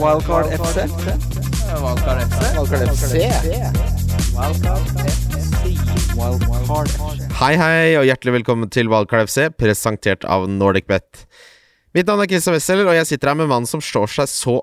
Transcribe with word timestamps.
Wildcard 0.00 0.46
FC. 0.52 0.76
Wildcard 1.82 2.22
FC. 2.24 2.40
Wildcard 2.56 2.88
FC. 2.88 3.14
Wildcard 6.16 6.88
FC. 6.88 7.26
Hei, 7.36 7.54
hei, 7.60 7.96
og 8.00 8.06
hjertelig 8.08 8.38
velkommen 8.38 8.70
til 8.72 8.88
Wildcard 8.88 9.28
FC, 9.28 9.50
presentert 9.52 10.24
av 10.24 10.46
NordicBet. 10.48 11.26
Mitt 11.92 12.08
navn 12.08 12.22
er 12.24 12.30
Christian 12.30 12.56
Wessel, 12.56 12.80
og 12.86 12.96
jeg 12.96 13.04
sitter 13.10 13.32
her 13.32 13.36
med 13.42 13.50
mannen 13.50 13.68
som 13.68 13.82
slår 13.84 14.08
seg 14.14 14.30
så 14.32 14.54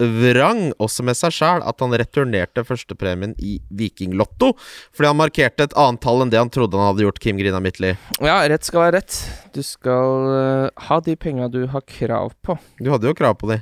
vrang, 0.00 0.70
også 0.80 1.04
med 1.04 1.18
seg 1.18 1.34
sjæl, 1.36 1.60
at 1.60 1.84
han 1.84 1.92
returnerte 2.00 2.64
førstepremien 2.64 3.34
i 3.36 3.58
Vikinglotto 3.68 4.54
fordi 4.56 5.10
han 5.10 5.18
markerte 5.20 5.66
et 5.68 5.76
annet 5.76 6.00
tall 6.00 6.24
enn 6.24 6.32
det 6.32 6.40
han 6.40 6.52
trodde 6.52 6.80
han 6.80 6.94
hadde 6.94 7.04
gjort, 7.04 7.20
Kim 7.20 7.36
Grina 7.36 7.60
Midtly. 7.60 7.92
Ja, 8.24 8.38
rett 8.48 8.64
skal 8.64 8.86
være 8.86 9.02
rett. 9.02 9.18
Du 9.52 9.60
skal 9.66 10.30
eh, 10.38 10.86
ha 10.88 11.00
de 11.04 11.18
penga 11.20 11.50
du 11.52 11.66
har 11.68 11.84
krav 11.84 12.32
på. 12.40 12.56
Du 12.80 12.88
hadde 12.94 13.12
jo 13.12 13.18
krav 13.18 13.36
på 13.42 13.52
de. 13.52 13.60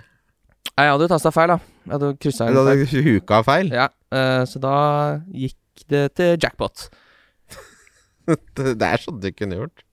Nei, 0.79 0.85
Jeg 0.87 0.93
hadde 0.95 1.07
jo 1.09 1.11
tasta 1.11 1.31
feil, 1.35 1.49
da. 1.55 1.59
Jeg 1.89 1.93
hadde 1.97 2.11
kryssa 2.23 2.47
Du 2.47 2.51
inn 2.53 2.59
feil. 2.59 2.87
hadde 2.87 3.03
huka 3.09 3.43
feil. 3.47 3.71
Ja, 3.75 3.89
eh, 4.15 4.45
så 4.47 4.61
da 4.63 4.75
gikk 5.35 5.87
det 5.91 6.05
til 6.19 6.37
jackpot. 6.39 6.89
Det 8.59 8.85
er 8.85 9.01
sånn 9.03 9.21
du 9.23 9.31
kunne 9.33 9.57
gjort. 9.63 9.85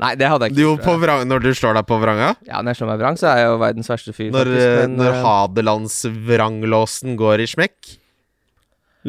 Nei, 0.00 0.14
det 0.16 0.30
hadde 0.32 0.46
jeg 0.48 0.56
Du, 0.56 0.62
ikke. 0.72 0.84
på 0.86 0.94
vrang, 1.02 1.26
når 1.28 1.42
du 1.44 1.50
slår 1.54 1.74
deg 1.76 1.84
på 1.86 1.98
vranga? 2.00 2.30
Ja, 2.48 2.62
når 2.64 2.72
jeg 2.72 2.78
slår 2.80 2.88
meg 2.94 3.00
vrang, 3.02 3.18
så 3.20 3.26
er 3.30 3.42
jeg 3.42 3.50
jo 3.50 3.58
verdens 3.60 3.90
verste 3.92 4.14
fyr. 4.16 4.30
Når, 4.32 4.48
faktisk, 4.48 4.66
eh, 4.66 4.78
men, 4.80 4.94
når 4.96 5.18
Hadelandsvranglåsen 5.26 5.26
Hadelands-vranglåsen 5.26 7.18
går 7.20 7.42
i 7.44 7.48
smekk? 7.52 7.90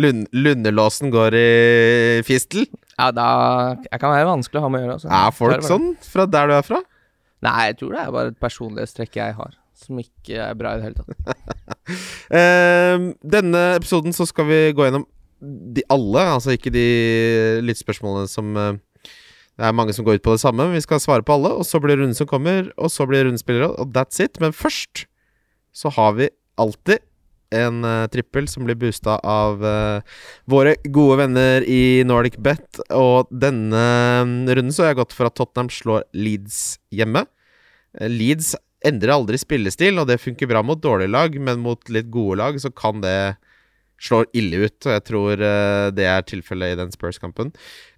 Lund, 0.03 0.27
Lundelåsen 0.35 1.11
går 1.11 1.35
i 1.35 1.47
fistel? 2.27 2.67
Ja, 2.97 3.09
da 3.15 3.25
Jeg 3.87 3.99
kan 4.03 4.11
være 4.13 4.27
vanskelig 4.29 4.59
å 4.59 4.65
ha 4.67 4.69
med 4.71 4.81
å 4.81 4.85
gjøre. 4.85 4.97
Altså. 4.99 5.09
Er 5.15 5.31
folk 5.35 5.65
sånn 5.67 5.89
fra 6.05 6.27
der 6.31 6.47
du 6.51 6.53
er 6.59 6.67
fra? 6.67 6.79
Nei, 7.43 7.55
jeg 7.71 7.79
tror 7.81 7.95
det 7.95 8.03
er 8.03 8.11
bare 8.19 8.31
et 8.35 8.39
personlighetstrekk 8.43 9.15
jeg 9.17 9.33
har, 9.39 9.55
som 9.81 9.99
ikke 10.01 10.37
er 10.39 10.57
bra 10.57 10.75
i 10.75 10.81
det 10.81 10.89
hele 10.89 11.01
tatt. 11.01 11.17
Ehm, 12.31 13.09
denne 13.19 13.61
episoden 13.75 14.13
så 14.15 14.23
skal 14.29 14.45
vi 14.47 14.59
gå 14.77 14.85
gjennom 14.85 15.03
de 15.41 15.83
alle, 15.91 16.21
altså 16.37 16.53
ikke 16.55 16.71
de 16.73 16.85
lyttspørsmålene 17.65 18.29
som 18.29 18.53
eh, 18.55 18.77
Det 19.57 19.67
er 19.67 19.75
mange 19.75 19.93
som 19.93 20.05
går 20.05 20.19
ut 20.19 20.23
på 20.25 20.35
det 20.37 20.43
samme, 20.43 20.63
men 20.63 20.77
vi 20.77 20.83
skal 20.85 21.01
svare 21.03 21.25
på 21.25 21.35
alle. 21.35 21.51
Og 21.59 21.65
så 21.67 21.81
blir 21.81 21.97
det 21.97 22.05
runden 22.05 22.17
som 22.17 22.29
kommer, 22.29 22.69
og 22.77 22.89
så 22.93 23.05
blir 23.05 23.19
det 23.21 23.27
rundespillere, 23.27 23.73
og 23.75 23.91
that's 23.93 24.21
it. 24.23 24.39
Men 24.39 24.55
først 24.55 25.05
så 25.75 25.91
har 25.93 26.15
vi 26.17 26.29
alltid 26.57 27.03
en 27.51 27.83
uh, 27.83 28.07
trippel 28.11 28.47
som 28.49 28.63
blir 28.65 28.79
boosta 28.79 29.17
av 29.27 29.59
uh, 29.59 29.99
våre 30.49 30.77
gode 30.87 31.19
venner 31.19 31.67
i 31.67 32.01
Nordic 32.07 32.39
Bet. 32.39 32.79
Og 32.95 33.29
denne 33.29 33.83
mm, 34.23 34.35
runden 34.47 34.73
så 34.73 34.85
har 34.85 34.93
jeg 34.93 35.01
gått 35.03 35.15
for 35.17 35.27
at 35.27 35.37
Tottenham 35.37 35.69
slår 35.73 36.07
Leeds 36.15 36.79
hjemme. 36.95 37.25
Leeds 37.99 38.55
endrer 38.87 39.13
aldri 39.13 39.39
spillestil, 39.41 39.99
og 40.01 40.09
det 40.09 40.21
funker 40.21 40.49
bra 40.49 40.63
mot 40.65 40.81
dårlige 40.81 41.13
lag, 41.13 41.37
men 41.37 41.61
mot 41.63 41.91
litt 41.93 42.09
gode 42.13 42.39
lag 42.41 42.59
så 42.61 42.71
kan 42.73 43.03
det 43.03 43.35
slå 44.01 44.23
ille 44.37 44.65
ut, 44.65 44.79
og 44.87 44.95
jeg 44.95 45.03
tror 45.05 45.43
eh, 45.45 45.87
det 45.93 46.07
er 46.09 46.25
tilfellet 46.25 46.73
i 46.73 46.79
den 46.79 46.93
Spurs-kampen. 46.93 47.51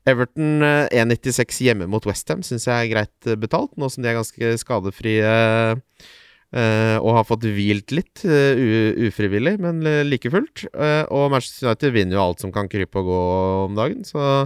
Everton 0.09 0.65
eh, 0.65 0.91
1,96 0.91 1.61
hjemme 1.63 1.87
mot 1.91 2.03
Westham 2.09 2.43
syns 2.43 2.67
jeg 2.67 2.75
er 2.75 2.91
greit 2.91 3.29
eh, 3.29 3.39
betalt, 3.39 3.71
nå 3.79 3.87
som 3.91 4.03
de 4.03 4.11
er 4.11 4.19
ganske 4.19 4.51
skadefrie 4.59 5.31
eh, 5.31 6.97
og 6.99 7.09
har 7.17 7.27
fått 7.29 7.47
hvilt 7.47 7.95
litt 7.95 8.25
eh, 8.27 9.07
ufrivillig, 9.07 9.55
men 9.63 9.79
eh, 9.87 10.03
like 10.03 10.31
fullt. 10.33 10.65
Eh, 10.75 11.03
og 11.07 11.31
Manchester 11.33 11.71
United 11.71 11.95
vinner 11.95 12.19
jo 12.19 12.25
alt 12.27 12.43
som 12.43 12.51
kan 12.55 12.67
krype 12.71 12.99
og 12.99 13.07
gå 13.07 13.21
om 13.69 13.79
dagen, 13.79 14.03
så 14.07 14.43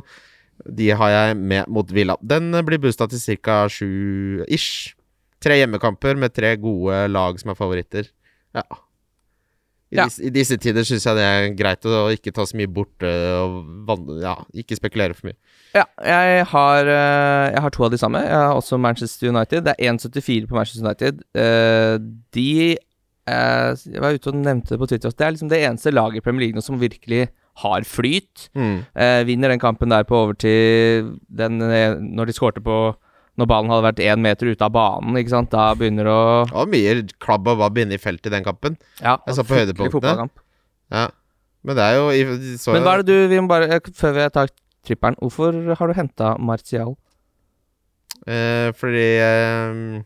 de 0.65 0.89
har 0.99 1.11
jeg 1.13 1.37
med 1.37 1.69
mot 1.73 1.89
Villa. 1.93 2.17
Den 2.21 2.53
eh, 2.53 2.65
blir 2.65 2.81
boosta 2.81 3.09
til 3.09 3.41
ca. 3.41 3.63
sju 3.71 4.45
ish. 4.45 4.93
Tre 5.47 5.61
hjemmekamper 5.61 6.19
med 6.19 6.35
tre 6.35 6.53
gode 6.59 7.05
lag 7.13 7.39
som 7.39 7.53
er 7.53 7.59
favoritter. 7.59 8.11
Ja. 8.57 8.65
I, 9.87 9.95
Ja. 9.95 10.03
Disse, 10.09 10.19
I 10.27 10.29
disse 10.35 10.57
tider 10.59 10.83
syns 10.83 11.05
jeg 11.07 11.15
det 11.15 11.23
er 11.23 11.45
greit 11.55 11.85
å 11.87 12.09
ikke 12.11 12.33
ta 12.35 12.43
så 12.43 12.57
mye 12.59 12.67
bort 12.67 13.05
og 13.07 14.09
ja, 14.19 14.33
ikke 14.59 14.75
spekulere 14.75 15.15
for 15.15 15.29
mye. 15.29 15.37
Ja, 15.77 15.85
jeg 16.03 16.43
har, 16.51 16.89
eh, 16.91 17.45
jeg 17.53 17.61
har 17.63 17.71
to 17.71 17.85
av 17.87 17.93
de 17.93 17.99
samme. 18.01 18.19
Jeg 18.25 18.35
har 18.35 18.57
også 18.57 18.79
Manchester 18.83 19.29
United. 19.31 19.63
Det 19.63 19.75
er 19.77 19.93
1,74 19.93 20.49
på 20.49 20.57
Manchester 20.59 20.83
United. 20.83 21.23
Eh, 21.39 21.95
de 22.35 22.49
eh, 22.75 23.71
Jeg 23.87 24.03
var 24.03 24.11
ute 24.19 24.27
og 24.33 24.41
nevnte 24.41 24.75
det 24.75 24.79
på 24.83 24.89
Twitter. 24.91 25.07
også. 25.07 25.17
Det 25.17 25.27
er 25.27 25.31
liksom 25.37 25.49
det 25.55 25.63
eneste 25.63 25.95
laget 25.95 26.19
i 26.19 26.25
Premier 26.25 26.47
League 26.49 26.61
som 26.67 26.79
virkelig 26.83 27.29
har 27.63 27.87
flyt. 27.87 28.49
Mm. 28.59 28.83
Eh, 28.93 29.23
vinner 29.23 29.49
den 29.55 29.59
kampen 29.63 29.89
der 29.89 30.03
på 30.03 30.19
overtid 30.19 31.15
den, 31.31 31.61
eh, 31.61 31.95
når 31.95 32.27
de 32.27 32.33
skårte 32.35 32.59
på 32.61 32.95
Når 33.37 33.45
ballen 33.51 33.69
hadde 33.69 33.85
vært 33.85 33.99
én 34.01 34.21
meter 34.23 34.49
ute 34.49 34.65
av 34.65 34.71
banen, 34.73 35.17
ikke 35.19 35.29
sant. 35.35 35.51
Da 35.53 35.67
begynner 35.77 36.07
det 36.09 36.13
å 36.13 36.45
Det 36.47 36.55
var 36.57 36.69
mye 36.73 36.93
klabb 37.21 37.47
og 37.53 37.59
vabb 37.61 37.77
inne 37.83 37.93
i 37.97 38.01
feltet 38.01 38.31
i 38.31 38.33
den 38.33 38.45
kampen. 38.47 38.77
Ja, 39.01 39.17
Jeg 39.27 39.37
så 39.37 39.45
på 39.45 39.59
høydepunktene. 39.59 40.29
Ja. 40.93 41.03
Men 41.67 41.75
det 41.77 41.83
er 41.83 41.97
jo 41.99 42.37
så 42.57 42.73
Men 42.73 42.85
hva 42.85 42.95
er 42.97 43.03
det 43.03 43.13
du 43.13 43.27
vi 43.29 43.39
må 43.43 43.49
bare, 43.51 43.79
Før 43.93 44.13
vi 44.15 44.25
tar 44.33 44.49
tripperen, 44.87 45.17
hvorfor 45.21 45.57
har 45.77 45.87
du 45.91 45.93
henta 45.97 46.33
Martial? 46.39 46.95
eh, 48.25 48.71
Fordi 48.77 49.05
eh, 49.21 50.01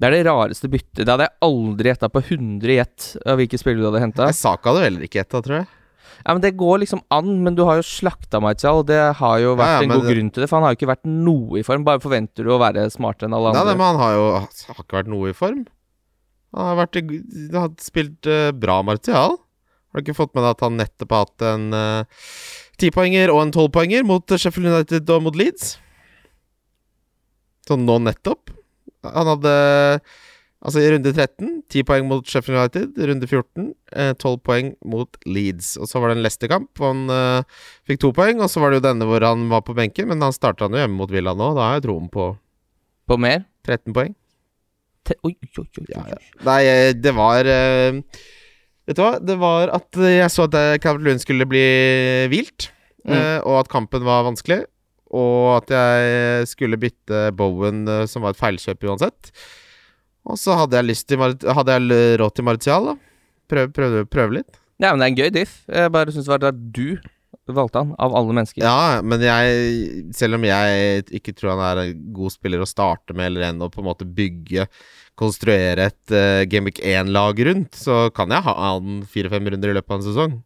Det 0.00 0.08
er 0.08 0.16
det 0.16 0.24
rareste 0.26 0.68
byttet. 0.68 1.04
Det 1.04 1.08
hadde 1.12 1.28
jeg 1.28 1.36
aldri 1.46 1.92
gjetta 1.92 2.08
på 2.10 2.22
100 2.26 2.74
gjett 2.76 3.08
av 3.24 3.38
hvilke 3.38 3.60
spillere 3.60 3.84
du 3.84 3.88
hadde 3.92 4.02
henta. 4.02 4.28
Saka 4.34 4.72
hadde 4.72 4.84
heller 4.88 5.06
ikke 5.06 5.20
gjetta, 5.22 5.40
tror 5.46 5.60
jeg. 5.62 5.68
Ja, 6.24 6.32
men 6.34 6.40
det 6.44 6.52
går 6.56 6.78
liksom 6.84 7.00
an, 7.10 7.30
men 7.44 7.54
du 7.58 7.64
har 7.66 7.80
jo 7.80 7.82
slakta 7.86 8.40
Martial, 8.42 8.78
og 8.82 8.86
det 8.86 9.00
har 9.18 9.38
jo 9.42 9.56
vært 9.58 9.66
Ja, 9.72 9.78
ja, 9.80 9.82
en 9.82 9.94
god 9.96 10.06
det- 10.06 10.14
grunn 10.16 10.30
til 10.32 10.42
det, 10.44 10.48
for 10.48 10.56
han 10.60 10.64
har 10.68 10.74
jo 10.74 10.78
ikke 10.80 10.90
vært 10.94 11.04
noe 11.10 11.58
i 11.58 11.62
form. 11.66 11.84
Bare 11.84 12.00
forventer 12.00 12.44
du 12.46 12.50
å 12.54 12.60
være 12.62 12.86
smartere 12.94 13.26
enn 13.30 13.34
alle 13.34 13.52
Nei, 13.52 13.60
andre. 13.60 13.72
nei, 13.74 13.78
men 13.78 13.86
han 13.86 14.00
har 14.02 14.12
jo 14.14 14.24
har 14.38 14.84
ikke 14.84 14.98
vært 15.02 15.10
noe 15.10 15.28
i 15.30 15.32
form. 15.36 15.66
Han 16.54 16.66
har, 16.68 16.76
vært, 16.86 17.00
han 17.00 17.60
har 17.60 17.70
spilt 17.80 18.26
uh, 18.28 18.52
bra 18.52 18.82
Martial. 18.82 19.38
Har 19.92 20.00
du 20.00 20.04
ikke 20.06 20.16
fått 20.16 20.34
med 20.34 20.44
deg 20.44 20.50
at 20.56 20.60
han 20.60 20.76
nettopp 20.78 21.10
har 21.12 21.24
hatt 21.26 21.42
en 21.42 22.06
tipoenger 22.80 23.28
og 23.32 23.42
en 23.42 23.50
tolvpoenger 23.52 24.04
mot 24.08 24.24
Sheffield 24.26 24.70
United 24.72 25.10
og 25.12 25.22
mot 25.26 25.36
Leeds? 25.36 25.74
Sånn 27.68 27.84
nå 27.86 27.98
nettopp. 28.02 28.50
Han 29.04 29.26
hadde 29.34 29.52
Altså 30.62 30.78
i 30.78 30.90
runde 30.92 31.10
13, 31.10 31.48
10 31.74 31.82
poeng 31.88 32.04
mot 32.06 32.26
Sheffield 32.30 32.60
United. 32.60 32.98
Runde 33.10 33.26
14, 33.26 33.64
eh, 33.98 34.12
12 34.14 34.36
poeng 34.46 34.68
mot 34.86 35.16
Leeds. 35.26 35.72
Og 35.82 35.88
så 35.90 35.98
var 35.98 36.12
det 36.12 36.18
en 36.20 36.22
Leicester-kamp, 36.22 36.68
hvor 36.78 36.92
han 36.92 37.10
eh, 37.10 37.62
fikk 37.90 37.98
to 38.04 38.12
poeng. 38.14 38.38
Og 38.44 38.50
så 38.52 38.62
var 38.62 38.70
det 38.70 38.78
jo 38.78 38.84
denne 38.86 39.08
hvor 39.10 39.24
han 39.26 39.48
var 39.50 39.64
på 39.66 39.74
benken, 39.74 40.06
men 40.12 40.22
han 40.22 40.34
starta 40.36 40.68
jo 40.70 40.78
hjemme 40.78 40.94
mot 41.00 41.10
Villa 41.10 41.34
nå. 41.34 41.48
Da 41.58 41.64
har 41.66 41.80
jeg 41.80 41.86
troen 41.88 42.06
på 42.14 42.28
På 43.10 43.18
mer? 43.18 43.42
13 43.66 43.90
poeng. 43.96 44.14
Te 45.02 45.16
oi, 45.26 45.32
oi, 45.58 45.64
oi. 45.66 45.86
Ja, 45.90 46.04
ja. 46.12 46.20
Nei, 46.46 46.60
eh, 46.70 46.92
det 46.94 47.10
var 47.18 47.48
eh, 47.50 47.98
Vet 48.86 48.98
du 48.98 49.02
hva? 49.02 49.16
Det 49.22 49.34
var 49.42 49.70
at 49.74 49.98
jeg 49.98 50.30
så 50.30 50.46
at 50.46 50.54
eh, 50.58 50.76
Calvert 50.82 51.06
Lund 51.08 51.22
skulle 51.26 51.46
bli 51.50 51.64
hvilt, 52.30 52.68
Mm. 53.02 53.16
eh, 53.18 53.40
og 53.42 53.56
at 53.64 53.68
kampen 53.72 54.04
var 54.06 54.22
vanskelig. 54.22 54.60
Og 55.10 55.56
at 55.56 55.72
jeg 55.74 56.46
skulle 56.46 56.78
bytte 56.78 57.32
Bowen, 57.34 57.80
eh, 57.90 58.04
som 58.06 58.22
var 58.22 58.30
et 58.30 58.38
feilkjøp 58.38 58.86
uansett. 58.86 59.32
Og 60.28 60.38
så 60.38 60.54
hadde 60.58 60.78
jeg 60.78 60.90
lyst 60.90 61.08
til 61.10 61.18
Mar 61.18 61.34
Hadde 61.34 61.78
jeg 61.78 62.18
råd 62.20 62.36
til 62.36 62.46
Martial, 62.46 62.92
da. 62.92 62.98
Prøve, 63.50 63.72
prøv, 63.74 63.96
prøv 64.08 64.36
litt. 64.38 64.60
Ja, 64.82 64.92
men 64.92 65.02
det 65.02 65.06
er 65.06 65.10
en 65.10 65.18
gøy 65.18 65.34
diff. 65.34 65.58
Jeg 65.70 65.92
bare 65.94 66.14
syns 66.14 66.28
det 66.28 66.32
var 66.34 66.52
at 66.52 66.62
du 66.74 66.96
valgte 67.50 67.80
han, 67.82 67.92
av 67.98 68.14
alle 68.16 68.34
mennesker. 68.36 68.62
Ja, 68.64 69.02
men 69.04 69.22
jeg 69.24 70.14
Selv 70.16 70.38
om 70.38 70.46
jeg 70.46 71.04
ikke 71.18 71.34
tror 71.36 71.56
han 71.56 71.64
er 71.66 71.80
en 71.82 72.04
god 72.14 72.34
spiller 72.34 72.62
å 72.62 72.68
starte 72.68 73.16
med, 73.16 73.32
eller 73.32 73.48
enn 73.50 73.62
å 73.64 73.70
på 73.72 73.82
en 73.82 73.88
måte 73.90 74.08
bygge 74.08 74.68
Konstruere 75.18 75.90
et 75.90 76.14
uh, 76.14 76.42
Gameweek 76.48 76.80
1-lag 76.80 77.36
rundt, 77.44 77.76
så 77.76 78.06
kan 78.16 78.32
jeg 78.32 78.46
ha 78.46 78.54
han 78.56 79.02
fire-fem 79.04 79.50
runder 79.52 79.72
i 79.72 79.74
løpet 79.76 79.92
av 79.92 79.98
en 79.98 80.06
sesong. 80.06 80.38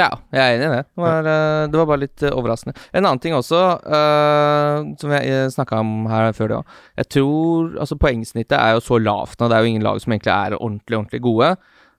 Ja, 0.00 0.08
jeg 0.32 0.40
er 0.40 0.54
enig 0.56 0.68
i 0.70 0.72
det. 0.72 0.84
Det 0.88 1.02
var, 1.04 1.26
eh, 1.28 1.66
det 1.68 1.76
var 1.76 1.88
bare 1.90 2.00
litt 2.00 2.22
eh, 2.24 2.32
overraskende. 2.32 2.72
En 2.96 3.04
annen 3.04 3.20
ting 3.20 3.34
også, 3.36 3.60
uh, 3.84 4.86
som 5.00 5.12
jeg 5.12 5.50
snakka 5.52 5.82
om 5.82 6.06
her 6.08 6.32
før 6.36 6.48
det 6.48 6.58
òg. 6.62 6.78
Jeg 7.02 7.08
tror 7.12 7.74
altså 7.84 7.98
poengsnittet 8.00 8.56
er 8.56 8.72
jo 8.78 8.84
så 8.86 8.96
lavt 9.02 9.36
nå. 9.36 9.50
Det 9.50 9.58
er 9.58 9.66
jo 9.66 9.72
ingen 9.74 9.84
lag 9.84 10.00
som 10.00 10.14
egentlig 10.14 10.32
er 10.32 10.56
ordentlig, 10.56 10.96
ordentlig 10.96 11.22
gode. 11.26 11.50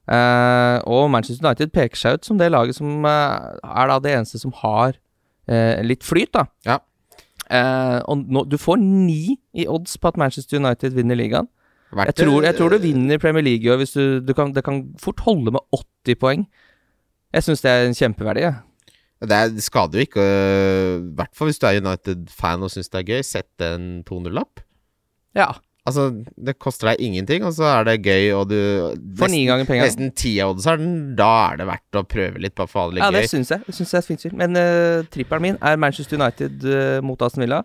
Uh, 0.09 0.81
og 0.89 1.11
Manchester 1.13 1.45
United 1.45 1.73
peker 1.75 2.01
seg 2.01 2.17
ut 2.17 2.25
som 2.25 2.41
det 2.41 2.49
laget 2.51 2.79
som 2.79 3.05
uh, 3.05 3.53
er 3.61 3.93
da 3.93 3.99
det 4.01 4.17
eneste 4.17 4.41
som 4.41 4.55
har 4.63 4.97
litt 5.83 6.05
flyt, 6.07 6.29
da. 6.31 6.45
Ja. 6.63 6.77
Og 8.07 8.21
nå, 8.31 8.45
du 8.47 8.53
får 8.55 8.77
ni 8.79 9.33
i 9.59 9.65
odds 9.67 9.97
på 9.99 10.07
at 10.07 10.15
Manchester 10.15 10.55
United 10.55 10.95
vinner 10.95 11.19
ligaen. 11.19 11.49
Jeg 11.91 12.15
tror, 12.15 12.45
jeg 12.47 12.55
tror 12.55 12.71
du 12.71 12.77
vinner 12.79 13.19
Premier 13.19 13.43
League 13.43 13.67
i 13.67 13.73
år 13.73 13.81
hvis 13.81 13.91
du, 13.91 14.21
du 14.23 14.31
kan, 14.33 14.53
Det 14.55 14.63
kan 14.63 14.85
fort 15.03 15.19
holde 15.27 15.51
med 15.51 15.59
80 16.07 16.15
poeng. 16.21 16.45
Jeg 17.33 17.47
syns 17.47 17.63
det 17.65 17.71
er 17.71 17.87
en 17.87 17.97
kjempeverdi. 17.97 18.45
jeg. 18.45 18.55
Det, 19.23 19.35
er, 19.35 19.51
det 19.55 19.63
skader 19.63 19.99
jo 20.01 20.07
ikke, 20.07 20.23
øh, 20.23 20.95
i 20.99 21.13
hvert 21.17 21.37
fall 21.37 21.47
hvis 21.49 21.61
du 21.61 21.67
er 21.69 21.79
United-fan 21.79 22.65
og 22.65 22.71
syns 22.73 22.91
det 22.91 22.99
er 22.99 23.11
gøy, 23.13 23.21
sett 23.25 23.63
en 23.63 24.03
200-lapp. 24.09 24.63
Ja. 25.37 25.53
Altså, 25.87 26.09
det 26.39 26.55
koster 26.63 26.91
deg 26.91 27.01
ingenting, 27.03 27.43
og 27.43 27.55
så 27.55 27.65
er 27.67 27.87
det 27.87 27.97
gøy, 28.05 28.29
og 28.37 28.45
du 28.51 28.59
For 29.19 29.31
ni 29.31 29.41
ganger 29.47 29.67
penger. 29.67 29.89
Nesten 29.89 30.13
ti 30.15 30.37
av 30.43 30.53
oddsen, 30.53 30.93
da 31.19 31.31
er 31.49 31.59
det 31.59 31.67
verdt 31.71 31.99
å 31.99 32.05
prøve 32.07 32.43
litt, 32.43 32.55
bare 32.55 32.71
for 32.71 32.79
å 32.79 32.85
ha 32.85 32.91
det 32.91 32.99
litt 32.99 33.03
Ja, 33.03 33.15
det 33.15 33.25
gøy. 33.25 33.31
syns 33.33 33.51
jeg. 33.51 33.65
Det 33.65 33.75
syns 33.79 33.91
jeg 33.91 33.99
er 33.99 34.05
et 34.05 34.11
fint 34.11 34.23
spill. 34.23 34.37
Men 34.39 34.59
uh, 34.59 35.09
trippelen 35.11 35.47
min 35.47 35.59
er 35.59 35.81
Manchester 35.83 36.19
United 36.19 36.63
uh, 36.69 37.01
mot 37.03 37.25
Aston 37.27 37.43
Villa. 37.43 37.63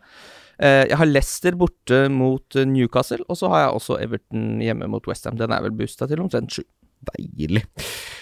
Eh, 0.59 0.89
jeg 0.91 0.99
har 0.99 1.07
Leicester 1.07 1.55
borte 1.55 2.01
mot 2.11 2.57
Newcastle, 2.67 3.23
og 3.31 3.39
så 3.39 3.51
har 3.53 3.61
jeg 3.63 3.77
også 3.79 3.99
Everton 4.03 4.59
hjemme 4.65 4.89
mot 4.91 5.07
Westham. 5.07 5.39
Den 5.39 5.55
er 5.55 5.63
vel 5.63 5.77
boosta 5.79 6.09
til 6.11 6.25
omtrent 6.25 6.57
sju. 6.57 6.65
Deilig. 7.13 7.63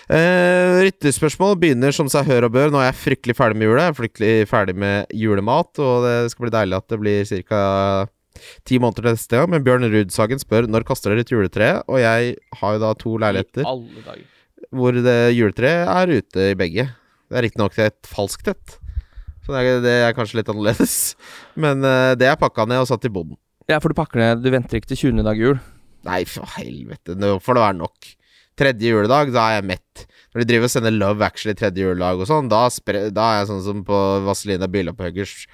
Eh, 0.06 0.86
Rytterspørsmål 0.86 1.56
begynner 1.58 1.94
som 1.94 2.06
seg 2.10 2.28
hør 2.28 2.46
og 2.46 2.52
bør. 2.54 2.70
Nå 2.70 2.78
er 2.78 2.92
jeg 2.92 2.98
fryktelig 3.00 3.34
ferdig 3.38 3.58
med 3.58 3.66
jula. 3.66 3.88
Jeg 3.88 3.92
er 3.92 3.98
fryktelig 3.98 4.34
ferdig 4.50 4.76
med 4.78 5.16
julemat, 5.18 5.72
og 5.82 6.06
det 6.06 6.14
skal 6.30 6.46
bli 6.46 6.52
deilig 6.54 6.78
at 6.78 6.92
det 6.92 6.98
blir 7.02 7.32
ca. 7.50 7.62
ti 8.68 8.78
måneder 8.78 9.02
til 9.02 9.16
neste 9.16 9.40
gang. 9.40 9.50
Men 9.50 9.64
Bjørn 9.66 9.88
Rudsagen 9.90 10.42
spør 10.42 10.68
når 10.70 10.86
kaster 10.86 11.10
dere 11.10 11.26
ut 11.26 11.32
juletreet, 11.34 11.82
og 11.90 11.98
jeg 11.98 12.36
har 12.60 12.76
jo 12.76 12.82
da 12.84 12.92
to 13.00 13.16
leiligheter 13.18 13.64
I 13.64 13.70
alle 13.72 14.04
dager. 14.06 14.26
hvor 14.70 14.92
det 14.94 15.18
juletreet 15.34 15.90
er 15.90 16.14
ute 16.20 16.50
i 16.52 16.58
begge. 16.58 16.86
Det 17.26 17.38
er 17.38 17.42
riktignok 17.48 17.78
et 17.82 18.06
falskt 18.06 18.52
et, 18.52 18.76
så 19.42 19.54
det 19.54 19.62
er, 19.62 19.80
det 19.82 19.94
er 20.04 20.14
kanskje 20.14 20.38
litt 20.38 20.52
annerledes. 20.52 21.16
Men 21.62 21.82
uh, 21.82 22.14
det 22.18 22.30
er 22.30 22.38
pakka 22.38 22.68
ned 22.70 22.84
og 22.84 22.86
satt 22.92 23.08
i 23.08 23.10
boden. 23.10 23.34
Ja, 23.66 23.80
for 23.82 23.90
du 23.90 23.98
pakker 23.98 24.22
ned 24.22 24.44
Du 24.44 24.52
venter 24.54 24.78
ikke 24.78 24.92
til 24.92 25.10
20. 25.10 25.26
dag 25.26 25.40
jul. 25.40 25.58
Nei, 26.06 26.20
for 26.30 26.46
helvete, 26.54 27.16
nå 27.18 27.40
får 27.42 27.58
det 27.58 27.64
være 27.64 27.78
nok. 27.80 28.15
Tredje 28.56 28.92
juledag, 28.92 29.32
da 29.34 29.46
er 29.50 29.58
jeg 29.60 29.68
mett. 29.74 30.06
Når 30.32 30.42
de 30.42 30.48
driver 30.50 30.68
og 30.68 30.72
sender 30.72 30.94
Love 30.96 31.24
Actually 31.26 31.56
tredje 31.56 31.84
juledag 31.84 32.20
og 32.20 32.28
sånn, 32.28 32.50
da, 32.52 32.66
da 33.12 33.30
er 33.30 33.40
jeg 33.42 33.48
sånn 33.52 33.64
som 33.64 33.82
på 33.84 34.02
Vazelina 34.24 34.68
Bilopphøggers. 34.68 35.46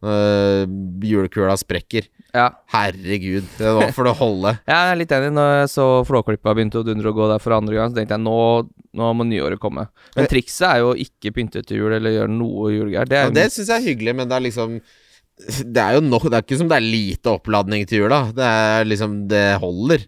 Uh, 0.00 0.64
julekula 1.04 1.52
sprekker. 1.60 2.06
Ja. 2.32 2.46
Herregud, 2.72 3.44
det 3.58 3.72
nå 3.76 3.88
får 3.92 4.06
det 4.08 4.14
holde. 4.16 4.52
Jeg 4.70 4.92
er 4.92 4.96
litt 4.96 5.12
enig. 5.12 5.32
Når 5.36 5.50
jeg 5.58 5.70
så 5.74 5.86
Flåklypa 6.08 6.54
begynte 6.56 6.80
å 6.80 6.86
dundre 6.86 7.10
og 7.10 7.18
gå 7.18 7.26
der 7.28 7.42
for 7.42 7.52
andre 7.56 7.76
gang, 7.76 7.90
så 7.90 7.98
tenkte 7.98 8.16
jeg 8.16 8.24
nå, 8.24 8.36
nå 8.96 9.10
må 9.18 9.26
nyåret 9.28 9.60
komme. 9.60 9.88
Men 10.14 10.28
trikset 10.30 10.66
er 10.70 10.78
jo 10.80 10.92
å 10.94 10.98
ikke 11.04 11.34
pynte 11.36 11.60
til 11.66 11.82
jul 11.82 11.96
eller 11.98 12.14
gjøre 12.14 12.32
noe 12.32 12.70
julegreier. 12.72 13.10
Det 13.10 13.20
Ja, 13.26 13.34
det 13.42 13.48
syns 13.52 13.68
jeg 13.74 13.76
er 13.76 13.88
hyggelig, 13.90 14.14
men 14.22 14.30
det 14.30 14.38
er 14.38 14.46
liksom 14.46 14.78
Det 15.40 15.82
er 15.82 15.96
jo 15.96 16.00
nok 16.04 16.26
Det 16.28 16.38
er 16.38 16.44
ikke 16.44 16.58
som 16.60 16.70
det 16.70 16.78
er 16.78 16.86
lite 16.86 17.34
oppladning 17.34 17.84
til 17.90 18.06
jula. 18.06 18.22
Det 18.36 18.46
er 18.46 18.88
liksom 18.88 19.20
Det 19.28 19.44
holder. 19.60 20.06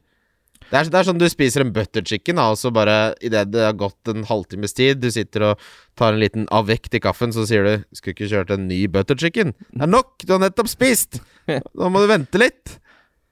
Det 0.73 0.79
er, 0.81 0.89
det 0.89 1.01
er 1.03 1.05
sånn 1.05 1.21
du 1.21 1.27
spiser 1.29 1.67
en 1.67 1.73
butter 1.75 2.05
chicken, 2.09 2.39
og 2.41 2.57
så 2.57 2.71
bare 2.73 3.13
idet 3.21 3.51
det 3.53 3.61
har 3.67 3.77
gått 3.77 4.09
en 4.09 4.25
halvtimes 4.25 4.73
tid, 4.73 5.03
du 5.03 5.11
sitter 5.13 5.51
og 5.51 5.67
tar 6.01 6.17
en 6.17 6.23
liten 6.23 6.47
avec 6.49 6.89
til 6.89 7.03
kaffen, 7.05 7.35
så 7.37 7.45
sier 7.45 7.67
du 7.67 7.85
'Skulle 7.93 8.17
ikke 8.17 8.31
kjørt 8.33 8.55
en 8.57 8.69
ny 8.69 8.87
butter 8.89 9.15
chicken?' 9.15 9.53
Det 9.53 9.85
er 9.85 9.93
nok! 9.93 10.25
Du 10.25 10.33
har 10.33 10.41
nettopp 10.41 10.73
spist! 10.73 11.21
Nå 11.77 11.93
må 11.93 12.01
du 12.01 12.09
vente 12.09 12.41
litt. 12.41 12.79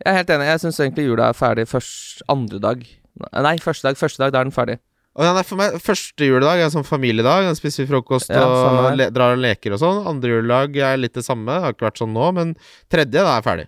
Jeg 0.04 0.12
er 0.12 0.20
helt 0.20 0.30
enig. 0.36 0.46
Jeg 0.52 0.60
syns 0.60 0.80
egentlig 0.80 1.08
jula 1.08 1.30
er 1.30 1.36
ferdig 1.36 1.66
først 1.68 2.22
andre 2.28 2.60
dag. 2.60 2.86
Nei, 3.32 3.56
første 3.58 3.88
dag. 3.88 3.96
Første 3.96 4.22
dag, 4.22 4.32
da 4.32 4.40
er 4.40 4.48
den 4.48 4.54
ferdig. 4.54 4.78
Og 5.18 5.26
ja, 5.26 5.42
for 5.42 5.58
meg, 5.58 5.74
Første 5.82 6.24
juledag 6.24 6.62
er 6.62 6.70
sånn 6.72 6.86
familiedag. 6.86 7.48
Da 7.48 7.56
spiser 7.58 7.84
vi 7.84 7.90
frokost 7.90 8.30
Ja, 8.30 8.44
og 8.46 8.96
le, 8.96 9.10
drar 9.12 9.34
og 9.34 9.42
leker 9.42 9.74
og 9.74 9.82
sånn. 9.82 10.00
Andre 10.08 10.36
juledag 10.36 10.78
er 10.78 11.00
litt 11.00 11.16
det 11.18 11.26
samme. 11.26 11.50
Det 11.50 11.64
har 11.66 11.74
ikke 11.74 11.88
vært 11.88 12.00
sånn 12.00 12.14
nå, 12.14 12.30
men 12.36 12.54
tredje, 12.92 13.18
da 13.18 13.26
er 13.26 13.40
jeg 13.40 13.46
ferdig. 13.48 13.66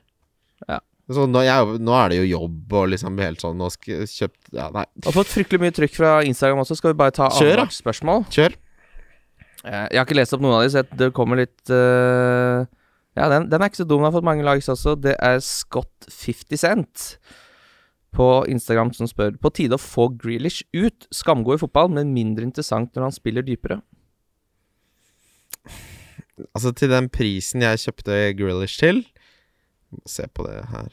Ja. 0.69 0.79
Så 1.17 1.27
nå, 1.31 1.43
jeg, 1.47 1.79
nå 1.83 1.95
er 1.99 2.13
det 2.13 2.19
jo 2.21 2.29
jobb 2.31 2.75
og 2.79 2.91
liksom 2.93 3.19
helt 3.23 3.43
sånn 3.43 3.59
Nå 3.61 3.69
skal 3.75 4.05
kjøpt 4.09 4.53
Ja, 4.57 4.69
nei. 4.75 4.85
Og 5.07 5.15
fått 5.17 5.33
fryktelig 5.33 5.63
mye 5.63 5.75
trykk 5.77 5.97
fra 5.99 6.13
Instagram 6.27 6.63
også. 6.65 6.77
Skal 6.79 6.95
vi 6.95 7.01
bare 7.03 7.15
ta 7.17 7.29
da. 7.29 7.39
annendagsspørsmål? 7.41 8.27
Kjør. 8.33 8.57
Eh, 9.65 9.87
Jeg 9.93 10.01
har 10.01 10.07
ikke 10.07 10.19
lest 10.19 10.35
opp 10.37 10.43
noen 10.45 10.59
av 10.59 10.65
de, 10.65 10.73
så 10.75 10.85
det 11.03 11.13
kommer 11.17 11.43
litt 11.43 11.73
uh... 11.73 12.65
Ja, 13.13 13.27
den, 13.29 13.51
den 13.53 13.61
er 13.61 13.69
ikke 13.69 13.83
så 13.83 13.85
dum. 13.85 14.01
Den 14.01 14.09
har 14.09 14.15
fått 14.15 14.25
mange 14.25 14.45
likes 14.47 14.71
også. 14.73 14.95
Det 14.97 15.13
er 15.21 15.43
Scott50 15.45 16.61
Cent 16.63 17.07
på 18.13 18.29
Instagram 18.49 18.93
som 18.97 19.09
spør 19.09 19.37
På 19.41 19.51
tide 19.53 19.77
å 19.77 19.81
få 19.81 20.09
Grealish 20.17 20.65
ut. 20.77 21.09
Skamgod 21.13 21.59
i 21.59 21.63
fotball, 21.63 21.93
men 21.93 22.15
mindre 22.17 22.47
interessant 22.49 22.93
når 22.97 23.09
han 23.09 23.17
spiller 23.17 23.45
dypere. 23.45 23.83
Altså, 26.57 26.73
til 26.75 26.91
den 26.91 27.09
prisen 27.13 27.63
jeg 27.65 27.83
kjøpte 27.85 28.23
Grealish 28.39 28.81
til 28.81 29.05
Se 30.09 30.27
på 30.29 30.47
det 30.49 30.59
her. 30.73 30.91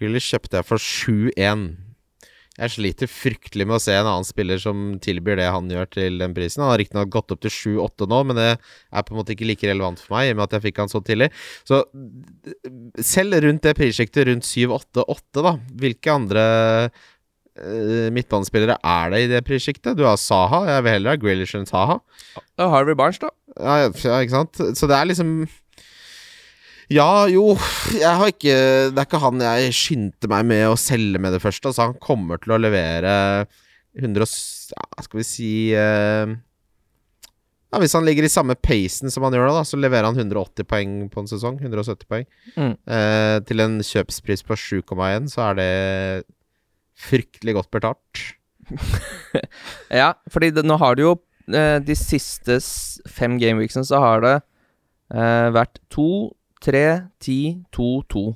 Grealish 0.00 0.32
kjøpte 0.32 0.58
jeg 0.58 0.68
for 0.68 0.82
7-1. 0.82 1.66
Jeg 2.52 2.72
sliter 2.74 3.08
fryktelig 3.08 3.64
med 3.64 3.78
å 3.78 3.80
se 3.80 3.94
en 3.96 4.04
annen 4.04 4.26
spiller 4.28 4.58
som 4.60 4.80
tilbyr 5.00 5.38
det 5.40 5.46
han 5.48 5.70
gjør 5.72 5.88
til 5.88 6.18
den 6.20 6.34
prisen. 6.36 6.60
Han 6.60 6.74
har 6.74 6.82
riktignok 6.82 7.08
gått 7.14 7.32
opp 7.32 7.40
til 7.40 7.54
7-8 7.54 8.08
nå, 8.12 8.18
men 8.28 8.36
det 8.36 8.48
er 8.52 9.06
på 9.06 9.14
en 9.14 9.20
måte 9.22 9.32
ikke 9.32 9.48
like 9.48 9.70
relevant 9.70 10.02
for 10.02 10.18
meg, 10.18 10.28
i 10.28 10.34
og 10.34 10.38
med 10.38 10.44
at 10.44 10.58
jeg 10.58 10.64
fikk 10.66 10.82
han 10.82 10.92
så 10.92 11.00
tidlig. 11.06 11.30
Så 11.64 11.80
selv 13.00 13.40
rundt 13.46 13.64
det 13.64 13.72
prissjiktet, 13.78 14.28
rundt 14.28 14.48
7-8-8, 14.50 15.46
da, 15.48 15.54
hvilke 15.80 16.12
andre 16.12 16.44
uh, 16.92 18.12
midtbanespillere 18.12 18.76
er 18.84 19.16
det 19.16 19.24
i 19.24 19.32
det 19.32 19.42
prissjiktet? 19.48 19.96
Du 19.96 20.04
har 20.04 20.20
Saha. 20.20 20.66
Jeg 20.74 20.84
vil 20.84 20.96
heller 20.98 21.16
ha 21.16 21.22
Grealish 21.24 21.56
enn 21.56 21.68
Saha. 21.68 22.02
Og 22.36 22.76
Harvey 22.76 22.98
Barnes, 23.00 23.22
da. 23.22 23.32
Ja, 23.56 23.88
ja, 23.88 24.20
ikke 24.20 24.36
sant? 24.36 24.60
Så 24.76 24.92
det 24.92 24.98
er 24.98 25.08
liksom 25.08 25.38
Ja, 26.90 27.26
jo 27.30 27.52
Jeg 27.94 28.14
har 28.18 28.30
ikke 28.32 28.54
Det 28.90 28.98
er 28.98 29.06
ikke 29.06 29.20
han 29.22 29.42
jeg 29.44 29.74
skyndte 29.76 30.30
meg 30.30 30.46
med 30.48 30.64
å 30.70 30.78
selge 30.80 31.20
med 31.22 31.34
det 31.36 31.42
første. 31.44 31.70
Altså, 31.70 31.90
han 31.90 32.00
kommer 32.02 32.40
til 32.42 32.56
å 32.56 32.60
levere 32.62 33.12
100 33.98 34.26
ja, 34.72 34.86
Skal 35.04 35.20
vi 35.20 35.26
si 35.28 35.52
eh, 35.76 36.34
Ja, 37.72 37.80
Hvis 37.82 37.94
han 37.96 38.06
ligger 38.08 38.26
i 38.26 38.32
samme 38.32 38.56
pacen 38.58 39.12
som 39.12 39.26
han 39.26 39.36
gjør 39.36 39.50
nå, 39.50 39.56
da, 39.60 39.64
så 39.68 39.80
leverer 39.80 40.10
han 40.10 40.18
180 40.18 40.68
poeng 40.68 40.94
på 41.12 41.22
en 41.22 41.30
sesong. 41.30 41.58
170 41.62 42.08
poeng. 42.10 42.26
Mm. 42.56 42.74
Eh, 42.84 43.36
til 43.48 43.64
en 43.64 43.78
kjøpspris 43.86 44.44
på 44.44 44.58
7,1, 44.60 45.30
så 45.32 45.46
er 45.46 45.58
det 45.60 45.72
fryktelig 47.08 47.56
godt 47.60 47.72
betalt. 47.72 48.24
Ja, 49.92 50.12
fordi 50.32 50.52
det, 50.54 50.64
nå 50.64 50.76
har 50.80 50.96
det 50.96 51.02
jo 51.04 51.16
eh, 51.52 51.78
De 51.84 51.96
siste 51.98 52.58
fem 53.10 53.34
gameweeksene 53.40 53.84
så 53.84 53.98
har 54.00 54.22
det 54.24 54.36
eh, 54.38 55.48
vært 55.52 55.80
2, 55.92 56.06
3, 56.62 56.84
10, 57.22 57.38
2, 57.74 57.90
2. 58.14 58.26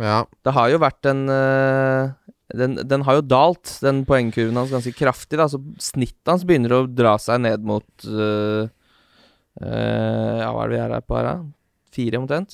Ja. 0.00 0.22
Det 0.44 0.54
har 0.56 0.70
jo 0.72 0.80
vært 0.80 1.08
en 1.10 1.26
eh, 1.28 2.12
den, 2.56 2.78
den 2.88 3.02
har 3.06 3.14
jo 3.18 3.22
dalt, 3.24 3.78
den 3.84 4.04
poengkurven 4.08 4.56
hans, 4.60 4.70
ganske 4.72 4.92
kraftig. 4.96 5.38
da 5.40 5.46
Så 5.48 5.58
Snittet 5.80 6.28
hans 6.28 6.44
begynner 6.48 6.72
å 6.76 6.86
dra 6.88 7.18
seg 7.20 7.40
ned 7.44 7.60
mot 7.66 7.90
uh, 8.08 8.64
uh, 9.62 10.36
Ja, 10.42 10.48
hva 10.52 10.62
er 10.64 10.68
det 10.68 10.76
vi 10.76 10.82
er 10.82 10.94
her 10.96 11.04
på 11.06 11.16
her, 11.18 11.26
da? 11.30 11.36
Fire, 11.92 12.16
omtrent? 12.20 12.50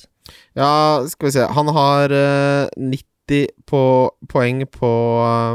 Ja, 0.57 0.71
skal 1.09 1.25
vi 1.29 1.35
se. 1.35 1.43
Han 1.57 1.67
har 1.75 2.05
uh, 2.11 2.65
90 2.79 3.47
på, 3.69 3.83
poeng 4.31 4.59
på 4.73 4.91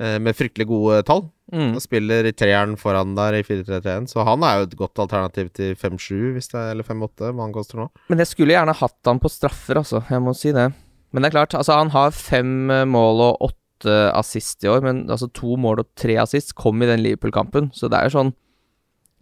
eh, 0.00 0.18
med 0.20 0.36
fryktelig 0.36 0.68
gode 0.68 1.00
tall. 1.08 1.24
Mm. 1.50 1.72
Og 1.74 1.82
spiller 1.82 2.28
i 2.28 2.34
treeren 2.36 2.76
foran 2.78 3.16
der 3.16 3.40
i 3.40 3.42
4-3-3-1, 3.42 4.12
så 4.12 4.22
han 4.22 4.44
er 4.46 4.60
jo 4.60 4.66
et 4.68 4.76
godt 4.78 5.00
alternativ 5.02 5.48
til 5.56 5.72
5-7, 5.74 6.12
hvis 6.36 6.52
det 6.52 6.60
er, 6.60 6.68
eller 6.76 6.86
5-8, 6.86 7.32
hva 7.32 7.42
han 7.42 7.54
koster 7.56 7.80
nå. 7.80 7.88
Men 8.12 8.22
jeg 8.22 8.30
skulle 8.30 8.54
gjerne 8.54 8.76
hatt 8.78 9.10
han 9.10 9.18
på 9.22 9.32
straffer, 9.32 9.80
altså. 9.80 10.04
Jeg 10.06 10.22
må 10.22 10.34
si 10.38 10.52
det. 10.54 10.68
Men 11.10 11.24
det 11.24 11.30
er 11.30 11.40
klart, 11.40 11.56
altså 11.58 11.80
han 11.80 11.90
har 11.94 12.14
fem 12.14 12.70
eh, 12.70 12.84
mål 12.86 13.24
og 13.26 13.48
åtte 13.50 13.96
assist 14.14 14.62
i 14.62 14.70
år, 14.70 14.84
men 14.84 15.02
altså 15.08 15.30
to 15.34 15.56
mål 15.58 15.82
og 15.82 15.90
tre 15.98 16.20
assist 16.22 16.52
kom 16.54 16.84
i 16.84 16.90
den 16.90 17.02
Liverpool-kampen, 17.02 17.72
så 17.74 17.90
det 17.90 17.98
er 17.98 18.06
jo 18.06 18.18
sånn 18.18 18.32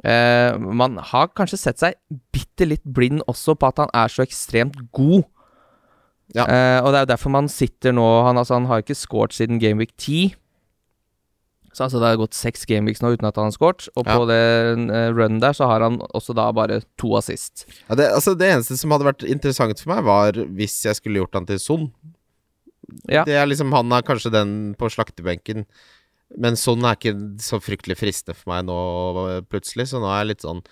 eh, 0.05 0.59
Man 0.59 0.99
har 1.11 1.31
kanskje 1.37 1.61
sett 1.61 1.83
seg 1.83 1.99
bitte 2.35 2.69
litt 2.69 2.85
blind 2.85 3.25
også 3.27 3.57
på 3.59 3.71
at 3.71 3.83
han 3.85 3.93
er 3.97 4.13
så 4.13 4.25
ekstremt 4.27 4.79
god. 4.93 5.25
Ja. 6.37 6.45
Eh, 6.45 6.79
og 6.83 6.93
det 6.93 6.99
er 6.99 7.07
jo 7.07 7.13
derfor 7.15 7.33
man 7.33 7.47
sitter 7.49 7.95
nå 7.97 8.05
Han, 8.27 8.37
altså, 8.37 8.59
han 8.59 8.67
har 8.69 8.83
ikke 8.83 8.99
scoret 8.99 9.33
siden 9.33 9.61
Gameweek 9.63 9.95
10. 9.97 10.35
Så 11.73 11.85
altså 11.85 12.01
det 12.01 12.09
har 12.11 12.19
gått 12.19 12.35
seks 12.35 12.65
gameweeks 12.67 13.03
nå 13.05 13.13
uten 13.15 13.29
at 13.29 13.37
han 13.39 13.53
har 13.53 13.55
scoret, 13.55 13.87
og 13.95 14.07
på 14.09 14.25
den 14.27 14.89
eh, 14.91 15.11
runnen 15.15 15.39
der 15.43 15.55
så 15.55 15.69
har 15.71 15.85
han 15.85 16.01
også 16.17 16.35
da 16.35 16.49
bare 16.57 16.81
to 16.99 17.13
assist. 17.19 17.67
Ja, 17.87 17.99
det, 18.01 18.09
altså 18.17 18.35
det 18.35 18.49
eneste 18.51 18.79
som 18.81 18.95
hadde 18.95 19.07
vært 19.07 19.27
interessant 19.29 19.79
for 19.85 19.93
meg, 19.93 20.07
var 20.09 20.41
hvis 20.59 20.81
jeg 20.89 20.99
skulle 20.99 21.21
gjort 21.23 21.39
han 21.39 21.47
til 21.47 21.61
Son. 21.63 21.87
Ja. 23.07 23.23
Det 23.29 23.37
er 23.37 23.47
liksom, 23.47 23.71
Han 23.77 23.93
er 23.93 24.03
kanskje 24.03 24.33
den 24.33 24.53
på 24.81 24.89
slaktebenken, 24.91 25.69
men 26.37 26.59
sånn 26.61 26.85
er 26.85 26.99
ikke 26.99 27.15
så 27.41 27.61
fryktelig 27.63 27.97
fristende 28.01 28.37
for 28.37 28.53
meg 28.53 28.67
nå 28.69 28.79
plutselig, 29.49 29.89
så 29.91 30.01
nå 30.03 30.11
er 30.13 30.23
jeg 30.23 30.33
litt 30.35 30.45
sånn 30.45 30.63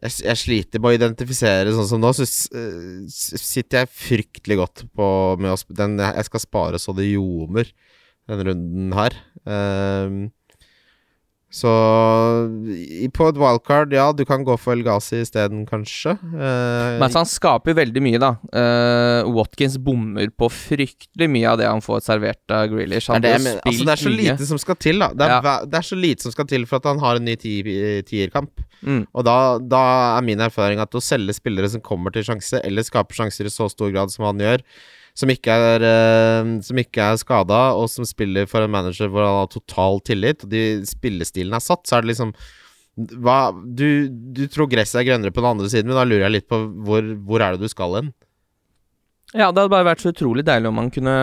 Jeg, 0.00 0.12
jeg 0.24 0.40
sliter 0.40 0.80
med 0.80 0.92
å 0.92 0.96
identifisere 0.96 1.74
sånn 1.74 1.88
som 1.90 2.00
nå, 2.00 2.12
så 2.16 2.24
eh, 2.24 3.02
sitter 3.10 3.82
jeg 3.82 3.92
fryktelig 3.92 4.60
godt 4.62 4.84
på 4.96 5.08
med 5.42 5.52
å 5.52 5.58
den, 5.76 5.98
Jeg 6.00 6.28
skal 6.30 6.44
spare 6.44 6.80
så 6.80 6.94
det 6.96 7.10
ljomer 7.10 7.68
denne 8.30 8.46
runden 8.46 8.94
her. 8.94 9.16
Ehm, 9.50 10.30
så 11.50 11.70
på 13.14 13.26
et 13.26 13.38
wildcard, 13.40 13.92
ja, 13.94 14.04
du 14.14 14.22
kan 14.28 14.44
gå 14.46 14.54
for 14.60 14.76
El 14.76 14.84
Ghazi 14.86 15.18
isteden, 15.24 15.64
kanskje. 15.66 16.12
Eh, 16.14 16.92
Men 16.94 17.02
altså, 17.08 17.24
han 17.24 17.30
skaper 17.30 17.74
veldig 17.74 18.02
mye, 18.04 18.20
da. 18.22 18.30
Eh, 18.54 19.30
Watkins 19.34 19.74
bommer 19.82 20.30
på 20.30 20.46
fryktelig 20.54 21.26
mye 21.32 21.50
av 21.50 21.58
det 21.58 21.66
han 21.66 21.82
får 21.82 22.04
servert 22.06 22.54
av 22.54 22.68
Grealish. 22.70 23.10
Han 23.10 23.24
det, 23.24 23.34
får 23.40 23.58
altså, 23.66 23.88
det 23.88 23.94
er 23.96 24.02
så 24.04 24.12
mye. 24.14 24.20
lite 24.30 24.46
som 24.52 24.62
skal 24.62 24.78
til, 24.86 25.02
da. 25.02 25.10
Det 25.12 25.26
er, 25.26 25.34
Ja. 25.50 25.56
det 25.66 25.80
er 25.80 25.88
så 25.90 25.98
lite 25.98 26.22
som 26.28 26.32
skal 26.36 26.46
til 26.46 26.66
for 26.70 26.76
at 26.78 26.84
han 26.92 27.02
har 27.02 27.16
en 27.18 27.24
ny 27.26 27.34
tierkamp. 27.36 28.62
Mm. 28.86 29.02
Og 29.12 29.24
da, 29.26 29.36
da 29.58 29.82
er 30.18 30.22
min 30.24 30.40
erfaring 30.40 30.78
at 30.80 30.94
å 30.96 31.02
selge 31.02 31.34
spillere 31.36 31.68
som 31.68 31.82
kommer 31.84 32.14
til 32.14 32.22
sjanse, 32.30 32.62
eller 32.64 32.86
skaper 32.86 33.14
sjanser 33.24 33.50
i 33.50 33.52
så 33.52 33.66
stor 33.68 33.90
grad 33.90 34.10
som 34.14 34.24
han 34.30 34.38
gjør, 34.38 34.62
som 35.18 35.30
ikke 35.32 35.52
er, 35.52 35.84
uh, 35.84 36.80
er 36.80 37.20
skada, 37.20 37.60
og 37.76 37.90
som 37.92 38.06
spiller 38.08 38.48
for 38.50 38.64
en 38.64 38.72
manager 38.72 39.10
hvor 39.10 39.26
han 39.26 39.42
har 39.42 39.52
total 39.52 40.00
tillit, 40.06 40.46
og 40.46 40.52
de 40.52 40.64
spillestilen 40.88 41.54
er 41.56 41.64
satt, 41.64 41.86
så 41.86 41.98
er 41.98 42.04
det 42.04 42.14
liksom 42.14 42.34
hva, 42.96 43.52
du, 43.54 44.10
du 44.10 44.42
tror 44.50 44.68
gresset 44.68 45.00
er 45.00 45.06
grønnere 45.08 45.32
på 45.32 45.40
den 45.40 45.52
andre 45.54 45.68
siden, 45.72 45.88
men 45.88 45.96
da 45.96 46.04
lurer 46.04 46.26
jeg 46.26 46.34
litt 46.34 46.48
på 46.50 46.58
hvor, 46.84 47.06
hvor 47.26 47.44
er 47.44 47.54
det 47.54 47.64
du 47.64 47.72
skal 47.72 47.96
hen? 47.96 48.10
Ja, 49.30 49.48
det 49.48 49.62
hadde 49.62 49.70
bare 49.72 49.86
vært 49.92 50.02
så 50.02 50.12
utrolig 50.12 50.44
deilig 50.46 50.68
om 50.72 50.76
man 50.80 50.90
kunne 50.92 51.16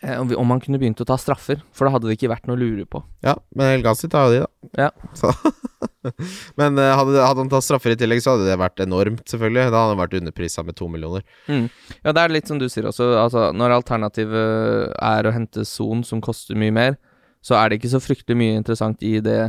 eh, 0.00 0.14
om 0.18 0.46
man 0.48 0.62
kunne 0.62 0.78
begynt 0.80 1.02
å 1.02 1.08
ta 1.08 1.18
straffer, 1.20 1.60
for 1.74 1.88
da 1.88 1.96
hadde 1.96 2.08
det 2.08 2.16
ikke 2.18 2.30
vært 2.32 2.46
noe 2.48 2.56
å 2.56 2.62
lure 2.62 2.86
på. 2.88 3.02
Ja, 3.26 3.34
men 3.58 3.74
El 3.74 3.84
Ghazi 3.84 4.10
tar 4.12 4.28
jo 4.28 4.36
de, 4.36 4.46
da. 4.46 4.88
Ja. 4.88 4.90
Men 6.60 6.78
eh, 6.78 6.92
hadde, 6.96 7.18
hadde 7.24 7.42
han 7.44 7.50
tatt 7.52 7.64
straffer 7.66 7.94
i 7.94 7.98
tillegg, 7.98 8.20
så 8.22 8.34
hadde 8.36 8.46
det 8.48 8.58
vært 8.60 8.82
enormt, 8.84 9.24
selvfølgelig. 9.28 9.64
Da 9.72 9.82
hadde 9.82 9.94
han 9.96 10.02
vært 10.02 10.16
underprisa 10.20 10.64
med 10.66 10.76
to 10.78 10.88
millioner. 10.92 11.24
Ja, 11.48 12.12
det 12.14 12.22
er 12.22 12.34
litt 12.34 12.50
som 12.50 12.58
du 12.60 12.68
sier 12.70 12.86
også. 12.90 13.10
Altså, 13.18 13.48
når 13.56 13.74
alternativet 13.80 14.92
er 14.94 15.28
å 15.28 15.34
hente 15.34 15.64
Son, 15.68 16.04
som 16.06 16.20
koster 16.24 16.58
mye 16.58 16.74
mer, 16.74 16.98
så 17.42 17.54
er 17.58 17.70
det 17.70 17.80
ikke 17.80 17.90
så 17.96 18.00
fryktelig 18.02 18.36
mye 18.38 18.58
interessant 18.60 19.02
i 19.06 19.16
det 19.24 19.40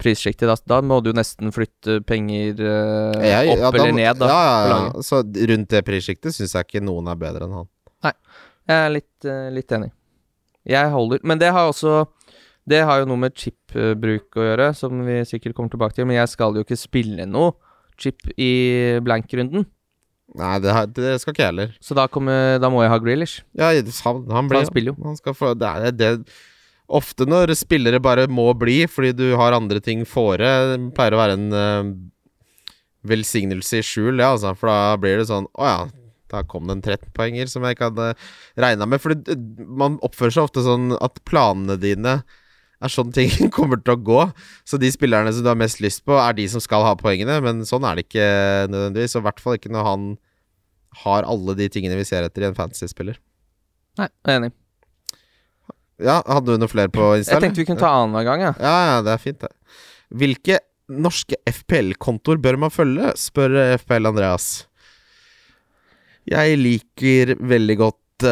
prissjiktet. 0.00 0.48
Da, 0.48 0.56
da 0.64 0.78
må 0.84 1.00
du 1.04 1.10
nesten 1.16 1.52
flytte 1.52 1.98
penger 2.08 2.60
eh, 2.64 3.26
Jeg- 3.28 3.50
opp 3.52 3.58
ja, 3.60 3.70
da- 3.70 3.78
eller 3.82 3.92
ned, 3.96 4.20
da. 4.22 4.28
Ja, 4.30 4.40
ja, 4.44 4.78
ja. 4.94 5.02
Så 5.04 5.20
rundt 5.52 5.68
det 5.74 5.82
prissjiktet 5.84 6.32
syns 6.36 6.54
jeg 6.56 6.64
ikke 6.68 6.84
noen 6.84 7.08
er 7.12 7.18
bedre 7.20 7.44
enn 7.48 7.56
han. 7.58 7.68
Nei, 8.06 8.12
Jeg 8.70 8.84
er 8.86 8.90
litt, 8.94 9.12
uh, 9.28 9.48
litt 9.52 9.72
enig. 9.76 9.90
Jeg 10.68 10.90
holder 10.92 11.20
Men 11.24 11.38
det 11.40 11.48
har 11.52 11.68
også 11.72 12.06
Det 12.70 12.80
har 12.86 13.02
jo 13.02 13.08
noe 13.10 13.20
med 13.24 13.34
chip-bruk 13.38 14.38
å 14.38 14.46
gjøre, 14.46 14.70
som 14.78 15.02
vi 15.06 15.18
sikkert 15.28 15.56
kommer 15.58 15.72
tilbake 15.72 15.96
til. 15.98 16.06
Men 16.08 16.20
jeg 16.20 16.30
skal 16.36 16.56
jo 16.58 16.64
ikke 16.66 16.78
spille 16.78 17.26
noe 17.28 17.52
chip 18.00 18.24
i 18.40 18.50
blank-runden. 19.04 19.66
Nei, 20.38 20.54
det, 20.62 20.70
har- 20.70 20.86
det 20.94 21.16
skal 21.20 21.34
ikke 21.34 21.42
jeg 21.42 21.50
heller. 21.50 21.72
Så 21.82 21.96
da, 21.98 22.06
kommer, 22.06 22.60
da 22.62 22.70
må 22.70 22.84
jeg 22.84 22.92
ha 22.92 23.00
Grealish. 23.02 23.40
Ja, 23.58 23.72
han, 23.74 24.22
han 24.30 24.48
blir 24.50 24.62
han 24.62 24.68
spiller 24.70 24.94
jo. 24.94 25.00
Han 25.08 25.18
skal 25.18 25.34
få 25.36 25.52
det 25.58 25.72
er 25.90 25.96
det 25.96 26.12
Ofte 26.90 27.22
når 27.22 27.52
spillere 27.54 28.00
bare 28.02 28.24
må 28.26 28.48
bli 28.58 28.80
fordi 28.90 29.12
du 29.14 29.28
har 29.38 29.54
andre 29.54 29.78
ting 29.78 30.00
fore, 30.08 30.48
det 30.72 30.78
pleier 30.96 31.14
å 31.14 31.20
være 31.20 31.36
en 31.36 31.52
uh, 31.54 31.90
velsignelse 33.06 33.78
i 33.78 33.84
skjul, 33.86 34.18
ja, 34.18 34.32
altså. 34.34 34.56
For 34.58 34.70
da 34.72 34.96
blir 34.98 35.20
det 35.20 35.28
sånn 35.30 35.46
Å 35.54 35.68
ja, 35.68 35.76
da 36.34 36.42
kom 36.50 36.66
det 36.66 36.76
en 36.78 36.82
13 36.82 37.12
poenger 37.14 37.50
som 37.50 37.62
jeg 37.66 37.76
ikke 37.76 37.92
hadde 37.92 38.08
regna 38.66 38.88
med. 38.90 39.02
For 39.02 39.14
man 39.70 40.00
oppfører 40.06 40.34
seg 40.34 40.48
ofte 40.48 40.64
sånn 40.66 40.90
at 40.98 41.22
planene 41.30 41.78
dine 41.80 42.20
er 42.80 42.92
sånn 42.92 43.12
ting 43.14 43.30
kommer 43.56 43.80
til 43.82 43.96
å 43.96 44.00
gå. 44.00 44.20
Så 44.68 44.80
de 44.80 44.90
spillerne 44.92 45.32
som 45.34 45.44
du 45.44 45.50
har 45.52 45.58
mest 45.60 45.82
lyst 45.84 46.04
på, 46.08 46.16
er 46.16 46.36
de 46.38 46.46
som 46.52 46.62
skal 46.64 46.86
ha 46.86 46.94
poengene, 46.98 47.40
men 47.44 47.64
sånn 47.68 47.84
er 47.88 47.98
det 47.98 48.06
ikke 48.08 48.30
nødvendigvis. 48.72 49.16
Og 49.16 49.24
i 49.24 49.28
hvert 49.28 49.44
fall 49.44 49.58
ikke 49.58 49.72
når 49.74 49.86
han 49.88 50.08
har 51.04 51.28
alle 51.28 51.54
de 51.58 51.68
tingene 51.70 51.98
vi 52.00 52.06
ser 52.08 52.26
etter 52.26 52.46
i 52.46 52.50
en 52.50 52.56
fantasy-spiller. 52.56 53.20
Nei, 54.00 54.08
jeg 54.08 54.32
er 54.32 54.40
enig. 54.40 54.50
Ja, 56.00 56.16
hadde 56.24 56.54
du 56.54 56.62
noe 56.62 56.72
flere 56.72 56.88
på 56.92 57.12
Insta? 57.18 57.36
Jeg 57.36 57.44
tenkte 57.44 57.60
vi 57.60 57.68
kunne 57.68 57.82
ta 57.82 57.92
annenhver 57.98 58.24
gang, 58.30 58.44
ja. 58.48 58.52
Ja, 58.56 58.76
ja, 58.88 58.98
det 59.04 59.12
er 59.12 59.20
fint, 59.22 59.44
det. 59.44 59.52
Hvilke 60.20 60.58
norske 60.90 61.36
FPL-kontoer 61.46 62.40
bør 62.42 62.58
man 62.64 62.72
følge, 62.72 63.12
spør 63.20 63.54
FPL 63.82 64.10
Andreas. 64.10 64.48
Jeg 66.30 66.56
liker 66.60 67.36
veldig 67.38 67.76
godt 67.80 68.26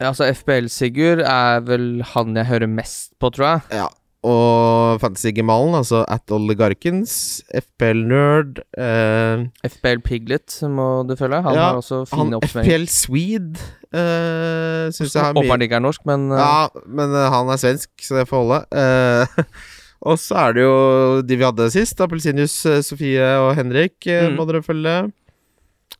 eh, 0.00 0.06
Altså, 0.08 0.28
FBL-Sigurd 0.32 1.22
er 1.26 1.60
vel 1.66 2.02
han 2.14 2.36
jeg 2.36 2.46
hører 2.50 2.66
mest 2.68 3.12
på, 3.20 3.30
tror 3.34 3.46
jeg. 3.46 3.60
Ja. 3.82 3.86
Og 4.26 4.98
Fantasy-gemalen, 4.98 5.76
altså 5.78 6.00
at 6.10 6.32
Oligarkens, 6.34 7.42
FPL-nerd 7.54 8.58
eh, 8.74 9.44
FBL 9.70 10.00
Piglet 10.02 10.56
må 10.72 11.04
du 11.06 11.14
følge. 11.16 11.38
Han 11.44 11.54
Ja, 11.54 11.68
har 11.68 11.78
også 11.78 12.00
fine 12.10 12.34
oppsummeringer. 12.40 12.80
FPL 12.80 12.88
Swede 12.90 13.60
eh, 13.94 14.88
syns 14.96 15.14
jeg 15.14 15.22
har 15.22 15.30
mye 15.36 15.44
Håper 15.44 15.54
han 15.54 15.62
ikke 15.68 15.78
er 15.78 15.84
norsk, 15.84 16.02
men 16.10 16.26
eh. 16.32 16.42
Ja, 16.42 16.82
men 16.98 17.14
eh, 17.14 17.28
han 17.36 17.52
er 17.54 17.60
svensk, 17.62 17.92
så 18.02 18.18
det 18.18 18.26
får 18.32 18.42
holde. 18.42 18.58
Eh, 18.82 19.44
og 20.10 20.18
så 20.18 20.40
er 20.42 20.56
det 20.58 20.64
jo 20.66 20.74
de 21.22 21.38
vi 21.38 21.46
hadde 21.46 21.70
sist. 21.76 22.02
Appelsinjuice, 22.02 22.74
eh, 22.80 22.82
Sofie 22.88 23.30
og 23.44 23.54
Henrik 23.60 24.10
eh, 24.10 24.26
Mm. 24.26 24.40
må 24.40 24.48
dere 24.50 24.64
følge. 24.66 24.96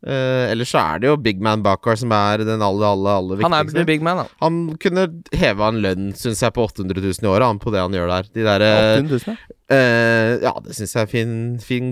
Uh, 0.06 0.46
ellers 0.52 0.70
så 0.70 0.78
er 0.78 1.00
det 1.02 1.08
jo 1.10 1.16
Big 1.18 1.40
Man 1.42 1.64
Bakar 1.66 1.98
som 1.98 2.12
er 2.14 2.44
den 2.46 2.62
aller, 2.62 2.86
aller, 2.92 3.16
aller 3.18 3.42
han 3.42 3.56
er 3.56 3.64
viktigste. 3.66 3.86
big 3.88 4.04
man, 4.06 4.22
da. 4.22 4.26
Han 4.44 4.60
kunne 4.82 5.08
heva 5.34 5.70
en 5.72 5.80
lønn, 5.82 6.12
syns 6.14 6.44
jeg, 6.44 6.54
på 6.54 6.66
800 6.68 7.02
000 7.02 7.26
i 7.26 7.30
året, 7.32 7.46
han, 7.46 7.62
på 7.62 7.72
det 7.74 7.82
han 7.82 7.96
gjør 7.96 8.12
der. 8.12 8.28
De 8.30 8.44
der 8.46 8.66
800 8.66 9.10
000, 9.10 9.34
ja. 9.34 9.56
eh, 9.74 10.32
Ja, 10.46 10.52
det 10.62 10.76
syns 10.78 10.94
jeg 10.94 11.02
er 11.08 11.10
fin, 11.10 11.32
fin 11.62 11.90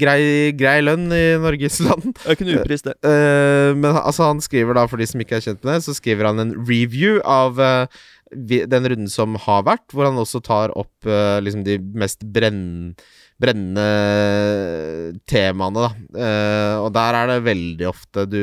grei, 0.00 0.22
grei 0.58 0.80
lønn 0.82 1.06
i 1.14 1.22
Norges 1.42 1.78
land. 1.86 2.10
Jeg 2.26 2.48
noe 2.48 2.64
upris, 2.64 2.82
det. 2.88 2.96
Uh, 3.06 3.70
men 3.78 3.92
altså, 3.94 4.26
han 4.32 4.42
skriver 4.42 4.80
da, 4.80 4.88
for 4.90 4.98
de 4.98 5.06
som 5.06 5.22
ikke 5.22 5.38
er 5.38 5.46
kjent 5.46 5.62
med 5.62 5.78
det, 5.78 5.86
så 5.86 5.94
skriver 5.94 6.32
han 6.32 6.42
en 6.42 6.56
review 6.66 7.22
av 7.22 7.62
uh, 7.62 8.02
den 8.34 8.88
runden 8.88 9.10
som 9.10 9.36
har 9.46 9.64
vært, 9.66 9.92
hvor 9.92 10.08
han 10.08 10.20
også 10.20 10.40
tar 10.44 10.72
opp 10.78 11.08
eh, 11.08 11.38
liksom 11.44 11.64
de 11.66 11.78
mest 11.98 12.24
brenn, 12.32 12.94
brennende 13.42 15.18
temaene, 15.28 15.88
da. 15.88 15.90
Eh, 16.22 16.76
og 16.84 16.90
der 16.94 17.18
er 17.18 17.34
det 17.34 17.44
veldig 17.50 17.90
ofte 17.90 18.26
du 18.30 18.42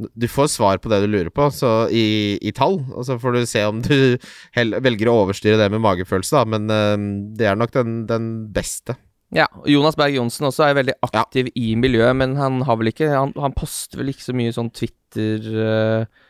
du 0.00 0.24
får 0.32 0.46
svar 0.48 0.78
på 0.80 0.88
det 0.88 1.02
du 1.02 1.10
lurer 1.12 1.28
på, 1.28 1.50
så 1.52 1.84
i, 1.92 2.38
i 2.40 2.52
tall. 2.56 2.78
Og 2.94 3.04
så 3.04 3.18
får 3.20 3.34
du 3.36 3.42
se 3.48 3.64
om 3.68 3.82
du 3.84 4.16
velger 4.56 5.10
å 5.10 5.18
overstyre 5.26 5.58
det 5.60 5.66
med 5.74 5.82
magefølelse, 5.84 6.40
da. 6.40 6.48
Men 6.48 6.72
eh, 6.72 7.06
det 7.36 7.50
er 7.50 7.58
nok 7.60 7.74
den, 7.74 7.98
den 8.08 8.30
beste. 8.54 8.96
Ja, 9.34 9.46
og 9.60 9.68
Jonas 9.70 9.94
Berg 9.98 10.16
Johnsen 10.16 10.48
også 10.48 10.64
er 10.66 10.78
veldig 10.80 10.96
aktiv 11.06 11.52
i 11.54 11.76
miljøet, 11.78 12.16
men 12.18 12.34
han 12.40 12.64
har 12.66 12.80
vel 12.80 12.90
ikke 12.90 13.12
Han, 13.12 13.30
han 13.38 13.54
poster 13.54 14.00
vel 14.00 14.10
ikke 14.10 14.26
så 14.26 14.34
mye 14.34 14.54
sånn 14.56 14.72
Twitter 14.74 15.46
eh, 15.66 16.24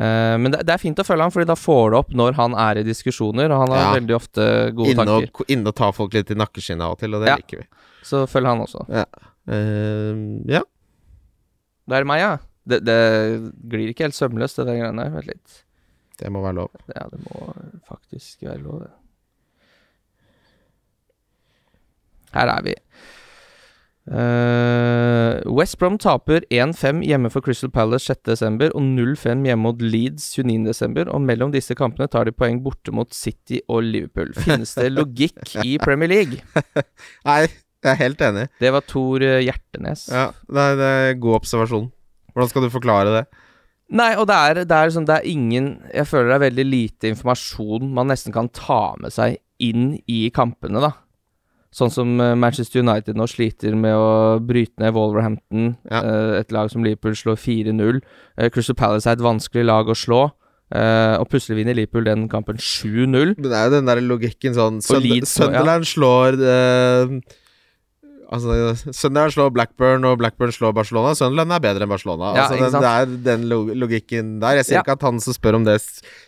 Men 0.00 0.48
det, 0.54 0.62
det 0.64 0.72
er 0.72 0.80
fint 0.80 0.96
å 1.02 1.04
følge 1.04 1.26
han, 1.26 1.32
Fordi 1.34 1.44
da 1.50 1.56
får 1.60 1.90
du 1.92 1.96
opp 1.98 2.12
når 2.16 2.32
han 2.38 2.54
er 2.56 2.78
i 2.80 2.84
diskusjoner, 2.86 3.52
og 3.52 3.58
han 3.66 3.72
har 3.74 3.80
Ja. 3.82 3.88
veldig 3.98 4.14
ofte 4.16 4.44
gode 4.72 4.94
Inne 4.94 5.04
tanker. 5.04 5.30
og, 5.34 5.50
inne 5.52 5.68
og 5.68 5.76
ta 5.76 5.90
folk 5.92 6.14
litt 6.16 6.30
i 6.32 6.36
nakkeskinnet 6.40 6.86
av 6.86 6.94
og 6.94 6.98
til, 7.02 7.14
og 7.14 7.20
det 7.24 7.28
Ja. 7.28 7.36
liker 7.36 7.58
vi. 7.60 7.66
Så 8.02 8.22
følg 8.30 8.46
han 8.48 8.62
også. 8.64 8.86
Eh, 8.88 10.54
ja. 10.54 10.62
Det 11.90 11.98
er 11.98 12.04
meg, 12.08 12.20
ja. 12.22 12.38
Det, 12.66 12.78
det 12.86 12.98
glir 13.68 13.90
ikke 13.92 14.06
helt 14.06 14.14
sømløst, 14.16 14.56
det 14.56 14.66
der 14.70 14.78
greiene 14.80 15.02
der. 15.04 15.10
Vent 15.10 15.26
litt. 15.26 15.62
Det 16.20 16.30
må 16.32 16.40
være 16.44 16.54
lov. 16.62 16.70
Ja, 16.94 17.04
det 17.10 17.20
må 17.26 17.52
faktisk 17.88 18.40
være 18.46 18.62
lov, 18.62 18.80
det. 18.86 18.90
Her 22.32 22.46
er 22.56 22.62
vi. 22.62 22.74
Eh, 24.08 25.50
West 25.52 25.76
Brom 25.78 25.98
taper 26.00 26.42
1-5 26.50 27.02
hjemme 27.04 27.30
for 27.30 27.44
Crystal 27.44 27.70
Palace 27.70 28.08
6.12. 28.08 28.70
og 28.72 28.80
0-5 28.82 29.44
hjemme 29.46 29.62
mot 29.66 29.82
Leeds 29.82 30.32
29.12. 30.38 31.10
Og 31.10 31.20
mellom 31.24 31.52
disse 31.54 31.76
kampene 31.78 32.08
tar 32.10 32.26
de 32.28 32.34
poeng 32.34 32.62
borte 32.64 32.94
mot 32.96 33.12
City 33.14 33.60
og 33.68 33.84
Liverpool. 33.86 34.32
Finnes 34.38 34.74
det 34.78 34.90
logikk 34.94 35.56
i 35.64 35.76
Premier 35.82 36.10
League? 36.10 36.40
Nei, 37.28 37.42
jeg 37.44 37.92
er 37.92 38.00
helt 38.00 38.24
enig. 38.24 38.48
Det 38.60 38.72
var 38.74 38.86
Tor 38.88 39.26
eh, 39.26 39.42
Hjertenes. 39.46 40.08
Ja, 40.12 40.30
det 40.48 40.66
er, 40.66 40.80
det 40.80 40.90
er 41.04 41.20
god 41.20 41.42
observasjon. 41.42 41.92
Hvordan 42.32 42.50
skal 42.50 42.66
du 42.66 42.72
forklare 42.72 43.14
det? 43.20 43.24
Nei, 43.90 44.12
og 44.14 44.28
det 44.30 44.36
er, 44.38 44.58
det 44.70 44.76
er 44.76 44.92
sånn 44.94 45.06
Det 45.08 45.16
er 45.16 45.24
ingen 45.26 45.64
Jeg 45.90 46.06
føler 46.06 46.28
det 46.28 46.34
er 46.36 46.42
veldig 46.44 46.64
lite 46.68 47.08
informasjon 47.10 47.88
man 47.90 48.06
nesten 48.12 48.30
kan 48.30 48.46
ta 48.54 48.92
med 49.02 49.10
seg 49.10 49.40
inn 49.60 49.96
i 50.06 50.28
kampene, 50.32 50.78
da. 50.80 50.92
Sånn 51.72 51.90
som 51.94 52.16
eh, 52.20 52.34
Manchester 52.34 52.80
United 52.82 53.14
nå 53.18 53.28
sliter 53.30 53.76
med 53.78 53.94
å 53.94 54.40
bryte 54.42 54.82
ned 54.82 54.94
Wolverhampton. 54.96 55.76
Ja. 55.90 56.00
eh, 56.02 56.40
et 56.40 56.50
lag 56.52 56.70
som 56.72 56.82
Liverpool 56.82 57.14
slår 57.14 57.38
4-0. 57.38 58.00
Eh, 58.38 58.48
Crystal 58.50 58.74
Palace 58.74 59.06
er 59.06 59.18
et 59.18 59.22
vanskelig 59.26 59.64
lag 59.70 59.86
å 59.86 59.94
slå. 59.96 60.30
og 60.72 61.26
plutselig 61.26 61.56
vinner 61.58 61.74
Liverpool 61.74 62.04
den 62.06 62.28
kampen 62.30 62.54
7-0. 62.62 63.32
Men 63.34 63.42
det 63.50 63.56
er 63.58 63.64
jo 63.66 63.72
den 63.74 63.86
der 63.88 64.00
logikken 64.06 64.54
sånn 64.54 64.76
Sund 64.80 65.02
Leeds 65.02 65.32
og- 65.40 65.50
ja. 65.50 65.58
Sunderland 65.58 65.84
slår 65.90 66.38
eh, 66.38 67.20
Altså, 68.30 68.54
Sunderland 68.94 69.32
slår 69.34 69.48
Blackburn, 69.50 70.04
og 70.06 70.20
Blackburn 70.20 70.52
slår 70.54 70.74
Barcelona. 70.76 71.16
Sunderland 71.18 71.50
er 71.56 71.62
bedre 71.64 71.82
enn 71.86 71.90
Barcelona. 71.90 72.28
Ja, 72.36 72.44
altså, 72.44 72.60
den, 72.60 72.70
sant? 72.70 72.84
det 72.84 72.90
er 72.92 73.16
den 73.26 73.48
log 73.50 73.72
logikken 73.74 74.28
der. 74.42 74.60
Jeg 74.60 74.68
sier 74.68 74.78
Ja. 74.78 74.82
ikke 74.84 74.94
at 74.94 75.06
han 75.08 75.18
som 75.24 75.34
spør 75.34 75.58
om 75.58 75.64
det, 75.66 75.80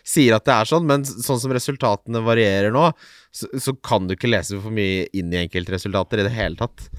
sier 0.03 0.35
at 0.35 0.43
det 0.43 0.51
er 0.53 0.67
sånn, 0.67 0.83
men 0.89 1.05
sånn 1.07 1.39
som 1.39 1.53
resultatene 1.55 2.19
varierer 2.25 2.75
nå, 2.75 2.89
så, 3.31 3.47
så 3.55 3.71
kan 3.79 4.09
du 4.09 4.17
ikke 4.17 4.27
lese 4.33 4.59
for 4.59 4.75
mye 4.75 5.07
inn 5.15 5.31
i 5.31 5.45
enkeltresultater 5.45 6.19
i 6.19 6.27
det 6.27 6.35
hele 6.35 6.59
tatt. 6.59 6.89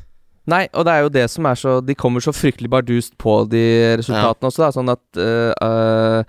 Nei, 0.49 0.64
og 0.73 0.84
det 0.88 0.92
er 0.92 1.04
jo 1.04 1.12
det 1.12 1.28
som 1.32 1.46
er 1.49 1.56
så 1.56 1.78
De 1.80 1.94
kommer 1.96 2.20
så 2.20 2.32
fryktelig 2.37 2.68
bardust 2.68 3.14
på 3.20 3.49
de 3.49 3.62
resultatene 4.00 4.50
også, 4.50 4.61
da. 4.61 4.73
Sånn 4.76 4.92
at 4.92 5.20
eh, 5.20 6.25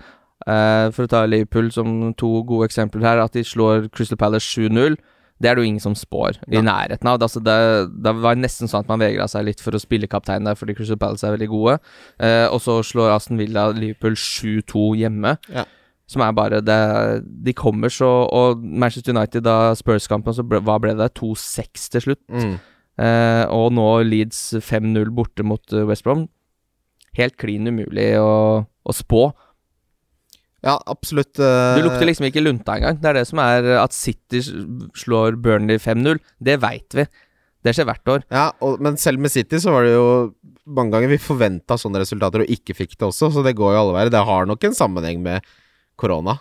eh, 0.46 0.86
For 0.96 1.04
å 1.04 1.10
ta 1.12 1.24
Liverpool 1.28 1.68
som 1.74 2.14
to 2.16 2.30
gode 2.48 2.68
eksempler 2.70 3.04
her, 3.04 3.20
at 3.24 3.36
de 3.36 3.44
slår 3.44 3.90
Crystal 3.92 4.16
Palace 4.20 4.48
7-0. 4.48 4.96
Det 5.36 5.50
er 5.50 5.56
det 5.56 5.64
jo 5.64 5.68
ingen 5.68 5.82
som 5.82 5.94
spår 5.98 6.38
i 6.48 6.62
nærheten 6.64 7.08
av. 7.10 7.18
Det, 7.20 7.26
altså 7.28 7.42
det, 7.44 7.56
det 8.04 8.12
var 8.24 8.38
nesten 8.40 8.70
sånn 8.70 8.86
at 8.86 8.88
man 8.88 9.02
vegra 9.02 9.26
seg 9.28 9.44
litt 9.44 9.60
for 9.60 9.76
å 9.76 9.80
spille 9.80 10.08
kaptein 10.08 10.48
der, 10.48 10.56
fordi 10.56 10.76
Crystal 10.78 11.00
Palace 11.00 11.26
er 11.28 11.34
veldig 11.34 11.48
gode. 11.52 11.74
Eh, 12.16 12.46
og 12.48 12.62
så 12.64 12.78
slår 12.86 13.12
Aston 13.12 13.40
Villa 13.40 13.68
Liverpool 13.76 14.16
7-2 14.16 14.86
hjemme. 15.02 15.34
Ja. 15.52 15.66
Som 16.06 16.22
er 16.22 16.34
bare 16.38 16.60
det 16.62 16.76
De 17.42 17.50
kommer 17.58 17.90
så 17.90 18.06
Og 18.30 18.60
Manchester 18.62 19.10
United, 19.10 19.42
da 19.42 19.74
Spurs-kampen, 19.74 20.36
så 20.36 20.44
ble, 20.46 20.60
hva 20.62 20.76
ble 20.78 20.92
det? 20.94 21.10
2-6 21.18 21.90
til 21.92 22.04
slutt. 22.04 22.22
Mm. 22.30 22.54
Eh, 23.02 23.44
og 23.52 23.74
nå 23.76 23.88
Leeds 24.06 24.54
5-0 24.64 25.10
borte 25.12 25.44
mot 25.44 25.74
eh, 25.74 25.84
West 25.88 26.06
Brom. 26.06 26.28
Helt 27.18 27.36
klin 27.40 27.68
umulig 27.68 28.14
å, 28.20 28.64
å 28.64 28.94
spå. 28.94 29.28
Ja, 30.64 30.78
absolutt. 30.88 31.36
Uh... 31.38 31.76
Du 31.76 31.84
lukter 31.84 32.08
liksom 32.08 32.26
ikke 32.28 32.42
lunta 32.42 32.78
engang. 32.78 32.98
Det 33.02 33.10
er 33.10 33.20
det 33.20 33.26
som 33.28 33.40
er 33.42 33.66
eh, 33.66 33.82
at 33.82 33.94
City 33.94 34.40
slår 34.96 35.36
Burnley 35.42 35.78
5-0. 35.82 36.20
Det 36.42 36.56
veit 36.62 36.96
vi. 36.96 37.06
Det 37.66 37.74
skjer 37.74 37.88
hvert 37.88 38.12
år. 38.12 38.24
Ja, 38.32 38.48
og, 38.64 38.80
men 38.82 38.98
selv 39.00 39.22
med 39.22 39.34
City 39.34 39.60
så 39.62 39.74
var 39.74 39.86
det 39.86 39.94
jo 39.96 40.08
mange 40.66 40.94
ganger 40.94 41.12
vi 41.12 41.22
forventa 41.22 41.78
sånne 41.78 42.02
resultater 42.02 42.42
og 42.42 42.50
ikke 42.50 42.74
fikk 42.74 42.96
det 42.96 43.08
også, 43.08 43.30
så 43.34 43.42
det 43.46 43.54
går 43.58 43.74
jo 43.74 43.80
alle 43.82 43.94
veier. 43.96 44.10
Det 44.12 44.26
har 44.28 44.48
nok 44.48 44.66
en 44.66 44.76
sammenheng 44.76 45.22
med 45.22 45.46
korona. 46.00 46.38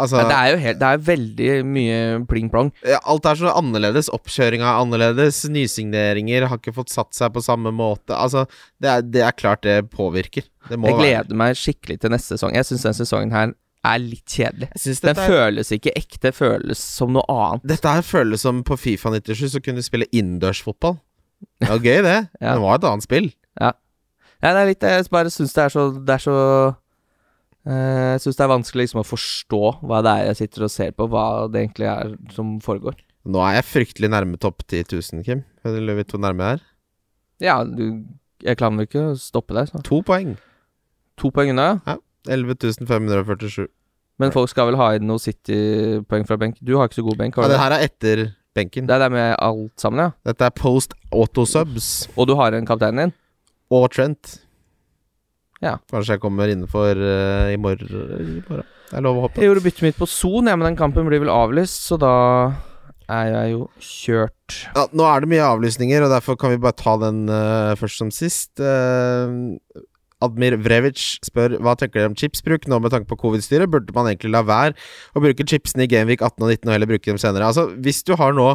Altså 0.00 0.16
Men 0.16 0.30
det 0.30 0.36
er 0.38 0.46
jo 0.48 0.60
helt 0.62 0.78
Det 0.80 0.88
er 0.88 1.00
veldig 1.04 1.48
mye 1.68 1.96
pling-plong. 2.30 2.70
Alt 3.04 3.26
er 3.28 3.40
så 3.42 3.50
annerledes. 3.52 4.08
Oppkjøringa 4.14 4.64
er 4.64 4.78
annerledes. 4.80 5.42
Nysigneringer 5.52 6.46
har 6.48 6.60
ikke 6.60 6.72
fått 6.78 6.92
satt 6.94 7.12
seg 7.16 7.34
på 7.34 7.42
samme 7.44 7.74
måte. 7.76 8.16
Altså, 8.16 8.46
det 8.80 8.88
er, 8.88 9.04
det 9.04 9.24
er 9.26 9.36
klart 9.36 9.66
det 9.66 9.90
påvirker. 9.92 10.46
Det 10.70 10.78
Jeg 10.78 10.84
være 10.86 10.96
gleder 11.02 11.36
meg 11.42 11.58
skikkelig 11.60 12.00
til 12.00 12.14
neste 12.14 12.38
sesong. 12.38 12.56
Jeg 12.56 12.70
syns 12.70 12.86
den 12.88 12.98
sesongen 13.02 13.36
her 13.36 13.52
er 13.82 13.98
litt 14.00 14.30
kjedelig. 14.30 14.70
Den 15.02 15.16
er, 15.18 15.28
føles 15.28 15.72
ikke 15.74 15.92
ekte, 15.98 16.32
føles 16.32 16.80
som 16.80 17.12
noe 17.16 17.24
annet. 17.28 17.64
dette 17.74 17.94
her 17.96 18.04
føles 18.06 18.44
som 18.46 18.62
på 18.64 18.78
Fifa 18.78 19.10
97 19.10 19.48
så 19.56 19.60
kunne 19.60 19.82
du 19.82 19.86
spille 19.86 20.06
innendørsfotball. 20.14 21.00
Det 21.60 21.68
var 21.68 21.82
gøy, 21.82 21.98
det. 22.06 22.18
Ja. 22.42 22.54
Det 22.54 22.62
var 22.62 22.78
et 22.78 22.86
annet 22.86 23.04
spill. 23.06 23.32
Ja, 23.60 23.72
det 24.42 24.58
er 24.58 24.66
litt 24.66 24.82
Jeg 24.82 25.06
bare 25.12 25.30
syns 25.30 25.52
det 25.54 25.62
er 25.62 25.70
så 25.70 25.82
Det 26.02 26.14
er 26.16 26.22
så 26.22 26.36
Jeg 27.62 28.22
syns 28.24 28.38
det 28.38 28.42
er 28.44 28.50
vanskelig 28.50 28.84
liksom 28.88 29.02
å 29.02 29.06
forstå 29.06 29.60
hva 29.86 30.00
det 30.02 30.12
er 30.18 30.24
jeg 30.32 30.38
sitter 30.40 30.64
og 30.66 30.72
ser 30.74 30.94
på, 30.98 31.06
hva 31.12 31.24
det 31.52 31.60
egentlig 31.62 31.86
er 31.92 32.14
som 32.34 32.56
foregår. 32.64 32.96
Nå 33.30 33.38
er 33.46 33.60
jeg 33.60 33.68
fryktelig 33.68 34.10
nærme 34.10 34.38
topp 34.42 34.64
10 34.66 34.88
000, 34.90 35.22
Kim. 35.26 35.44
Eller 35.68 35.94
vet 36.00 36.08
du 36.10 36.16
hvor 36.16 36.24
nærme 36.24 36.48
jeg 36.48 36.58
er? 36.58 36.64
Ja, 37.42 37.60
du 37.66 38.02
Jeg 38.42 38.58
klarer 38.58 38.74
vel 38.80 38.88
ikke 38.88 39.04
å 39.12 39.14
stoppe 39.14 39.54
deg. 39.54 39.68
Så. 39.70 39.78
To 39.86 40.00
poeng. 40.02 40.32
To 41.22 41.30
poeng 41.30 41.52
unna, 41.52 41.68
ja. 41.86 41.94
11 42.26 42.82
547. 42.90 43.68
Men 44.18 44.34
folk 44.34 44.50
skal 44.50 44.68
vel 44.68 44.76
ha 44.78 44.88
inn 44.96 45.06
noe 45.06 45.22
City-poeng 45.22 46.26
fra 46.26 46.36
benk. 46.38 46.58
Du 46.62 46.74
har 46.78 46.90
ikke 46.90 46.98
så 47.00 47.04
god 47.06 47.18
benk, 47.20 47.38
Ja, 47.38 47.42
har 47.46 47.52
det? 47.54 47.60
her 47.62 47.74
er 47.76 47.84
etter 47.86 48.24
benken. 48.54 48.86
Det 48.90 48.94
er 48.96 49.04
det 49.06 49.12
med 49.14 49.36
alt 49.38 49.78
sammen, 49.80 50.02
ja. 50.02 50.10
Dette 50.26 50.46
er 50.50 50.54
post 50.58 50.94
auto 51.14 51.46
subs. 51.46 52.08
Og 52.18 52.26
du 52.26 52.34
har 52.38 52.52
en 52.58 52.66
kaptein 52.66 52.98
din? 52.98 53.14
og 53.72 53.86
Trent. 53.94 54.41
Ja. 55.62 55.76
Kanskje 55.92 56.16
jeg 56.16 56.22
kommer 56.24 56.50
innenfor 56.50 56.98
uh, 56.98 57.52
i, 57.52 57.58
morgen. 57.60 58.66
Det 58.90 58.98
er 58.98 59.06
lov 59.06 59.20
å 59.20 59.24
håpe. 59.28 59.40
Jeg 59.40 59.52
gjorde 59.52 59.64
byttet 59.64 59.86
mitt 59.86 60.00
på 60.00 60.10
Son, 60.10 60.50
ja, 60.50 60.58
men 60.58 60.72
den 60.72 60.78
kampen 60.80 61.06
blir 61.08 61.22
vel 61.22 61.32
avlyst, 61.32 61.86
så 61.86 61.98
da 62.02 62.14
er 63.12 63.30
jeg 63.30 63.54
jo 63.54 63.62
kjørt. 63.82 64.58
Ja, 64.74 64.86
nå 64.90 65.06
er 65.06 65.22
det 65.22 65.30
mye 65.32 65.46
avlysninger, 65.46 66.04
og 66.04 66.12
derfor 66.12 66.38
kan 66.40 66.52
vi 66.52 66.60
bare 66.62 66.78
ta 66.78 66.96
den 67.00 67.24
uh, 67.30 67.72
først 67.78 68.02
som 68.02 68.12
sist. 68.14 68.52
Uh, 68.58 69.56
Admir 70.22 70.54
Vrevic 70.62 71.00
spør 71.26 71.56
hva 71.62 71.74
tenker 71.78 72.00
dere 72.00 72.12
om 72.12 72.18
chipsbruk 72.18 72.68
nå 72.70 72.78
med 72.82 72.94
tanke 72.94 73.10
på 73.10 73.18
covid-styret. 73.24 73.70
Burde 73.70 73.94
man 73.96 74.10
egentlig 74.10 74.32
la 74.34 74.44
være 74.46 74.76
å 75.14 75.22
bruke 75.22 75.46
chipsene 75.48 75.86
i 75.86 75.90
Gameweek 75.90 76.22
18 76.22 76.38
og 76.44 76.52
19 76.52 76.68
og 76.68 76.74
heller 76.76 76.90
bruke 76.90 77.10
dem 77.10 77.20
senere? 77.22 77.48
Altså, 77.48 77.68
hvis 77.82 78.02
du 78.06 78.14
har 78.18 78.34
nå 78.36 78.52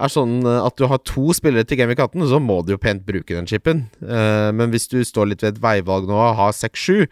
er 0.00 0.12
sånn 0.12 0.40
eh, 0.42 0.64
at 0.64 0.78
du 0.78 0.86
har 0.90 1.02
to 1.06 1.34
spillere 1.36 1.66
til 1.68 1.80
Gameweek 1.80 2.02
18, 2.06 2.26
så 2.32 2.40
må 2.42 2.60
du 2.64 2.74
jo 2.74 2.80
pent 2.82 3.04
bruke 3.06 3.36
den 3.36 3.48
chipen. 3.50 3.86
Uh, 4.02 4.50
men 4.56 4.72
hvis 4.74 4.88
du 4.90 4.98
står 5.06 5.30
litt 5.30 5.44
ved 5.44 5.54
et 5.54 5.62
veivalg 5.62 6.08
nå 6.08 6.18
og 6.18 6.36
har 6.40 6.56
6-7, 6.56 7.06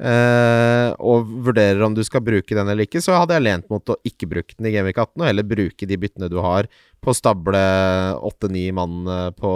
uh, 0.00 0.88
og 1.00 1.34
vurderer 1.48 1.82
om 1.86 1.96
du 1.96 2.02
skal 2.06 2.24
bruke 2.24 2.56
den 2.56 2.70
eller 2.70 2.86
ikke, 2.86 3.02
så 3.04 3.18
hadde 3.18 3.36
jeg 3.36 3.46
lent 3.48 3.68
mot 3.72 3.92
å 3.92 3.98
ikke 4.06 4.30
bruke 4.30 4.56
den 4.56 4.70
i 4.70 4.74
Gameweek 4.76 5.00
18, 5.00 5.18
og 5.18 5.28
heller 5.28 5.50
bruke 5.50 5.90
de 5.90 6.00
byttene 6.00 6.30
du 6.32 6.38
har 6.44 6.70
på 7.00 7.12
å 7.12 7.16
stable 7.16 7.60
åtte-ni 8.30 8.70
mann 8.76 9.04
eh, 9.08 9.28
på 9.36 9.52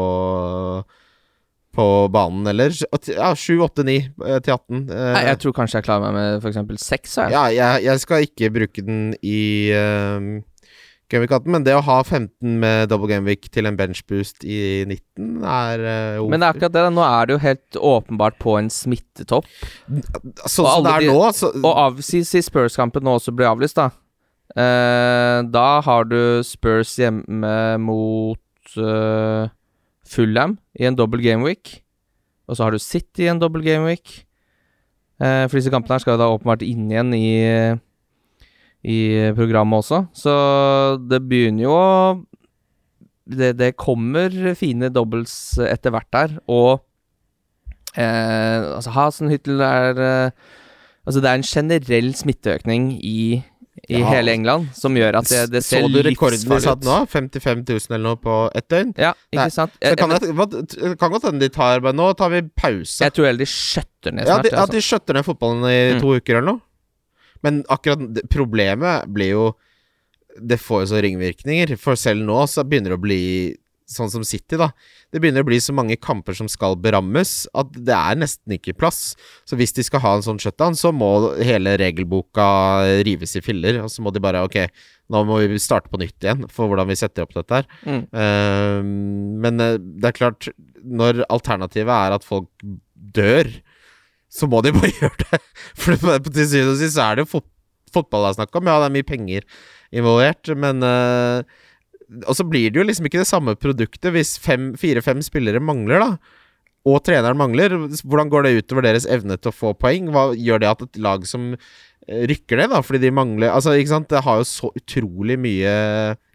på 1.75 1.85
banen, 2.07 2.47
eller 2.47 2.71
ja, 2.71 3.33
7, 3.35 3.57
8, 3.65 3.83
9 3.83 3.95
eh, 3.99 4.37
til 4.47 4.53
18. 4.55 4.83
Eh, 4.95 5.09
Nei, 5.17 5.23
jeg 5.27 5.41
tror 5.43 5.55
kanskje 5.57 5.81
jeg 5.81 5.87
klarer 5.89 6.05
meg 6.05 6.13
med 6.15 6.45
f.eks. 6.45 6.85
seks. 6.85 7.17
jeg. 7.19 7.35
ja, 7.35 7.49
jeg, 7.51 7.81
jeg 7.89 8.03
skal 8.05 8.27
ikke 8.29 8.51
bruke 8.55 8.85
den 8.87 9.01
i 9.27 9.41
uh, 11.05 11.11
Gameweek 11.13 11.33
18, 11.37 11.51
men 11.53 11.65
det 11.67 11.75
å 11.77 11.83
ha 11.85 11.97
15 12.03 12.55
med 12.63 12.89
double 12.89 13.09
gameweek 13.11 13.51
til 13.53 13.69
en 13.69 13.77
benchboost 13.77 14.45
i 14.49 14.85
19 14.89 15.45
er 15.45 15.85
uh, 15.85 16.25
Men 16.29 16.41
det 16.41 16.49
er 16.49 16.55
akkurat 16.57 16.75
det. 16.77 16.85
Nå 16.97 17.05
er 17.07 17.27
det 17.29 17.37
jo 17.37 17.43
helt 17.45 17.79
åpenbart 17.93 18.39
på 18.43 18.57
en 18.59 18.71
smittetopp. 18.73 19.49
Sånn 20.49 20.65
som 20.65 20.87
det 20.87 20.95
er 20.97 21.07
de- 21.07 21.13
nå, 21.13 21.29
så 21.37 21.53
Og 21.61 21.71
av, 21.73 22.01
si, 22.03 22.25
si 22.25 22.43
Spurs-kampen 22.45 23.05
nå 23.05 23.19
også 23.19 23.35
blir 23.37 23.51
avlyst, 23.53 23.77
da. 23.77 23.91
Uh, 24.55 25.43
da 25.51 25.81
har 25.83 26.05
du 26.07 26.43
Spurs 26.47 26.93
hjemme 27.01 27.55
mot 27.83 28.77
uh, 28.79 29.49
Fulham 30.07 30.59
i 30.79 30.87
en 30.89 30.97
double 30.99 31.23
gameweek. 31.25 31.81
Og 32.49 32.57
så 32.57 32.67
har 32.67 32.75
du 32.75 32.79
City 32.83 33.25
i 33.25 33.33
en 33.33 33.41
double 33.41 33.65
gameweek. 33.65 34.25
Uh, 35.23 35.47
for 35.49 35.59
disse 35.59 35.71
kampene 35.73 35.97
her 35.97 36.03
skal 36.03 36.17
jo 36.17 36.23
da 36.23 36.31
åpenbart 36.35 36.65
inn 36.67 36.89
igjen 36.91 37.13
i, 37.17 37.27
i 38.85 39.33
programmet 39.37 39.81
også. 39.83 40.03
Så 40.13 40.35
det 41.09 41.23
begynner 41.29 41.65
jo 41.65 41.73
å 41.73 42.25
det, 43.27 43.55
det 43.57 43.71
kommer 43.81 44.29
fine 44.55 44.91
doubles 44.93 45.57
etter 45.65 45.91
hvert 45.95 46.11
der, 46.13 46.35
og 46.53 46.83
eh, 47.97 48.61
altså 48.77 48.93
Hasenhyttel 48.95 49.63
er 49.65 50.05
eh, 50.05 50.31
Altså, 51.05 51.21
det 51.21 51.29
er 51.29 51.37
en 51.37 51.43
generell 51.45 52.07
smitteøkning 52.17 52.87
i, 53.05 53.43
i 53.93 53.99
Ja. 54.01 54.07
hele 54.09 54.33
England 54.33 54.71
som 54.73 54.95
gjør 54.97 55.19
at 55.19 55.27
det, 55.29 55.41
det 55.53 55.61
ser 55.67 55.83
Så 55.85 55.91
du 55.93 55.99
rekorden 56.07 56.41
de 56.49 56.61
satt 56.65 56.81
ut. 56.81 56.87
nå? 56.89 56.95
55 57.13 57.61
000 57.69 57.91
eller 57.93 58.05
noe 58.07 58.17
på 58.25 58.37
ett 58.57 58.69
døgn? 58.73 58.95
Ja, 58.97 59.11
ikke 59.29 59.43
Nei, 59.43 59.51
sant? 59.53 59.75
Jeg, 59.85 59.99
kan 60.01 60.15
jeg, 60.17 60.23
det 60.25 60.33
hva- 60.39 60.97
kan 61.03 61.13
godt 61.13 61.27
hende 61.29 61.45
de 61.45 61.51
tar 61.53 61.85
bare 61.85 61.93
Nå 61.93 62.07
tar 62.17 62.33
vi 62.33 62.41
pause. 62.57 63.05
jeg 63.05 63.13
tror 63.13 63.29
heller 63.29 63.45
de 63.45 63.51
skjøtter 63.53 64.17
ned 64.17 64.25
Ja, 64.25 64.39
snart. 64.39 64.49
de, 64.49 64.55
ja, 64.57 64.63
altså. 64.65 64.73
de 64.79 64.85
skjøtter 64.89 65.19
ned 65.21 65.29
fotballen 65.29 65.69
i 65.69 65.77
Mm. 65.93 66.01
to 66.01 66.15
uker 66.17 66.39
eller 66.41 66.49
noe. 66.55 66.64
Men 67.45 67.63
akkurat 67.73 68.25
problemet 68.33 69.09
blir 69.13 69.35
jo 69.35 69.45
Det 70.35 70.57
får 70.59 70.81
jo 70.83 70.87
så 70.91 71.01
ringvirkninger. 71.05 71.77
For 71.79 71.95
selv 71.95 72.25
nå 72.27 72.41
så 72.51 72.65
begynner 72.67 72.91
det 72.91 72.99
å 72.99 73.05
bli 73.05 73.23
sånn 73.91 74.11
som 74.11 74.25
City, 74.27 74.57
da. 74.59 74.71
Det 75.13 75.21
begynner 75.23 75.45
å 75.45 75.49
bli 75.49 75.59
så 75.63 75.75
mange 75.77 75.97
kamper 76.01 76.37
som 76.37 76.49
skal 76.51 76.77
berammes, 76.81 77.45
at 77.57 77.71
det 77.75 77.95
er 77.95 78.19
nesten 78.19 78.57
ikke 78.57 78.77
plass. 78.77 79.13
Så 79.49 79.59
hvis 79.61 79.75
de 79.77 79.85
skal 79.87 80.03
ha 80.05 80.15
en 80.17 80.25
sånn 80.27 80.41
shutdown, 80.43 80.77
så 80.79 80.93
må 80.95 81.11
hele 81.39 81.77
regelboka 81.81 82.47
rives 83.07 83.37
i 83.39 83.45
filler. 83.45 83.83
Og 83.85 83.93
så 83.93 84.05
må 84.05 84.11
de 84.15 84.23
bare 84.25 84.43
Ok, 84.45 84.59
nå 85.13 85.23
må 85.29 85.39
vi 85.45 85.61
starte 85.63 85.93
på 85.93 86.01
nytt 86.01 86.17
igjen 86.25 86.49
for 86.53 86.71
hvordan 86.71 86.91
vi 86.91 86.99
setter 86.99 87.27
opp 87.27 87.37
dette 87.37 87.61
her. 87.61 87.69
Mm. 87.85 88.03
Uh, 88.11 88.81
men 89.45 89.63
eh, 89.63 89.79
det 89.79 90.11
er 90.11 90.19
klart, 90.19 90.49
når 90.83 91.23
alternativet 91.29 91.95
er 91.95 92.17
at 92.17 92.27
folk 92.27 92.51
dør, 93.15 93.53
så 94.35 94.49
må 94.51 94.61
de 94.65 94.75
bare 94.75 94.93
gjøre 95.01 95.27
det. 95.27 95.43
For 95.79 95.99
til 95.99 96.49
syvende 96.51 96.75
og 96.75 96.81
sist 96.81 96.99
så 96.99 97.09
er 97.09 97.19
det 97.19 97.27
jo 97.27 97.35
fot 97.37 97.51
fotball 97.95 98.27
det 98.27 98.33
er 98.33 98.39
snakk 98.41 98.57
om. 98.59 98.71
Ja, 98.71 98.81
det 98.83 98.89
er 98.89 98.97
mye 98.97 99.07
penger 99.07 99.45
involvert, 99.95 100.51
men 100.59 100.83
uh, 100.83 101.45
Og 102.27 102.35
så 102.37 102.47
blir 102.47 102.73
det 102.73 102.81
jo 102.81 102.87
liksom 102.87 103.07
ikke 103.09 103.23
det 103.23 103.31
samme 103.31 103.55
produktet 103.55 104.11
hvis 104.15 104.37
fire-fem 104.43 105.23
spillere 105.25 105.63
mangler, 105.63 106.03
da. 106.03 106.41
Og 106.85 106.99
treneren 107.07 107.39
mangler. 107.41 107.73
Hvordan 108.03 108.29
går 108.33 108.45
det 108.45 108.57
utover 108.59 108.85
deres 108.85 109.07
evne 109.09 109.39
til 109.39 109.53
å 109.53 109.57
få 109.57 109.73
poeng? 109.79 110.11
Hva 110.13 110.33
Gjør 110.37 110.61
det 110.61 110.69
at 110.69 110.83
et 110.85 110.99
lag 111.01 111.23
som 111.25 111.55
eh, 111.55 112.25
rykker 112.29 112.61
ned, 112.61 112.75
da, 112.75 112.83
fordi 112.85 113.07
de 113.07 113.15
mangler 113.15 113.55
Altså, 113.55 113.73
ikke 113.79 113.95
sant, 113.95 114.11
det 114.13 114.21
har 114.27 114.43
jo 114.43 114.51
så 114.51 114.69
utrolig 114.77 115.39
mye 115.41 115.73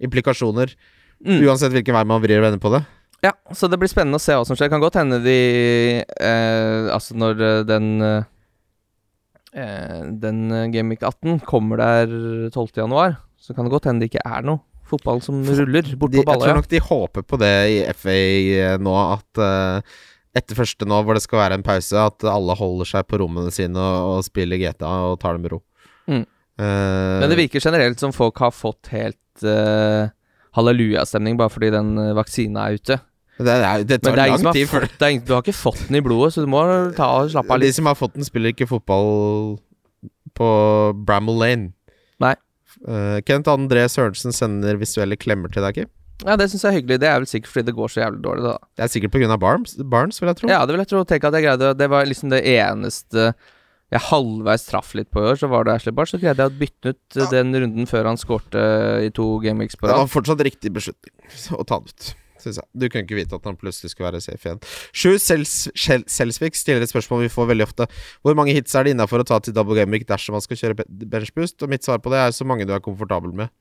implikasjoner. 0.01 0.73
Mm. 1.19 1.43
Uansett 1.43 1.75
hvilken 1.75 1.99
vei 1.99 2.07
man 2.07 2.23
vrir 2.23 2.39
og 2.39 2.47
vender 2.47 2.63
på 2.63 2.73
det. 2.73 2.81
Ja, 3.25 3.34
så 3.51 3.67
det 3.67 3.79
blir 3.82 3.91
spennende 3.91 4.19
å 4.19 4.23
se 4.23 4.36
hva 4.38 4.45
som 4.47 4.55
skjer. 4.55 4.69
Det 4.69 4.75
kan 4.75 4.84
godt 4.84 4.99
hende 4.99 5.19
de 5.23 5.39
eh, 6.08 6.88
Altså, 6.93 7.17
når 7.19 7.41
eh, 7.43 7.63
den 7.67 7.89
eh, 8.05 8.29
eh, 9.60 10.05
Den 10.23 10.45
eh, 10.55 10.69
Gameweek 10.71 11.03
18 11.03 11.41
kommer 11.47 11.82
der 11.82 12.13
12. 12.53 12.69
januar, 12.79 13.17
så 13.39 13.55
kan 13.55 13.67
det 13.67 13.73
godt 13.75 13.89
hende 13.89 14.05
det 14.05 14.13
ikke 14.13 14.23
er 14.23 14.47
noe 14.47 14.63
fotball 14.89 15.19
som 15.21 15.43
ruller 15.45 15.86
De, 15.86 15.97
borte 15.99 16.17
jeg 16.17 16.25
tror 16.25 16.58
nok 16.58 16.69
de 16.71 16.79
håper 16.82 17.25
på 17.29 17.38
det 17.38 17.53
i 17.69 17.75
FA 17.93 18.15
nå, 18.82 18.95
at 19.17 19.41
eh, 19.45 19.97
etter 20.39 20.58
første 20.58 20.88
nå, 20.88 21.01
hvor 21.05 21.17
det 21.17 21.23
skal 21.25 21.43
være 21.43 21.60
en 21.60 21.65
pause, 21.65 21.93
at 21.93 22.25
alle 22.29 22.55
holder 22.58 22.89
seg 22.89 23.08
på 23.10 23.19
rommene 23.21 23.53
sine 23.53 23.77
og, 23.77 24.15
og 24.15 24.25
spiller 24.25 24.62
GTA 24.62 24.91
og 25.12 25.19
tar 25.21 25.38
det 25.38 25.43
med 25.43 25.53
ro. 25.53 25.62
Mm. 26.10 26.23
Uh, 26.60 27.19
Men 27.21 27.29
det 27.32 27.39
virker 27.39 27.63
generelt 27.63 28.01
som 28.01 28.13
folk 28.15 28.39
har 28.43 28.53
fått 28.53 28.91
helt 28.93 29.45
uh, 29.45 30.10
hallelujastemning 30.58 31.38
bare 31.39 31.53
fordi 31.53 31.71
den 31.73 31.93
vaksina 32.17 32.67
er 32.67 32.79
ute. 32.82 32.99
Det, 33.39 33.54
er, 33.56 33.84
det 33.88 34.02
tar 34.04 34.17
det 34.17 34.25
lang 34.28 34.54
tid 34.56 34.67
før 34.67 34.86
du 34.99 35.32
har 35.32 35.43
ikke 35.43 35.56
fått 35.56 35.86
den 35.88 35.99
i 36.02 36.04
blodet, 36.04 36.34
så 36.36 36.43
du 36.43 36.49
må 36.52 36.63
ta 36.97 37.08
og 37.21 37.30
slappe 37.32 37.56
av 37.56 37.62
litt. 37.62 37.71
De 37.71 37.78
som 37.80 37.88
har 37.88 37.95
fått 37.95 38.17
den, 38.17 38.28
spiller 38.28 38.52
ikke 38.52 38.67
fotball 38.67 39.56
på 40.36 40.49
Bramall 41.08 41.39
Lane. 41.39 41.71
Nei. 42.19 42.34
Uh, 42.84 43.19
Kent 43.28 43.47
André 43.52 43.86
Sørensen 43.91 44.36
sender 44.36 44.80
visuelle 44.80 45.17
klemmer 45.19 45.52
til 45.54 45.63
deg, 45.65 45.80
Kim. 45.80 45.93
Ja, 46.28 46.36
det 46.36 46.49
syns 46.52 46.65
jeg 46.65 46.73
er 46.73 46.78
hyggelig. 46.82 46.99
Det 46.99 47.08
er 47.08 47.21
vel 47.21 47.30
sikkert 47.32 47.54
fordi 47.54 47.69
det 47.69 47.78
går 47.78 47.93
så 47.93 48.02
jævlig 48.02 48.19
dårlig, 48.25 48.43
da. 48.49 48.58
Det 48.75 48.84
er 48.84 48.91
sikkert 48.91 49.15
pga. 49.15 49.39
Barnes, 49.39 49.78
Barnes, 49.88 50.19
vil 50.19 50.32
jeg 50.32 50.41
tro. 50.41 50.52
Ja, 50.52 50.60
det 50.67 50.75
vil 50.75 50.84
jeg 50.84 50.91
tro. 50.91 51.06
Tenk 51.08 51.30
at 51.30 51.38
jeg 51.38 51.47
greide 51.47 51.71
Det 51.80 51.88
var 51.91 52.10
liksom 52.10 52.34
det 52.34 52.43
eneste 52.58 53.32
jeg 53.89 54.06
halvveis 54.06 54.67
traff 54.67 54.91
litt 54.93 55.10
på 55.10 55.21
i 55.23 55.30
år, 55.32 55.39
så 55.41 55.47
var 55.49 55.65
det 55.65 55.80
Ashley 55.80 55.95
Barnes. 55.95 56.12
Så 56.13 56.19
greide 56.21 56.43
jeg 56.43 56.52
å 56.52 56.60
bytte 56.60 56.93
ut 56.93 57.17
ja. 57.17 57.30
den 57.32 57.56
runden 57.56 57.89
før 57.89 58.12
han 58.12 58.19
skårte 58.21 58.65
i 59.08 59.10
to 59.15 59.32
gameweeks 59.41 59.80
på 59.80 59.89
Det 59.89 59.95
var 59.97 60.12
fortsatt 60.12 60.43
riktig 60.45 60.73
beslutning 60.75 61.15
å 61.60 61.65
ta 61.65 61.80
den 61.80 61.89
ut, 61.89 62.12
syns 62.43 62.60
jeg. 62.62 62.67
Du 62.73 62.88
kunne 62.88 63.06
ikke 63.06 63.17
vite 63.17 63.38
at 63.38 63.47
han 63.47 63.58
plutselig 63.60 63.93
skulle 63.93 64.10
være 64.10 64.21
safe 64.23 64.47
igjen. 64.47 64.62
Sju 64.91 65.15
Selsvik 65.19 66.58
stiller 66.58 66.86
et 66.86 66.91
spørsmål 66.91 67.25
vi 67.25 67.32
får 67.34 67.49
veldig 67.54 67.67
ofte. 67.67 67.89
Hvor 68.25 68.38
mange 68.38 68.56
hits 68.58 68.75
er 68.75 68.88
det 68.88 68.95
innafor 68.95 69.23
å 69.23 69.28
ta 69.28 69.39
til 69.43 69.56
double 69.56 69.78
game 69.80 70.02
dersom 70.10 70.38
man 70.38 70.45
skal 70.45 70.60
kjøre 70.62 70.86
benchboost? 70.88 71.60
Og 71.63 71.71
mitt 71.71 71.88
svar 71.88 72.02
på 72.04 72.13
det 72.13 72.21
er 72.23 72.36
så 72.36 72.47
mange 72.47 72.67
du 72.67 72.75
er 72.75 72.84
komfortabel 72.84 73.36
med. 73.43 73.54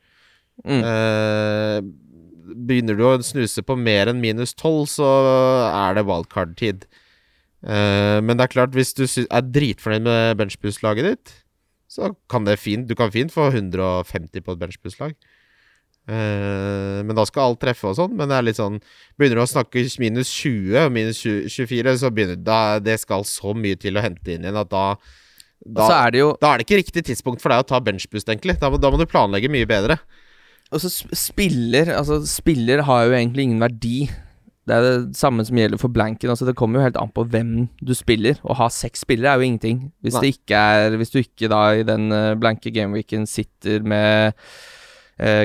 Mm. 0.67 0.83
Uh, 0.83 2.55
begynner 2.69 2.97
du 2.99 3.05
å 3.07 3.17
snuse 3.23 3.63
på 3.65 3.77
mer 3.79 4.11
enn 4.11 4.23
minus 4.23 4.57
tolv, 4.59 4.89
så 4.91 5.09
er 5.69 5.99
det 5.99 6.07
wildcard-tid. 6.09 6.89
Uh, 7.63 8.19
men 8.23 8.39
det 8.39 8.47
er 8.47 8.55
klart, 8.55 8.75
hvis 8.77 8.95
du 8.97 9.05
er 9.07 9.45
dritfornøyd 9.45 10.07
med 10.07 10.41
benchboost-laget 10.41 11.13
ditt, 11.13 11.35
så 11.89 12.13
kan 12.29 12.45
det 12.45 12.59
fint 12.61 12.85
Du 12.85 12.93
kan 12.95 13.09
fint 13.09 13.33
få 13.33 13.49
150 13.49 14.45
på 14.45 14.55
et 14.55 14.61
benchboost-lag. 14.61 15.15
Eh, 16.09 17.01
men 17.05 17.13
da 17.17 17.25
skal 17.29 17.51
alt 17.51 17.61
treffe 17.61 17.91
og 17.91 17.97
sånn. 17.99 18.15
Men 18.17 18.31
det 18.31 18.37
er 18.39 18.47
litt 18.47 18.57
sånn 18.61 18.79
Begynner 19.19 19.41
du 19.41 19.45
å 19.45 19.51
snakke 19.51 19.83
minus 20.01 20.31
20 20.41 20.79
og 20.87 20.93
minus 20.95 21.19
20, 21.21 21.49
24, 21.53 21.97
så 22.01 22.11
begynner 22.15 22.39
da, 22.41 22.61
det 22.81 22.95
skal 23.03 23.27
så 23.29 23.53
mye 23.57 23.77
til 23.81 23.99
å 23.99 24.05
hente 24.05 24.33
inn 24.35 24.47
igjen 24.47 24.57
at 24.63 24.71
da 24.73 24.85
da, 25.67 25.89
er 26.07 26.13
det 26.15 26.21
jo 26.23 26.29
da 26.41 26.53
er 26.55 26.61
det 26.61 26.65
ikke 26.69 26.79
riktig 26.79 27.03
tidspunkt 27.09 27.43
for 27.43 27.51
deg 27.51 27.65
å 27.65 27.67
ta 27.67 27.81
benchboost, 27.83 28.29
egentlig. 28.31 28.55
Da, 28.63 28.71
må- 28.71 28.79
da 28.81 28.93
må 28.95 28.97
du 29.01 29.05
planlegge 29.11 29.51
mye 29.51 29.67
bedre. 29.69 29.97
Og 30.71 30.81
så 30.81 30.89
spiller 31.17 31.91
Altså, 31.97 32.21
spiller 32.31 32.85
har 32.87 33.07
jo 33.09 33.17
egentlig 33.19 33.49
ingen 33.49 33.61
verdi. 33.61 34.07
Det 34.69 34.77
er 34.77 34.85
det 34.87 35.17
samme 35.19 35.45
som 35.45 35.57
gjelder 35.59 35.81
for 35.83 35.89
blanken. 35.93 36.31
Altså, 36.31 36.47
det 36.47 36.55
kommer 36.57 36.79
jo 36.79 36.85
helt 36.87 36.97
an 37.01 37.11
på 37.13 37.25
hvem 37.27 37.53
du 37.83 37.93
spiller. 37.97 38.39
Å 38.47 38.55
ha 38.61 38.69
seks 38.73 39.03
spillere 39.05 39.33
er 39.35 39.43
jo 39.43 39.49
ingenting. 39.49 39.83
Hvis, 40.05 40.15
er, 40.55 40.95
hvis 40.97 41.11
du 41.11 41.19
ikke 41.23 41.49
da 41.51 41.63
i 41.75 41.83
den 41.89 42.13
eh, 42.13 42.35
blanke 42.39 42.71
gameweeken 42.73 43.27
sitter 43.27 43.83
med 43.83 44.39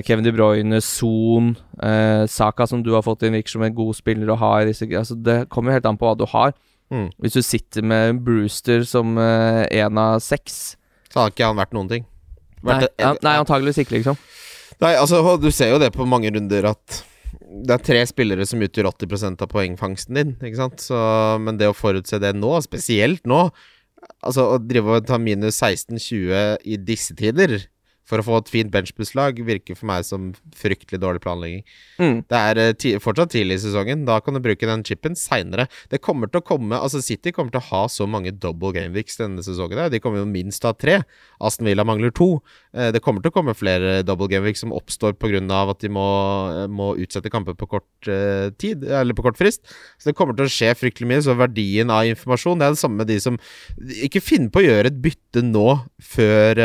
Kevin 0.06 0.26
De 0.26 0.34
Bruyne, 0.36 0.82
Son, 0.86 1.56
eh, 1.82 2.26
Saka, 2.30 2.68
som 2.70 2.84
du 2.86 2.92
har 2.94 3.02
fått 3.06 3.24
inn, 3.26 3.34
virker 3.34 3.56
som 3.56 3.66
en 3.66 3.74
god 3.74 3.96
spiller 3.98 4.30
å 4.30 4.38
ha 4.38 4.52
altså, 4.62 5.18
Det 5.18 5.50
kommer 5.50 5.72
jo 5.72 5.80
helt 5.80 5.90
an 5.90 5.98
på 5.98 6.06
hva 6.06 6.18
du 6.18 6.28
har. 6.30 6.54
Mm. 6.94 7.08
Hvis 7.24 7.34
du 7.40 7.42
sitter 7.42 7.82
med 7.82 8.20
Brewster 8.24 8.84
som 8.86 9.16
én 9.18 9.98
av 9.98 10.20
seks 10.22 10.76
Så 11.10 11.22
har 11.24 11.32
ikke 11.32 11.48
han 11.48 11.58
vært 11.58 11.74
noen 11.74 11.90
ting. 11.90 12.06
Nei, 12.62 12.76
Vært- 12.76 12.94
ja, 13.00 13.16
nei 13.26 13.34
antageligvis 13.40 13.82
ikke, 13.82 13.98
liksom. 13.98 14.20
Nei, 14.82 14.94
altså, 14.96 15.24
du 15.42 15.50
ser 15.52 15.74
jo 15.74 15.80
det 15.82 15.92
på 15.96 16.06
mange 16.08 16.32
runder 16.34 16.70
at 16.70 17.04
det 17.64 17.76
er 17.76 17.84
tre 17.86 18.02
spillere 18.10 18.46
som 18.48 18.62
utgjør 18.64 18.90
80% 18.92 19.44
av 19.44 19.52
poengfangsten 19.52 20.18
din, 20.18 20.34
ikke 20.42 20.60
sant? 20.60 20.84
Så, 20.84 20.98
men 21.44 21.60
det 21.60 21.70
å 21.70 21.78
forutse 21.78 22.20
det 22.22 22.36
nå, 22.38 22.56
spesielt 22.66 23.26
nå 23.30 23.48
Altså, 24.20 24.44
å 24.52 24.58
drive 24.60 24.98
og 24.98 25.06
ta 25.08 25.16
minus 25.16 25.62
16-20 25.64 26.58
i 26.68 26.76
disse 26.76 27.16
tider 27.16 27.54
for 28.08 28.20
å 28.20 28.26
få 28.26 28.38
et 28.42 28.52
fint 28.52 28.72
benchbusslag 28.74 29.40
virker 29.48 29.78
for 29.80 29.88
meg 29.88 30.04
som 30.08 30.32
fryktelig 30.60 31.00
dårlig 31.00 31.22
planlegging. 31.24 31.64
Mm. 32.02 32.18
Det 32.28 32.40
er 32.50 32.60
eh, 32.60 32.74
ti 32.76 32.92
fortsatt 33.02 33.32
tidlig 33.32 33.60
i 33.60 33.64
sesongen. 33.64 34.04
Da 34.08 34.18
kan 34.24 34.36
du 34.36 34.42
bruke 34.44 34.68
den 34.68 34.84
chipen 34.88 35.16
seinere. 35.20 35.70
Det 35.92 36.02
kommer 36.04 36.32
til 36.32 36.42
å 36.42 36.46
komme 36.46 36.82
Altså, 36.84 37.00
City 37.04 37.32
kommer 37.32 37.54
til 37.54 37.62
å 37.62 37.68
ha 37.70 37.84
så 37.92 38.08
mange 38.10 38.34
double 38.44 38.74
gameweeks 38.76 39.20
denne 39.22 39.44
sesongen. 39.46 39.80
Der. 39.80 39.94
De 39.94 40.02
kommer 40.04 40.20
jo 40.20 40.28
minst 40.28 40.60
til 40.62 40.70
å 40.70 40.74
ha 40.74 40.80
tre. 40.80 40.98
Aston 41.44 41.70
Villa 41.70 41.86
mangler 41.88 42.12
to. 42.16 42.42
Eh, 42.76 42.92
Det 42.92 43.02
kommer 43.04 43.24
til 43.24 43.32
å 43.32 43.38
komme 43.38 43.56
flere 43.56 44.02
double 44.04 44.28
gameweeks 44.32 44.66
som 44.66 44.76
oppstår 44.76 45.16
pga. 45.16 45.40
at 45.70 45.80
de 45.80 45.90
må, 45.90 46.04
eh, 46.52 46.68
må 46.68 46.94
utsette 47.00 47.32
kamper 47.32 47.56
på 47.56 47.68
kort 47.68 47.84
tid, 48.60 48.84
eller 48.84 49.14
på 49.14 49.24
kort 49.24 49.38
frist. 49.38 49.64
Så 49.98 50.12
det 50.12 50.16
kommer 50.16 50.36
til 50.36 50.46
å 50.46 50.52
skje 50.52 50.76
fryktelig 50.76 51.08
mye. 51.08 51.24
Så 51.24 51.38
verdien 51.38 51.90
av 51.90 52.04
informasjon 52.04 52.60
Det 52.60 52.66
er 52.68 52.76
det 52.76 52.80
samme 52.84 52.98
med 52.98 53.08
de 53.08 53.20
som 53.20 53.38
Ikke 54.04 54.22
finn 54.22 54.50
på 54.52 54.60
å 54.60 54.68
gjøre 54.68 54.92
et 54.92 55.02
bytte 55.02 55.42
nå 55.42 55.88
før 56.02 56.60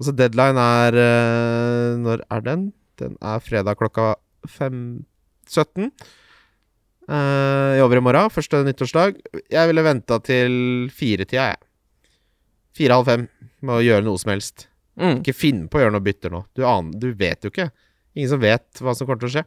Altså, 0.00 0.14
deadline 0.16 0.62
er 0.62 0.98
eh, 1.02 2.00
Når 2.00 2.24
er 2.32 2.44
den? 2.46 2.66
Den 3.00 3.16
er 3.20 3.42
fredag 3.42 3.78
klokka 3.80 4.14
5.17. 4.48 5.90
Uh, 7.10 7.74
jobber 7.80 7.98
i 7.98 8.02
morgen, 8.04 8.30
første 8.30 8.60
nyttårsdag. 8.66 9.16
Jeg 9.50 9.70
ville 9.70 9.84
venta 9.84 10.18
til 10.22 10.52
firetida, 10.94 11.48
jeg. 11.50 12.12
Fire-halv 12.78 13.08
fem 13.08 13.24
med 13.62 13.74
å 13.74 13.82
gjøre 13.82 14.06
noe 14.06 14.20
som 14.20 14.32
helst. 14.32 14.66
Mm. 15.00 15.18
Ikke 15.20 15.34
finne 15.36 15.68
på 15.70 15.80
å 15.80 15.84
gjøre 15.84 15.96
noe 15.96 16.04
bytter 16.04 16.32
nå. 16.32 16.44
Du, 16.56 16.62
aner, 16.68 16.94
du 17.00 17.10
vet 17.18 17.44
jo 17.44 17.52
ikke. 17.52 17.70
Ingen 18.16 18.30
som 18.34 18.42
vet 18.42 18.82
hva 18.84 18.94
som 18.96 19.08
kommer 19.08 19.22
til 19.22 19.30
å 19.30 19.34
skje. 19.36 19.44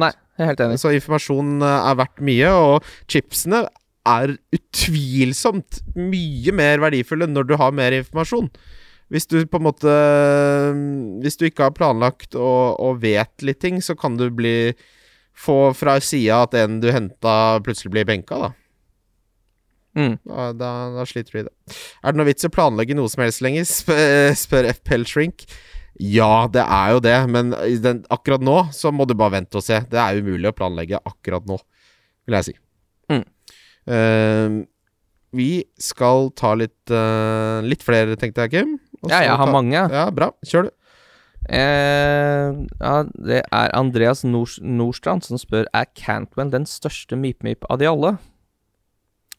Nei, 0.00 0.10
jeg 0.36 0.44
er 0.44 0.50
helt 0.52 0.64
enig. 0.64 0.80
Så 0.80 0.92
informasjon 0.96 1.60
eh, 1.66 1.88
er 1.90 1.98
verdt 2.00 2.22
mye, 2.24 2.52
og 2.56 2.90
chipsene 3.10 3.64
er 4.08 4.34
utvilsomt 4.56 5.82
mye 5.98 6.54
mer 6.56 6.80
verdifulle 6.82 7.28
når 7.28 7.50
du 7.50 7.56
har 7.60 7.74
mer 7.76 7.96
informasjon. 7.98 8.48
Hvis 9.10 9.26
du 9.26 9.40
på 9.50 9.58
en 9.58 9.66
måte 9.66 9.92
Hvis 11.24 11.38
du 11.40 11.48
ikke 11.48 11.66
har 11.66 11.74
planlagt 11.74 12.36
og, 12.38 12.78
og 12.78 13.00
vet 13.02 13.44
litt 13.46 13.60
ting, 13.62 13.80
så 13.82 13.96
kan 13.98 14.18
du 14.20 14.28
bli 14.30 14.72
få 15.40 15.72
fra 15.74 15.96
sida 16.04 16.44
at 16.44 16.54
en 16.60 16.80
du 16.82 16.90
henta, 16.92 17.34
plutselig 17.64 17.94
blir 17.94 18.08
benka, 18.08 18.38
da. 18.38 18.50
Mm. 19.98 20.16
Da, 20.22 20.50
da, 20.54 20.70
da 20.94 21.04
sliter 21.08 21.32
du 21.32 21.40
i 21.40 21.44
det. 21.46 21.76
Er 22.04 22.12
det 22.12 22.20
noe 22.20 22.28
vits 22.28 22.46
å 22.46 22.52
planlegge 22.52 22.96
noe 22.96 23.10
som 23.10 23.24
helst 23.24 23.42
lenger? 23.44 23.66
Spør, 23.68 24.34
spør 24.38 24.68
FPL 24.76 25.06
Shrink. 25.08 25.46
Ja, 26.00 26.46
det 26.52 26.62
er 26.64 26.94
jo 26.94 27.00
det, 27.04 27.16
men 27.28 27.52
den, 27.84 28.04
akkurat 28.12 28.44
nå 28.44 28.56
så 28.72 28.92
må 28.94 29.04
du 29.08 29.16
bare 29.18 29.40
vente 29.40 29.58
og 29.60 29.64
se. 29.66 29.82
Det 29.90 30.00
er 30.00 30.20
umulig 30.20 30.48
å 30.48 30.56
planlegge 30.56 31.00
akkurat 31.04 31.48
nå, 31.48 31.58
vil 32.28 32.38
jeg 32.38 32.50
si. 32.50 32.54
Mm. 33.10 33.24
Uh, 33.90 34.60
vi 35.36 35.50
skal 35.80 36.28
ta 36.36 36.52
litt 36.58 36.92
uh, 36.92 37.58
Litt 37.64 37.84
flere, 37.86 38.16
tenkte 38.18 38.46
jeg, 38.46 38.54
Kim. 38.54 38.78
Ja, 39.08 39.20
jeg 39.24 39.30
har 39.36 39.46
ta- 39.46 39.52
mange. 39.52 39.72
Ja, 39.90 40.10
bra. 40.10 40.30
Kjør, 40.44 40.68
du. 40.68 40.70
Eh, 41.48 42.52
ja, 42.80 43.02
det 43.26 43.40
er 43.50 43.70
Andreas 43.74 44.22
Nordstrand 44.24 45.24
som 45.24 45.38
spør 45.40 45.64
Er 45.74 45.86
Cantwell 45.96 46.50
den 46.52 46.66
største 46.68 47.16
Meep-Meep 47.16 47.64
av 47.70 47.78
de 47.80 47.86
alle. 47.88 48.18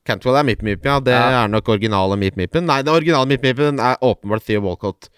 Cantwell 0.03 0.35
er 0.39 0.43
Mip-Mip, 0.47 0.83
ja. 0.83 0.99
Det 0.99 1.13
Ja. 1.13 1.43
er 1.43 1.47
nok 1.47 1.67
originale 1.69 2.17
Mip-Mipen. 2.17 2.65
Nei, 2.65 2.81
den 2.81 2.93
originale 2.93 3.27
Mip-Mipen 3.29 3.79
er 3.79 3.97
åpenbart 4.01 4.43
Theo 4.47 4.61
Walcott. 4.61 5.09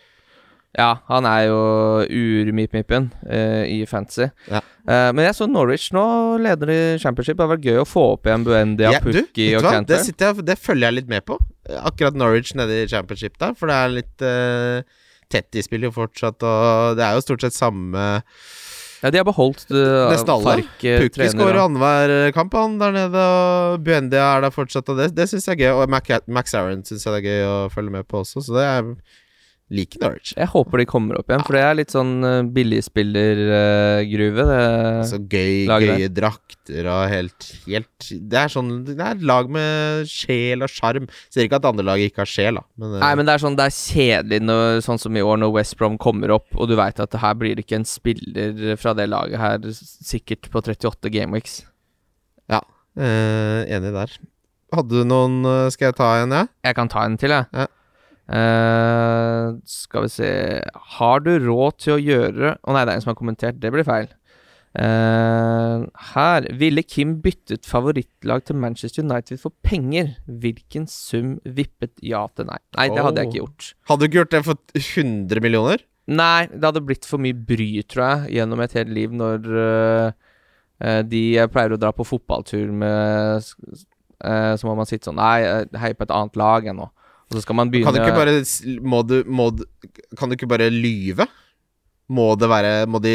Ja, 0.77 0.95
han 1.07 1.23
er 1.25 1.45
jo 1.47 2.03
ur-mip-mipen 2.09 3.11
eh, 3.29 3.63
i 3.69 3.85
fantasy. 3.85 4.25
Ja. 4.49 4.57
Eh, 4.87 5.11
men 5.13 5.23
jeg 5.27 5.35
så 5.37 5.47
Norwich 5.47 5.91
nå 5.93 6.03
leder 6.41 6.67
i 6.73 6.97
championship. 6.97 7.37
Det 7.37 7.45
hadde 7.45 7.57
vært 7.59 7.67
gøy 7.69 7.77
å 7.83 7.85
få 7.87 8.05
opp 8.15 8.23
igjen 8.25 8.43
Buendia, 8.43 8.91
Ja, 8.91 8.99
Pukki 8.99 9.55
og 9.55 9.61
Cantwell. 9.61 10.01
Det, 10.03 10.17
jeg, 10.19 10.45
det 10.45 10.57
følger 10.59 10.87
jeg 10.89 10.93
litt 10.97 11.07
med 11.07 11.23
på. 11.29 11.37
Akkurat 11.63 12.17
Norwich 12.17 12.53
nede 12.59 12.83
i 12.83 12.89
championship 12.91 13.37
der, 13.39 13.55
for 13.55 13.71
det 13.71 13.79
er 13.79 13.95
litt 13.97 14.25
uh, 14.25 15.07
tett. 15.31 15.47
i 15.55 15.63
spiller 15.63 15.89
jo 15.89 15.95
fortsatt, 15.95 16.43
og 16.43 16.99
det 16.99 17.05
er 17.05 17.17
jo 17.17 17.23
stort 17.25 17.45
sett 17.45 17.55
samme 17.55 18.03
Ja, 19.03 19.11
de 19.11 19.19
har 19.19 19.27
beholdt 19.27 19.65
uh, 19.71 20.11
Nesten 20.11 20.33
uh, 20.33 20.61
Pukki 20.75 21.29
skårer 21.31 21.61
annenhver 21.63 22.31
kamp, 22.35 22.55
han 22.59 22.77
der 22.81 22.95
nede, 22.95 23.23
og 23.23 23.83
Buendia 23.83 24.29
er 24.35 24.45
der 24.45 24.55
fortsatt, 24.55 24.91
og 24.91 24.99
det, 24.99 25.11
det 25.15 25.29
syns 25.31 25.47
jeg 25.47 25.57
er 25.57 25.63
gøy. 25.63 25.73
Og 25.81 25.91
Mac, 25.91 26.11
Max 26.27 26.55
Aaron 26.55 26.83
syns 26.87 27.07
jeg 27.07 27.15
det 27.15 27.23
er 27.23 27.29
gøy 27.29 27.49
å 27.49 27.57
følge 27.73 27.95
med 27.95 28.07
på 28.11 28.23
også, 28.23 28.43
så 28.43 28.59
det 28.59 28.67
er 28.67 28.93
liker 29.73 30.01
Norwich. 30.03 30.33
Jeg 30.37 30.49
håper 30.53 30.81
de 30.81 30.85
kommer 30.89 31.19
opp 31.19 31.31
igjen, 31.31 31.43
for 31.47 31.57
det 31.57 31.63
er 31.65 31.77
litt 31.79 31.93
sånn 31.93 32.11
uh, 32.25 32.45
billigspillergruve. 32.55 34.45
det 34.49 34.59
Altså 35.03 35.19
gøy, 35.19 35.65
gøye 35.67 36.09
drakter 36.13 36.89
og 36.91 37.01
helt, 37.11 37.49
helt 37.65 38.09
Det 38.31 38.39
er 38.39 38.53
sånn 38.53 38.71
Det 38.87 38.95
er 38.97 39.17
et 39.17 39.25
lag 39.27 39.49
med 39.51 40.09
sjel 40.09 40.65
og 40.65 40.71
sjarm. 40.71 41.09
Sier 41.33 41.47
ikke 41.47 41.59
at 41.61 41.69
andre 41.69 41.87
lag 41.87 42.03
ikke 42.03 42.23
har 42.23 42.29
sjel, 42.29 42.59
da, 42.61 42.65
men, 42.79 42.95
eh, 42.97 43.03
Nei, 43.03 43.13
men 43.19 43.29
det 43.29 43.35
er 43.35 43.43
sånn 43.43 43.57
Det 43.59 43.67
er 43.67 43.77
kjedelig 43.77 44.41
når, 44.45 44.81
sånn 44.85 45.01
som 45.01 45.19
i 45.19 45.25
år, 45.25 45.41
når 45.43 45.55
West 45.57 45.77
Brom 45.79 45.97
kommer 46.01 46.33
opp, 46.37 46.49
og 46.55 46.69
du 46.71 46.77
veit 46.79 47.01
at 47.03 47.19
her 47.23 47.37
blir 47.39 47.57
det 47.57 47.65
ikke 47.67 47.81
en 47.81 47.87
spiller 47.89 48.75
fra 48.79 48.95
det 48.97 49.09
laget 49.11 49.41
her 49.41 49.71
sikkert 49.73 50.49
på 50.53 50.61
38 50.63 51.11
gameweeks. 51.13 51.61
eh, 52.99 53.63
Enig 53.73 53.93
der. 53.95 54.17
Hadde 54.73 55.01
du 55.03 55.07
noen 55.07 55.43
eh, 55.45 55.69
Skal 55.73 55.91
jeg 55.91 55.97
ta 55.99 56.09
en, 56.23 56.33
jeg? 56.33 56.49
Jeg 56.65 56.77
kan 56.77 56.91
ta 56.91 57.05
en 57.07 57.17
til, 57.21 57.33
jeg. 57.35 57.49
Ja. 57.53 57.67
Eh, 58.23 59.47
skal 59.67 60.05
vi 60.05 60.09
se 60.13 60.27
Har 60.95 61.19
du 61.25 61.33
råd 61.43 61.73
til 61.83 61.91
å 61.97 61.99
gjøre 61.99 62.53
Å 62.55 62.71
nei, 62.71 62.85
det 62.87 62.93
er 62.93 62.95
en 62.95 63.03
som 63.03 63.11
har 63.11 63.17
kommentert. 63.19 63.57
Det 63.59 63.71
blir 63.73 63.83
feil. 63.83 64.07
Uh, 64.73 65.83
her 66.15 66.47
ville 66.57 66.81
Kim 66.81 67.19
byttet 67.21 67.67
favorittlag 67.69 68.41
til 68.47 68.57
Manchester 68.57 69.03
United 69.03 69.37
for 69.43 69.53
penger. 69.61 70.15
Hvilken 70.25 70.87
sum 70.89 71.35
vippet 71.45 71.93
ja 72.01 72.23
til 72.33 72.47
nei? 72.49 72.57
Nei, 72.79 72.87
det 72.89 73.03
hadde 73.05 73.21
jeg 73.21 73.29
ikke 73.29 73.41
gjort. 73.43 73.67
Hadde 73.91 74.01
du 74.01 74.07
ikke 74.07 74.19
gjort 74.23 74.33
det 74.33 74.41
for 74.47 74.79
100 74.81 75.45
millioner? 75.45 75.83
Nei, 76.09 76.47
det 76.49 76.65
hadde 76.65 76.81
blitt 76.83 77.05
for 77.07 77.21
mye 77.21 77.37
bry, 77.37 77.69
tror 77.85 78.03
jeg, 78.03 78.33
gjennom 78.39 78.63
et 78.65 78.73
helt 78.75 78.91
liv 78.91 79.13
når 79.15 79.45
øh, 79.61 80.97
de 81.07 81.23
pleier 81.53 81.77
å 81.77 81.79
dra 81.79 81.93
på 81.95 82.07
fotballtur 82.07 82.73
med 82.75 83.45
uh, 83.45 84.55
Så 84.57 84.67
må 84.67 84.73
man 84.75 84.89
sitte 84.89 85.07
sånn 85.11 85.21
Nei, 85.21 85.37
jeg 85.45 85.69
heier 85.85 85.95
på 85.99 86.09
et 86.09 86.17
annet 86.17 86.41
lag 86.41 86.73
ennå. 86.73 86.89
Og 87.33 87.39
så 87.39 87.43
skal 87.47 87.57
man 87.57 87.71
begynne 87.73 87.89
Kan 87.89 87.97
du 87.97 88.03
ikke 88.03 88.19
bare 88.21 88.79
Må 88.85 89.01
du, 89.07 89.17
må 89.25 89.49
du 89.57 89.65
Kan 90.19 90.29
du 90.29 90.37
ikke 90.37 90.49
bare 90.49 90.69
lyve? 90.69 91.25
Må 92.13 92.33
det 92.37 92.49
være 92.51 92.73
Må 92.89 93.01
de 93.03 93.13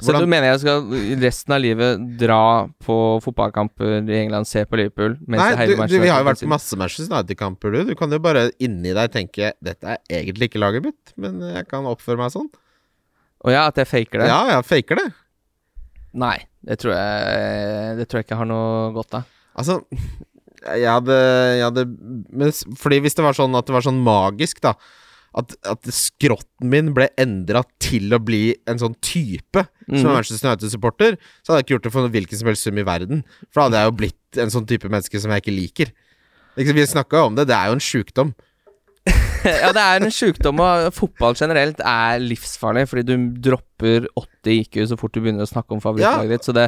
Så 0.00 0.12
du 0.16 0.26
mener 0.28 0.50
jeg 0.52 0.62
skal 0.62 0.92
resten 1.20 1.54
av 1.56 1.60
livet 1.60 2.04
dra 2.20 2.68
på 2.84 2.94
fotballkamper 3.24 3.98
i 4.00 4.18
England, 4.22 4.48
se 4.48 4.62
på 4.64 4.78
Liverpool 4.80 5.18
Nei, 5.28 5.50
du, 5.68 5.74
du, 5.76 5.96
vi 6.00 6.08
har 6.08 6.22
jo 6.22 6.28
vært 6.30 6.40
på 6.44 6.48
masse 6.48 6.78
Manchester 6.80 7.12
United-kamper, 7.12 7.74
du. 7.74 7.90
Du 7.90 7.92
kan 7.98 8.12
jo 8.12 8.20
bare 8.22 8.46
inni 8.64 8.94
deg 8.96 9.12
tenke 9.12 9.52
'Dette 9.60 9.96
er 9.96 10.00
egentlig 10.22 10.48
ikke 10.48 10.62
laget 10.62 10.86
mitt, 10.88 11.12
men 11.20 11.36
jeg 11.44 11.68
kan 11.68 11.84
oppføre 11.90 12.16
meg 12.16 12.32
sånn'. 12.32 12.48
Å 13.44 13.52
ja, 13.52 13.66
at 13.68 13.76
jeg 13.76 13.90
faker 13.90 14.24
det? 14.24 14.30
Ja, 14.32 14.40
jeg 14.54 14.64
faker 14.70 15.02
det. 15.02 15.06
Nei, 16.24 16.38
det 16.64 16.80
tror 16.80 16.96
jeg 16.96 18.00
Det 18.00 18.08
tror 18.08 18.22
jeg 18.22 18.30
ikke 18.30 18.40
har 18.40 18.48
noe 18.48 18.88
godt 18.96 19.20
av. 19.20 19.28
Altså 19.60 19.82
Jeg 20.60 20.90
hadde, 20.92 21.14
jeg 21.56 21.64
hadde 21.64 21.84
men, 22.36 22.50
Fordi 22.76 22.98
hvis 23.00 23.14
det 23.16 23.24
var 23.24 23.36
sånn 23.36 23.54
at 23.56 23.68
det 23.68 23.72
var 23.72 23.84
sånn 23.86 24.02
magisk, 24.04 24.60
da 24.60 24.74
At, 25.32 25.54
at 25.64 25.86
skrotten 25.94 26.68
min 26.72 26.90
ble 26.92 27.06
endra 27.16 27.62
til 27.78 28.10
å 28.12 28.18
bli 28.18 28.56
en 28.68 28.80
sånn 28.82 28.96
type 29.00 29.62
som 29.86 29.94
er 29.94 30.10
Mhm. 30.10 30.14
Manchester 30.14 30.48
United-supporter, 30.50 31.16
så 31.42 31.50
hadde 31.52 31.58
jeg 31.60 31.64
ikke 31.64 31.74
gjort 31.74 31.86
det 31.86 31.92
for 31.92 32.08
hvilken 32.14 32.38
som 32.38 32.46
helst 32.50 32.62
sum 32.66 32.78
i 32.78 32.82
verden. 32.86 33.24
For 33.50 33.60
da 33.60 33.64
hadde 33.66 33.78
jeg 33.80 33.88
jo 33.88 33.96
blitt 33.98 34.38
en 34.42 34.50
sånn 34.50 34.66
type 34.66 34.90
menneske 34.90 35.18
som 35.18 35.30
jeg 35.30 35.42
ikke 35.42 35.54
liker. 35.54 35.92
Ikke, 36.58 36.74
vi 36.74 36.86
snakka 36.86 37.24
om 37.26 37.34
det, 37.34 37.46
det 37.46 37.56
er 37.56 37.70
jo 37.70 37.78
en 37.78 37.82
sjukdom. 37.82 38.34
ja, 39.62 39.70
det 39.72 39.82
er 39.82 40.04
en 40.04 40.12
sjukdom, 40.12 40.60
og 40.60 40.88
fotball 40.96 41.36
generelt 41.38 41.78
er 41.86 42.20
livsfarlig, 42.22 42.86
fordi 42.90 43.04
du 43.08 43.14
dropper 43.50 44.06
80 44.18 44.52
IQ 44.58 44.78
så 44.90 44.98
fort 45.00 45.14
du 45.14 45.20
begynner 45.22 45.46
å 45.46 45.48
snakke 45.50 45.72
om 45.76 45.80
favorittlaget 45.80 46.34
ditt. 46.34 46.46
Så 46.48 46.54
det, 46.56 46.66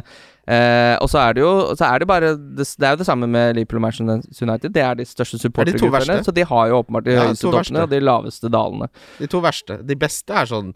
eh, 0.49 0.95
og 1.01 1.09
så 1.11 1.19
er 1.23 1.35
det 1.37 1.43
jo 1.43 1.51
så 1.77 1.85
er 1.91 1.99
det 2.03 2.07
bare 2.09 2.31
Det, 2.37 2.65
det 2.79 2.87
er 2.87 2.95
jo 2.95 3.01
det 3.03 3.07
samme 3.09 3.29
med 3.29 3.55
Liverpool 3.59 3.81
og 3.81 3.85
Manchester 3.87 4.47
United. 4.49 4.73
Det 4.73 4.83
er 4.85 4.97
de 5.01 5.05
største 5.09 5.39
supportergruppene, 5.43 6.19
så 6.25 6.33
de 6.33 6.47
har 6.49 6.71
jo 6.71 6.81
åpenbart 6.81 7.05
de 7.09 7.13
Ja, 7.17 7.27
høyeste 7.29 7.47
verste. 7.51 7.73
toppene 7.73 7.85
og 7.85 7.93
de 7.93 8.01
laveste 8.03 8.51
dalene. 8.53 8.89
De 9.19 9.29
to 9.29 9.43
verste. 9.43 9.79
De 9.85 9.95
beste 9.99 10.33
er 10.33 10.49
sånn 10.49 10.73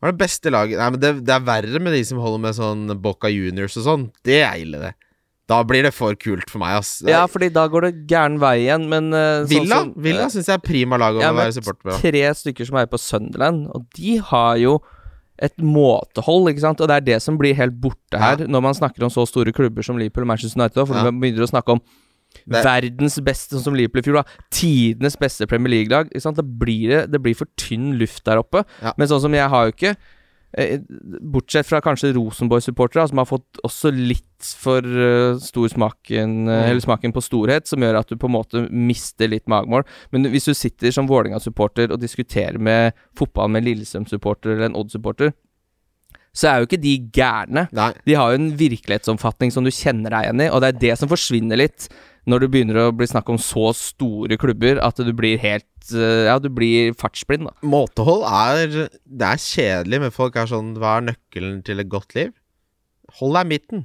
Hva 0.00 0.10
er 0.10 0.12
det 0.14 0.20
beste 0.20 0.50
laget 0.52 0.78
Nei, 0.78 0.90
men 0.92 1.00
det, 1.00 1.12
det 1.24 1.32
er 1.34 1.44
verre 1.46 1.80
med 1.80 1.94
de 1.96 2.02
som 2.04 2.18
holder 2.20 2.42
med 2.46 2.56
sånn 2.58 2.86
Boca 3.00 3.30
Juniors 3.32 3.76
og 3.80 3.86
sånn. 3.88 4.06
Det 4.26 4.42
er 4.44 4.58
ille, 4.60 4.78
det. 4.82 4.94
Da 5.46 5.58
blir 5.68 5.82
det 5.84 5.92
for 5.92 6.14
kult 6.16 6.48
for 6.48 6.58
meg, 6.62 6.78
ass. 6.80 7.02
Ja, 7.04 7.26
fordi 7.28 7.50
da 7.52 7.66
går 7.68 7.88
det 7.90 8.06
gæren 8.08 8.38
vei 8.40 8.62
igjen, 8.64 8.86
men 8.88 9.10
sånn 9.12 9.48
Villa 9.50 9.80
som, 9.82 9.90
Villa 10.06 10.28
syns 10.32 10.46
jeg 10.48 10.56
er 10.56 10.62
prima 10.64 10.96
lag 10.96 11.18
å 11.18 11.20
ja, 11.20 11.32
være 11.36 11.52
supporter 11.58 11.90
med. 11.90 11.98
tre 12.00 12.22
stykker 12.40 12.64
som 12.70 12.78
er 12.80 12.86
på 12.88 13.00
Sunderland, 13.02 13.66
og 13.76 13.84
de 13.98 14.16
har 14.30 14.56
jo 14.62 14.78
et 15.44 15.56
måtehold, 15.58 16.48
ikke 16.52 16.62
sant? 16.62 16.80
Og 16.80 16.88
det 16.88 16.96
er 16.96 17.04
det 17.10 17.18
som 17.20 17.36
blir 17.36 17.56
helt 17.58 17.74
borte 17.82 18.16
her, 18.22 18.46
når 18.46 18.62
man 18.62 18.76
snakker 18.78 19.04
om 19.04 19.10
så 19.12 19.26
store 19.28 19.52
klubber 19.52 19.84
som 19.84 19.98
Liverpool 20.00 20.24
og 20.24 20.30
Manchester 20.32 20.60
United. 20.62 20.86
For 20.86 20.94
Ja. 20.94 21.04
man 21.10 21.20
begynner 21.20 21.42
å 21.44 21.50
snakke 21.50 21.72
om 21.74 21.80
Det- 22.46 22.64
verdens 22.64 23.18
beste, 23.20 23.50
sånn 23.56 23.64
som 23.64 23.74
Liverpool 23.74 23.98
i 24.00 24.02
fjor, 24.02 24.22
da. 24.22 24.24
Tidenes 24.50 25.16
beste 25.18 25.46
Premier 25.46 25.70
League-lag. 25.70 26.08
Det, 26.10 27.10
det 27.10 27.22
blir 27.22 27.34
for 27.36 27.46
tynn 27.56 27.98
luft 27.98 28.24
der 28.24 28.38
oppe. 28.38 28.64
Ja. 28.80 28.92
Men 28.96 29.08
sånn 29.08 29.20
som 29.20 29.32
jeg 29.32 29.48
har 29.48 29.66
jo 29.66 29.72
ikke 29.72 29.96
Bortsett 30.54 31.66
fra 31.66 31.80
kanskje 31.82 32.12
Rosenborg-supportere, 32.14 33.08
som 33.10 33.18
har 33.18 33.26
fått 33.26 33.58
også 33.66 33.90
litt 33.94 34.22
for 34.60 34.84
eh, 34.84 35.40
stor 35.42 35.72
smaken 35.72 36.48
eh, 36.48 36.52
Mm. 36.54 36.70
Eller 36.70 36.80
smaken 36.80 37.12
på 37.12 37.22
storhet, 37.24 37.66
som 37.66 37.82
gjør 37.82 37.98
at 37.98 38.10
du 38.10 38.16
på 38.20 38.28
en 38.28 38.36
måte 38.36 38.60
mister 38.70 39.28
litt 39.28 39.48
magemål. 39.50 39.82
Men 40.14 40.28
hvis 40.30 40.46
du 40.46 40.54
sitter 40.54 40.92
som 40.94 41.08
Vålerenga-supporter 41.10 41.90
og 41.92 42.00
diskuterer 42.00 42.58
med 42.58 42.94
fotball 43.18 43.50
med 43.50 43.66
Lillestrøm-supporter 43.66 44.54
eller 44.54 44.70
en 44.70 44.78
Odd-supporter, 44.78 45.34
så 46.34 46.50
er 46.50 46.58
jo 46.58 46.68
ikke 46.68 46.82
de 46.82 46.94
gærne. 47.14 47.68
Nei. 47.74 47.90
De 48.06 48.16
har 48.18 48.32
jo 48.32 48.40
en 48.40 48.50
virkelighetsoppfatning 48.58 49.54
som 49.54 49.66
du 49.66 49.70
kjenner 49.74 50.14
deg 50.14 50.28
igjen 50.28 50.44
i, 50.46 50.50
og 50.50 50.62
det 50.62 50.72
er 50.72 50.82
det 50.82 50.96
som 51.00 51.10
forsvinner 51.10 51.60
litt 51.60 51.88
når 52.30 52.44
det 52.44 52.50
begynner 52.54 52.78
å 52.86 52.92
bli 52.96 53.06
snakk 53.10 53.28
om 53.32 53.38
så 53.40 53.70
store 53.76 54.38
klubber 54.40 54.78
at 54.84 54.96
du 55.04 55.10
blir 55.16 55.36
helt 55.42 55.90
eh, 55.92 56.24
Ja, 56.30 56.38
du 56.40 56.48
blir 56.48 56.94
fartsblind, 56.96 57.50
da. 57.50 57.52
Måtehold 57.68 58.24
er 58.28 58.88
Det 59.04 59.26
er 59.28 59.42
kjedelig, 59.42 60.00
men 60.06 60.14
folk 60.14 60.36
er 60.40 60.48
sånn 60.48 60.72
Hva 60.80 60.98
er 61.00 61.10
nøkkelen 61.10 61.58
til 61.66 61.82
et 61.84 61.90
godt 61.92 62.14
liv? 62.16 62.32
Hold 63.20 63.36
deg 63.36 63.44
i 63.44 63.50
midten. 63.52 63.84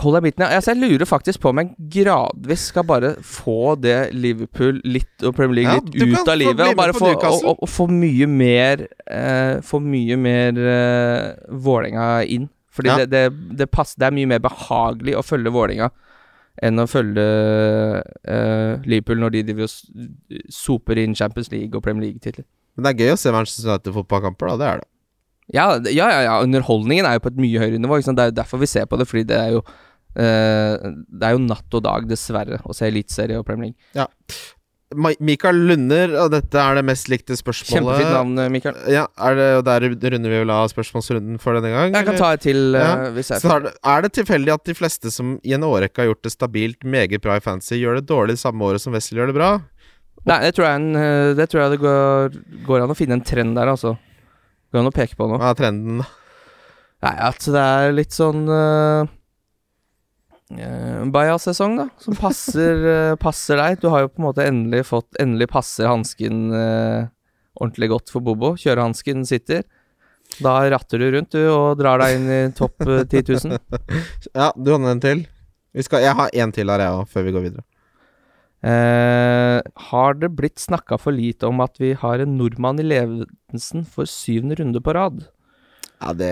Hold 0.00 0.16
deg 0.16 0.22
i 0.24 0.26
midten, 0.28 0.44
ja. 0.46 0.56
Altså, 0.58 0.72
jeg 0.74 0.80
lurer 0.92 1.08
faktisk 1.08 1.40
på 1.44 1.52
om 1.52 1.60
jeg 1.62 1.70
gradvis 1.98 2.64
skal 2.72 2.84
bare 2.88 3.12
få 3.24 3.74
det 3.80 3.98
Liverpool 4.16 4.80
litt 4.88 5.24
og 5.28 5.36
Premier 5.36 5.60
League 5.62 5.92
litt 5.92 5.94
du 5.94 6.16
ut 6.16 6.28
av 6.32 6.36
livet, 6.40 6.64
og 6.72 6.76
bare 6.78 6.96
få, 6.96 7.12
og, 7.14 7.24
og, 7.52 7.62
og 7.64 7.70
få 7.70 7.86
mye 7.92 8.26
mer 8.30 8.86
eh, 9.06 9.60
Få 9.64 9.80
mye 9.84 10.16
mer 10.20 10.58
eh, 10.72 11.24
Vålerenga 11.52 12.08
inn. 12.24 12.48
Fordi 12.74 12.92
Ja. 12.92 12.98
det, 13.04 13.08
det, 13.12 13.56
det, 13.58 13.66
passer, 13.74 13.98
det 13.98 14.06
er 14.10 14.14
mye 14.20 14.28
mer 14.36 14.42
behagelig 14.44 15.16
å 15.18 15.24
følge 15.26 15.50
Vålerenga 15.54 15.90
enn 16.64 16.82
å 16.82 16.86
følge 16.90 17.24
uh, 18.28 18.86
Liverpool 18.88 19.20
når 19.22 19.36
de 19.36 19.42
driver 19.50 19.68
og 19.68 20.38
soper 20.52 21.02
inn 21.02 21.16
Champions 21.18 21.50
League 21.54 21.74
og 21.76 21.84
Premier 21.84 22.08
League-titler. 22.08 22.46
Men 22.76 22.86
det 22.86 22.92
er 22.92 23.04
gøy 23.04 23.14
å 23.14 23.18
se 23.20 23.34
Manchester 23.34 23.70
United-fotballkamper, 23.70 24.52
da. 24.52 24.56
Det 24.58 24.68
er 24.68 24.82
det. 24.82 24.90
Ja, 25.54 25.66
ja, 25.88 26.06
ja, 26.12 26.20
ja, 26.26 26.34
underholdningen 26.44 27.06
er 27.08 27.16
jo 27.16 27.24
på 27.24 27.32
et 27.32 27.40
mye 27.40 27.62
høyere 27.62 27.80
nivå. 27.80 28.00
Det 28.04 28.24
er 28.24 28.32
jo 28.32 28.38
derfor 28.42 28.60
vi 28.60 28.68
ser 28.68 28.88
på 28.90 28.98
det, 29.00 29.08
fordi 29.08 29.24
det 29.30 29.38
er 29.38 29.54
jo 29.54 29.62
uh, 29.64 30.74
Det 31.08 31.24
er 31.24 31.34
jo 31.34 31.42
natt 31.46 31.78
og 31.78 31.84
dag, 31.86 32.06
dessverre, 32.10 32.60
å 32.64 32.76
se 32.76 32.90
Eliteserie 32.90 33.40
og 33.40 33.46
Premier 33.48 33.72
League. 33.72 33.94
Ma 33.96 34.08
Mikael 34.96 35.58
Lunder, 35.68 36.14
og 36.16 36.30
dette 36.32 36.56
er 36.56 36.78
det 36.78 36.82
mest 36.88 37.10
likte 37.12 37.36
spørsmålet. 37.36 37.74
Kjempefint 37.76 38.14
navn, 38.14 38.38
eh, 38.40 38.48
Mikael. 38.48 38.76
Ja, 38.88 39.02
er 39.20 39.34
det, 39.36 39.48
og 39.58 39.64
der 39.66 39.84
runder 39.84 40.32
vi 40.32 40.38
vel 40.40 40.52
av 40.54 40.70
spørsmålsrunden 40.72 41.36
for 41.42 41.58
denne 41.58 41.74
gang? 41.74 41.92
Jeg 41.92 42.06
kan 42.06 42.14
eller? 42.14 42.22
ta 42.24 42.30
et 42.32 42.44
til 42.46 42.74
eh, 42.74 42.86
Ja, 42.86 43.10
hvis 43.12 43.28
jeg 43.34 43.42
Så 43.42 43.50
er 43.52 43.66
det, 43.66 43.74
er 43.84 44.06
det 44.06 44.12
tilfeldig 44.16 44.54
at 44.54 44.64
de 44.64 44.76
fleste 44.78 45.12
som 45.12 45.34
i 45.44 45.52
en 45.52 45.66
årrekke 45.68 46.00
har 46.00 46.08
gjort 46.08 46.22
det 46.24 46.32
stabilt 46.32 46.88
meget 46.88 47.20
bra 47.20 47.36
i 47.36 47.44
fantasy, 47.44 47.76
gjør 47.76 48.00
det 48.00 48.08
dårlig 48.08 48.38
samme 48.40 48.64
året 48.64 48.80
som 48.80 48.96
Wesley 48.96 49.20
gjør 49.20 49.28
det 49.34 49.36
bra? 49.36 49.50
Nei, 50.24 50.40
det 50.46 50.54
tror 50.56 50.70
jeg, 50.70 50.80
en, 50.80 50.96
eh, 50.96 51.34
det, 51.36 51.50
tror 51.52 51.62
jeg 51.66 51.74
det 51.76 51.82
går, 51.84 52.40
går 52.64 52.86
an 52.86 52.96
å 52.96 52.96
finne 52.96 53.18
en 53.20 53.26
trend 53.28 53.60
der, 53.60 53.68
altså. 53.68 53.98
Går 54.72 54.80
an 54.80 54.88
å 54.88 54.96
peke 54.96 55.20
på 55.20 55.28
noe. 55.28 55.36
Hva 55.36 55.52
er 55.52 55.60
trenden? 55.60 56.00
Nei, 57.04 57.14
at 57.28 57.44
det 57.44 57.68
er 57.76 57.92
litt 57.94 58.16
sånn 58.16 58.48
uh, 58.48 59.04
Baja-sesong, 60.48 61.76
da. 61.76 61.88
Som 62.00 62.16
passer, 62.16 62.84
uh, 62.84 63.16
passer 63.26 63.60
deg. 63.60 63.80
Du 63.82 63.90
har 63.92 64.06
jo 64.06 64.12
på 64.12 64.22
en 64.22 64.28
måte 64.30 64.46
endelig 64.48 64.86
fått 64.88 65.18
Endelig 65.20 65.50
passer 65.52 65.90
hansken 65.90 66.48
uh, 66.54 67.08
ordentlig 67.58 67.90
godt 67.92 68.12
for 68.12 68.24
Bobo. 68.24 68.54
Kjørehansken 68.58 69.26
sitter. 69.28 69.66
Da 70.42 70.60
ratter 70.70 71.00
du 71.00 71.08
rundt, 71.14 71.32
du, 71.32 71.40
og 71.50 71.78
drar 71.80 72.00
deg 72.02 72.18
inn 72.18 72.28
i 72.28 72.40
topp 72.56 72.84
eh, 72.84 73.02
10 73.08 73.48
000. 73.48 73.56
Ja, 74.36 74.52
du 74.54 74.74
hadde 74.74 74.92
en 74.92 75.02
til. 75.02 75.24
Vi 75.74 75.84
skal, 75.86 76.04
jeg 76.04 76.14
har 76.18 76.36
en 76.42 76.52
til 76.54 76.70
her, 76.70 76.84
jeg 76.84 76.98
òg, 77.00 77.08
før 77.10 77.26
vi 77.26 77.34
går 77.34 77.44
videre. 77.48 77.64
Eh, 78.68 79.58
har 79.88 80.16
det 80.18 80.32
blitt 80.36 80.60
snakka 80.60 80.98
for 81.00 81.14
lite 81.14 81.48
om 81.48 81.62
at 81.64 81.78
vi 81.80 81.94
har 81.98 82.22
en 82.22 82.36
nordmann 82.38 82.80
i 82.82 82.86
ledelsen 82.86 83.86
for 83.88 84.08
syvende 84.10 84.58
runde 84.60 84.82
på 84.84 84.94
rad? 84.94 85.24
Ja, 85.98 86.12
det 86.14 86.30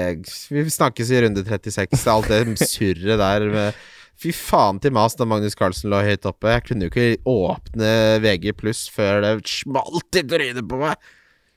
Vi 0.52 0.66
snakkes 0.70 1.11
i 1.11 1.22
runde 1.24 1.42
36. 1.46 2.07
Alt 2.11 2.31
det 2.31 2.68
surret 2.68 3.18
der 3.22 3.48
med 3.50 3.85
Fy 4.16 4.33
faen 4.33 4.79
til 4.81 4.94
mas 4.96 5.16
da 5.18 5.26
Magnus 5.29 5.57
Carlsen 5.59 5.90
lå 5.92 6.00
høyt 6.07 6.24
oppe. 6.29 6.48
Jeg 6.55 6.64
kunne 6.68 6.87
jo 6.87 6.92
ikke 6.92 7.20
åpne 7.29 7.90
VG 8.24 8.55
pluss 8.57 8.87
før 8.92 9.20
det 9.24 9.35
smalt 9.50 10.16
i 10.16 10.24
trynet 10.24 10.64
på 10.70 10.81
meg. 10.81 10.96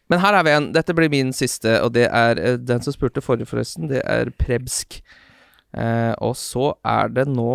Men 0.10 0.24
her 0.24 0.39
er 0.39 0.45
vi 0.45 0.56
en. 0.58 0.69
Dette 0.76 0.95
blir 0.98 1.12
min 1.13 1.32
siste, 1.36 1.78
og 1.86 1.93
det 1.95 2.08
er 2.10 2.41
eh, 2.41 2.58
den 2.60 2.82
som 2.84 2.95
spurte 2.95 3.24
forrige, 3.24 3.48
forresten. 3.52 3.88
Det 3.91 4.02
er 4.04 4.34
Prebsk. 4.41 5.00
Eh, 5.78 6.13
og 6.26 6.34
så 6.36 6.74
er 6.88 7.12
det 7.13 7.28
nå 7.30 7.54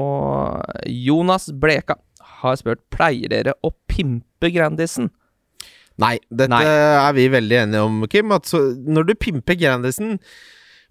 Jonas 0.86 1.48
Bleka 1.50 1.98
har 2.44 2.56
spurt 2.60 2.84
Pleier 2.94 3.32
dere 3.32 3.56
å 3.64 3.72
pimpe 3.90 4.52
Grandisen. 4.54 5.10
Nei, 6.00 6.16
dette 6.30 6.50
Nei. 6.50 6.64
er 6.66 7.12
vi 7.14 7.28
veldig 7.30 7.58
enige 7.64 7.86
om, 7.86 8.04
Kim. 8.10 8.32
At 8.34 8.48
så, 8.50 8.62
når 8.86 9.10
du 9.10 9.16
pimper 9.18 9.58
Grandisen 9.58 10.16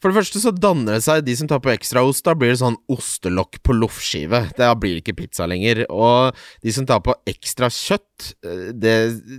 For 0.04 0.12
det 0.12 0.18
første 0.18 0.40
så 0.44 0.52
danner 0.52 0.98
det 0.98 1.06
seg 1.06 1.22
de 1.24 1.34
som 1.40 1.48
tar 1.48 1.62
på 1.64 1.72
ekstraost. 1.72 2.26
Da 2.28 2.34
blir 2.36 2.50
det 2.52 2.60
sånn 2.60 2.76
ostelokk 2.92 3.62
på 3.64 3.72
loffskive. 3.78 4.42
Da 4.58 4.74
blir 4.76 4.98
det 4.98 5.06
ikke 5.06 5.16
pizza 5.22 5.48
lenger. 5.48 5.86
Og 5.88 6.36
de 6.60 6.74
som 6.76 6.84
tar 6.90 7.00
på 7.06 7.16
ekstra 7.32 7.70
kjøtt, 7.72 8.34
eh, 8.44 8.66
det 8.76 8.98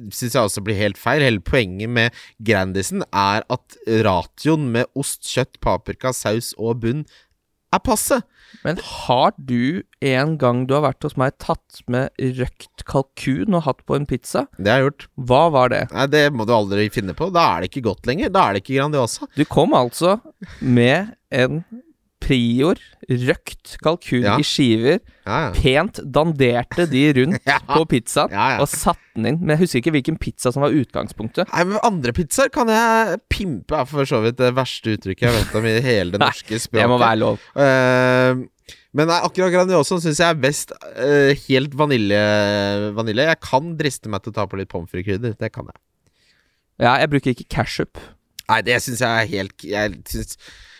syns 0.08 0.32
jeg 0.32 0.40
også 0.40 0.64
blir 0.64 0.80
helt 0.80 0.96
feil. 0.96 1.20
Hele 1.20 1.44
poenget 1.44 1.92
med 1.92 2.16
Grandisen 2.40 3.04
er 3.12 3.44
at 3.44 3.76
ratioen 4.08 4.70
med 4.72 4.88
ost, 4.96 5.20
kjøtt, 5.28 5.60
paprika, 5.60 6.14
saus 6.16 6.54
og 6.56 6.80
bunn 6.80 7.04
er 7.76 7.84
passe. 7.84 8.20
Men 8.64 8.78
har 8.86 9.32
du 9.36 9.82
en 10.04 10.36
gang 10.40 10.64
du 10.68 10.74
har 10.76 10.84
vært 10.86 11.04
hos 11.04 11.16
meg, 11.20 11.34
tatt 11.42 11.80
med 11.90 12.12
røkt 12.38 12.84
kalkun 12.88 13.56
og 13.56 13.64
hatt 13.66 13.82
på 13.88 13.96
en 13.98 14.06
pizza? 14.08 14.46
Det 14.56 14.70
har 14.70 14.80
jeg 14.80 14.88
gjort. 14.88 15.06
Hva 15.28 15.42
var 15.54 15.72
det? 15.74 15.82
Nei, 15.92 16.06
det 16.12 16.24
må 16.32 16.46
du 16.48 16.54
aldri 16.56 16.86
finne 16.94 17.16
på. 17.18 17.28
Da 17.34 17.44
er 17.54 17.64
det 17.64 17.72
ikke 17.72 17.86
godt 17.90 18.08
lenger. 18.08 18.32
Da 18.34 18.46
er 18.46 18.56
det 18.56 18.64
ikke 18.64 18.78
Grandiosa. 18.78 19.28
Du 19.36 19.44
kom 19.48 19.74
altså 19.76 20.18
med 20.60 21.14
en 21.34 21.64
Prior 22.24 22.78
røkt 23.10 23.74
kalkun 23.84 24.22
Ja. 24.24 24.38
i 24.40 24.44
skiver, 24.48 25.00
Ja, 25.26 25.38
ja. 25.46 25.50
pent 25.52 25.98
danderte 26.14 26.86
de 26.88 27.02
rundt 27.18 27.44
på 27.74 27.82
pizzaen, 27.90 28.32
og 28.62 28.68
satte 28.72 29.02
den 29.18 29.26
inn. 29.28 29.38
Men 29.42 29.54
jeg 29.58 29.64
husker 29.66 29.82
ikke 29.82 29.92
hvilken 29.98 30.16
pizza 30.20 30.52
som 30.54 30.64
var 30.64 30.72
utgangspunktet. 30.72 31.50
Nei, 31.52 31.64
men 31.68 31.78
Andre 31.84 32.14
pizzaer 32.16 32.48
kan 32.54 32.72
jeg 32.72 33.20
pimpe, 33.32 33.76
er 33.76 33.84
for 33.90 34.08
så 34.08 34.22
vidt 34.24 34.40
det 34.40 34.54
verste 34.56 34.96
uttrykket 34.96 35.28
jeg 35.28 35.36
vet 35.36 35.54
om 35.60 35.68
i 35.68 35.76
hele 35.84 36.16
det 36.16 36.22
norske 36.24 36.58
språket. 36.64 36.80
Det 36.80 36.88
må 36.94 36.98
være 37.02 37.20
lov. 37.20 37.44
Uh, 37.52 38.42
men 38.94 39.08
nei, 39.10 39.20
akkurat 39.26 39.50
Grandiosa 39.52 39.98
syns 40.00 40.20
jeg 40.22 40.30
er 40.32 40.38
best 40.40 40.70
uh, 40.72 41.32
helt 41.48 41.72
vanilje, 41.76 42.20
vanilje. 42.96 43.28
Jeg 43.34 43.40
kan 43.44 43.72
driste 43.80 44.08
meg 44.12 44.22
til 44.24 44.32
å 44.32 44.36
ta 44.38 44.44
på 44.48 44.60
litt 44.60 44.70
pommes 44.72 44.88
frites-krydder. 44.92 45.34
Det 45.40 45.50
kan 45.52 45.68
jeg. 45.68 45.80
Ja, 46.82 46.96
jeg 47.02 47.10
bruker 47.12 47.34
ikke 47.34 47.48
cashup. 47.58 48.00
Nei, 48.48 48.60
det 48.66 48.76
syns 48.84 49.00
jeg 49.00 49.08
er 49.08 49.28
helt 49.30 49.62
Jeg 49.64 49.92
syns 50.10 50.34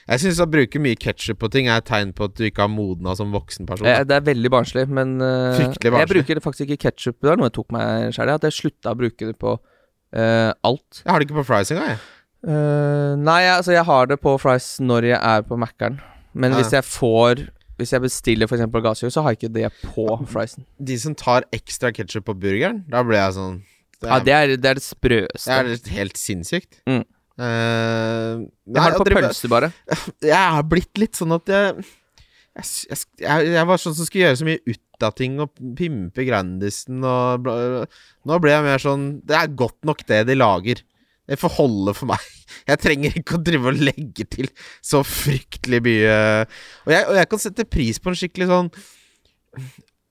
jeg 0.08 0.20
syns 0.20 0.40
å 0.42 0.46
bruke 0.50 0.80
mye 0.82 0.96
ketsjup 1.00 1.38
på 1.40 1.48
ting 1.54 1.68
er 1.72 1.80
et 1.80 1.86
tegn 1.88 2.12
på 2.16 2.26
at 2.28 2.34
du 2.36 2.44
ikke 2.44 2.64
har 2.66 2.72
modna 2.72 3.14
som 3.16 3.30
voksen 3.32 3.66
person. 3.68 3.86
Eh, 3.88 4.02
det 4.04 4.16
er 4.18 4.24
veldig 4.26 4.50
barnslig, 4.52 4.86
men 4.92 5.14
uh, 5.22 5.56
barnslig. 5.56 5.92
jeg 6.02 6.10
bruker 6.10 6.40
faktisk 6.44 6.66
ikke 6.68 6.90
ketsjup. 6.90 7.16
Det 7.22 7.30
var 7.32 7.40
noe 7.40 7.48
jeg 7.48 7.56
tok 7.56 7.72
meg 7.72 8.10
sjæl 8.16 8.28
i, 8.32 8.34
at 8.36 8.44
jeg 8.48 8.58
slutta 8.58 8.92
å 8.92 8.98
bruke 9.00 9.30
det 9.30 9.36
på 9.40 9.54
uh, 9.56 10.50
alt. 10.68 11.00
Jeg 11.04 11.10
har 11.12 11.18
det 11.22 11.28
ikke 11.30 11.40
på 11.40 11.46
fries 11.48 11.72
engang, 11.72 11.94
jeg. 11.94 12.02
Uh, 12.44 13.14
nei, 13.24 13.40
altså 13.48 13.72
jeg 13.72 13.86
har 13.88 14.10
det 14.10 14.18
på 14.20 14.34
fries 14.42 14.74
når 14.84 15.06
jeg 15.14 15.20
er 15.20 15.46
på 15.48 15.56
Mækkern. 15.56 16.00
Men 16.34 16.52
Ja. 16.52 16.58
hvis 16.60 16.72
jeg 16.74 16.84
får 16.84 17.46
Hvis 17.78 17.90
jeg 17.90 18.02
bestiller 18.04 18.46
f.eks. 18.46 18.60
gassjø, 18.70 19.08
så 19.10 19.22
har 19.24 19.32
jeg 19.32 19.38
ikke 19.40 19.54
det 19.54 19.70
på 19.94 20.04
friesen. 20.30 20.62
De 20.78 20.94
som 20.98 21.14
tar 21.18 21.42
ekstra 21.50 21.90
ketsjup 21.90 22.28
på 22.28 22.34
burgeren, 22.38 22.84
da 22.86 23.00
blir 23.02 23.18
jeg 23.18 23.32
sånn 23.34 23.56
Det 23.98 24.06
Ja, 24.10 24.18
er, 24.20 24.22
det 24.22 24.34
er 24.34 24.46
det, 24.54 24.68
er 24.70 24.74
det 24.78 24.84
sprøeste. 24.84 25.56
det 25.66 25.80
er 25.88 25.90
helt 25.96 26.16
sinnssykt. 26.20 26.78
Mm. 26.86 27.02
Eh, 27.35 28.44
jeg 28.70 28.79
har 28.85 28.94
det 28.94 29.03
på 29.03 29.11
pølse, 29.11 29.51
bare. 29.51 29.73
Jeg 30.23 30.38
har 30.38 30.64
blitt 30.70 31.03
litt 31.03 31.18
sånn 31.18 31.35
at 31.35 31.51
jeg 31.51 31.85
jeg, 32.55 32.99
jeg, 33.18 33.47
jeg, 33.51 33.66
var 33.66 33.81
sånn 33.83 33.97
som 33.99 34.07
skulle 34.07 34.29
gjøre 34.29 34.38
så 34.38 34.47
mye 34.47 34.61
ut 34.62 35.03
av 35.03 35.14
ting 35.18 35.40
og 35.42 35.57
pimpe 35.75 36.23
Grandisen 36.23 37.03
og 37.03 37.40
bla, 37.42 37.55
Nå 38.31 38.37
ble 38.38 38.53
jeg 38.53 38.62
mer 38.62 38.83
sånn 38.83 39.09
Det 39.27 39.35
er 39.35 39.57
godt 39.59 39.81
nok 39.88 40.05
det 40.07 40.20
de 40.29 40.37
lager. 40.38 40.85
Det 41.27 41.38
får 41.40 41.55
holde 41.57 41.94
for 41.97 42.12
meg. 42.12 42.29
Jeg 42.70 42.81
trenger 42.85 43.16
ikke 43.18 43.38
å 43.38 43.42
drive 43.42 43.73
og 43.73 43.81
legge 43.81 44.27
til 44.31 44.47
så 44.85 45.01
fryktelig 45.03 45.81
mye. 45.85 46.14
Og 46.85 46.92
jeg, 46.94 47.09
og 47.09 47.18
jeg 47.18 47.29
kan 47.33 47.42
sette 47.42 47.66
pris 47.66 47.99
på 48.01 48.12
en 48.12 48.18
skikkelig 48.20 48.47
sånn 48.51 48.68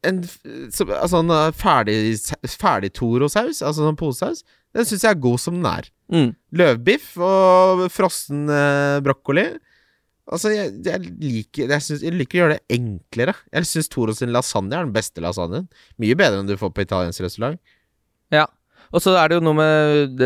En 0.10 0.20
sånn 0.28 0.92
altså 0.98 1.22
uh, 1.30 1.54
ferdig, 1.56 1.96
ferdig 2.60 2.92
Toro-saus, 2.98 3.62
altså 3.62 3.86
sånn 3.86 3.98
posesaus. 4.00 4.44
Den 4.74 4.88
syns 4.90 5.06
jeg 5.06 5.14
er 5.14 5.22
god 5.22 5.42
som 5.42 5.60
den 5.60 5.70
er. 5.70 5.90
Mm. 6.14 6.32
Løvbiff 6.60 7.14
og 7.22 7.86
frossen 7.94 8.48
eh, 8.50 8.98
brokkoli. 9.06 9.46
Altså, 10.32 10.54
jeg, 10.54 10.72
jeg 10.86 11.04
liker 11.20 11.68
jeg, 11.68 11.84
synes, 11.84 12.04
jeg 12.06 12.16
liker 12.16 12.38
å 12.38 12.42
gjøre 12.44 12.58
det 12.58 12.78
enklere. 12.78 13.36
Jeg 13.52 13.70
syns 13.70 13.92
Toros 13.92 14.22
sin 14.22 14.32
lasagne 14.34 14.78
er 14.78 14.88
den 14.88 14.96
beste 14.96 15.24
lasagnen. 15.24 15.68
Mye 16.02 16.18
bedre 16.20 16.42
enn 16.42 16.50
du 16.50 16.56
får 16.60 16.72
på 16.74 16.86
italiensk 16.86 17.26
restaurant. 17.26 17.60
Ja. 18.34 18.48
Og 18.94 19.02
så 19.02 19.16
er 19.18 19.32
det 19.32 19.40
jo 19.40 19.44
noe 19.48 19.58
med 19.58 20.22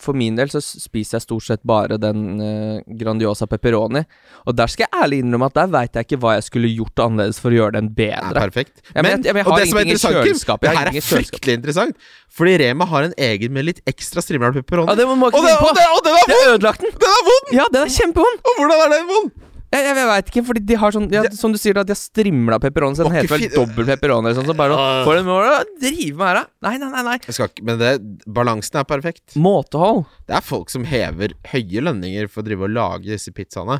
For 0.00 0.16
min 0.16 0.34
del 0.34 0.48
så 0.48 0.58
spiser 0.64 1.18
jeg 1.18 1.24
stort 1.26 1.44
sett 1.44 1.60
bare 1.68 1.98
den 2.00 2.40
uh, 2.40 2.80
Grandiosa 2.96 3.44
pepperoni. 3.46 4.00
Og 4.48 4.56
der 4.56 4.70
skal 4.72 4.86
jeg 4.86 5.02
ærlig 5.04 5.18
innrømme 5.20 5.50
at 5.50 5.58
der 5.58 5.68
veit 5.74 5.98
jeg 5.98 6.06
ikke 6.08 6.18
hva 6.22 6.32
jeg 6.38 6.46
skulle 6.46 6.70
gjort 6.72 7.02
annerledes 7.04 7.38
for 7.42 7.52
å 7.52 7.58
gjøre 7.58 7.74
den 7.76 7.90
bedre. 7.94 8.32
Ja, 8.32 8.46
perfekt. 8.46 8.80
Ja, 8.94 9.02
men 9.04 9.10
jeg- 9.18 9.28
jeg 9.28 9.44
og 9.44 9.52
har 9.52 9.60
det 9.60 9.68
som 9.68 9.76
er 9.78 9.84
ingenting 9.84 9.92
i 9.92 9.98
interessant, 10.00 10.24
kjøleskapet. 10.30 10.60
det 10.64 10.70
Jeg 10.70 10.78
har 10.80 10.88
her 10.88 10.96
er 11.02 11.06
fryktelig 11.10 11.54
interessant. 11.60 11.94
Fordi 12.32 12.56
Rema 12.64 12.88
har 12.88 13.02
en 13.10 13.14
egen 13.28 13.52
med 13.52 13.68
litt 13.68 13.82
ekstra 13.92 14.24
strimla 14.24 14.52
pepperoni. 14.56 14.88
Ja, 14.88 14.94
det 14.96 15.06
må 15.06 15.14
man 15.20 15.28
og, 15.28 15.36
ikke 15.36 15.44
det, 15.44 15.52
finne 15.52 15.60
på! 15.60 15.68
og, 15.68 15.76
det, 15.76 15.86
og 15.92 16.02
den 16.08 16.16
er 16.16 16.24
vond! 16.24 16.40
har 16.40 16.54
ødelagt 16.56 16.80
den! 16.80 16.96
Den 17.04 17.12
er 17.20 17.22
vond! 17.28 17.54
Ja, 17.60 17.64
den 17.76 17.82
er 17.84 17.94
kjempevond! 18.00 18.40
Og 18.48 18.52
hvordan 18.56 18.80
er 18.80 18.96
den 18.96 19.06
vond? 19.12 19.30
Jeg, 19.70 19.84
jeg, 19.86 19.94
jeg 20.00 20.06
veit 20.10 20.30
ikke, 20.32 20.42
fordi 20.48 20.60
de 20.66 20.76
har 20.82 20.90
sånn 20.90 21.04
ja, 21.14 21.20
Det- 21.22 21.36
Som 21.38 21.52
du 21.54 21.58
sier, 21.62 21.76
da, 21.78 21.84
de 21.86 21.92
har 21.94 21.98
strimla 22.00 22.56
pepperoni, 22.58 22.96
så 22.98 23.04
den 23.06 23.14
heter 23.14 23.30
vel 23.30 23.44
dobbel 23.54 23.86
pepperoni 23.86 24.26
eller 24.26 24.34
sånn. 24.40 24.48
Så 24.50 24.56
bare 24.58 24.74
Åh. 24.74 25.04
For 25.06 25.14
en 25.20 25.28
må 25.28 25.36
å 25.38 25.60
drive 25.78 26.16
med 26.18 26.26
her, 26.26 26.40
da. 26.40 26.44
Nei, 26.66 26.72
nei, 26.82 26.88
nei. 26.90 27.02
nei. 27.06 27.18
Jeg 27.28 27.36
skal 27.36 27.48
ikke, 27.52 27.64
men 27.68 27.78
det, 27.78 27.92
balansen 28.26 28.80
er 28.80 28.88
perfekt. 28.90 29.36
Måtehold. 29.38 30.06
Det 30.26 30.34
er 30.40 30.42
folk 30.42 30.70
som 30.74 30.84
hever 30.90 31.36
høye 31.52 31.84
lønninger 31.86 32.26
for 32.32 32.42
å 32.42 32.48
drive 32.48 32.66
og 32.66 32.74
lage 32.74 33.12
disse 33.12 33.30
pizzaene. 33.36 33.78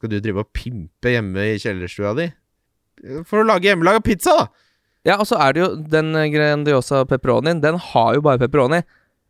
Skal 0.00 0.10
du 0.10 0.18
drive 0.18 0.42
og 0.42 0.50
pimpe 0.58 1.12
hjemme 1.14 1.44
i 1.52 1.60
kjellerstua 1.62 2.16
di? 2.18 2.26
For 3.30 3.42
å 3.42 3.46
lage 3.46 3.70
hjemmelaga 3.70 4.02
pizza, 4.02 4.34
da! 4.40 4.48
Ja, 5.06 5.16
og 5.18 5.26
så 5.26 5.38
er 5.42 5.54
det 5.54 5.62
jo 5.62 5.70
den 5.90 6.12
Grandiosa 6.34 7.04
pepperonien. 7.10 7.60
Den 7.62 7.78
har 7.78 8.14
jo 8.14 8.20
bare 8.22 8.38
pepperoni. 8.42 8.82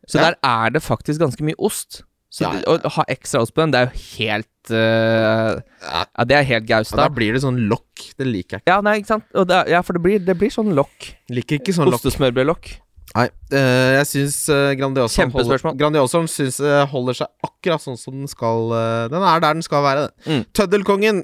Så 0.08 0.18
Ja. 0.20 0.30
der 0.30 0.36
er 0.44 0.70
det 0.70 0.82
faktisk 0.82 1.20
ganske 1.20 1.40
mye 1.44 1.56
ost. 1.58 2.02
Så 2.32 2.48
det-. 2.48 2.64
Å 2.64 2.92
ha 2.96 3.04
ekstra 3.12 3.42
ost 3.44 3.52
på 3.52 3.60
den, 3.60 3.74
det 3.74 3.82
er 3.82 3.90
jo 3.90 4.04
helt 4.16 4.72
uh, 4.72 5.58
Ja, 5.84 6.24
det 6.28 6.38
er 6.38 6.46
helt 6.48 6.94
da 6.96 7.08
blir 7.12 7.36
det 7.36 7.42
sånn 7.44 7.60
lokk. 7.68 8.06
Det 8.16 8.28
liker 8.28 8.56
jeg 8.56 8.64
ikke. 8.64 8.72
Ja, 8.72 8.78
nei, 8.84 8.98
ikke 9.02 9.12
sant. 9.14 9.28
Det 9.50 9.58
ja, 9.68 9.82
for 9.84 9.98
det 9.98 10.04
blir, 10.06 10.22
det 10.24 10.38
blir 10.40 10.52
sånn 10.54 10.72
lokk. 10.78 11.12
Liker 11.32 11.60
ikke 11.60 11.76
sånn 11.76 11.90
lokk. 11.92 12.00
Ostesmørbrødlokk. 12.00 12.72
Nei, 13.12 13.26
uh, 13.52 13.90
jeg 13.98 14.08
syns 14.08 14.36
uh, 14.48 14.70
Grandiosa 14.78 15.20
Kjempespørsmål. 15.20 15.74
holder, 15.74 15.80
Grandiosaen 15.82 16.30
syns, 16.32 16.56
eh, 16.64 16.84
holder 16.88 17.18
seg 17.18 17.28
akkurat 17.44 17.84
sånn 17.84 17.98
som 18.00 18.14
den 18.16 18.30
skal 18.30 18.72
eh, 18.72 19.08
Den 19.12 19.20
er 19.20 19.42
der 19.44 19.58
den 19.58 19.66
skal 19.66 19.84
være. 19.84 20.06
Mm. 20.24 20.46
Tøddelkongen 20.56 21.20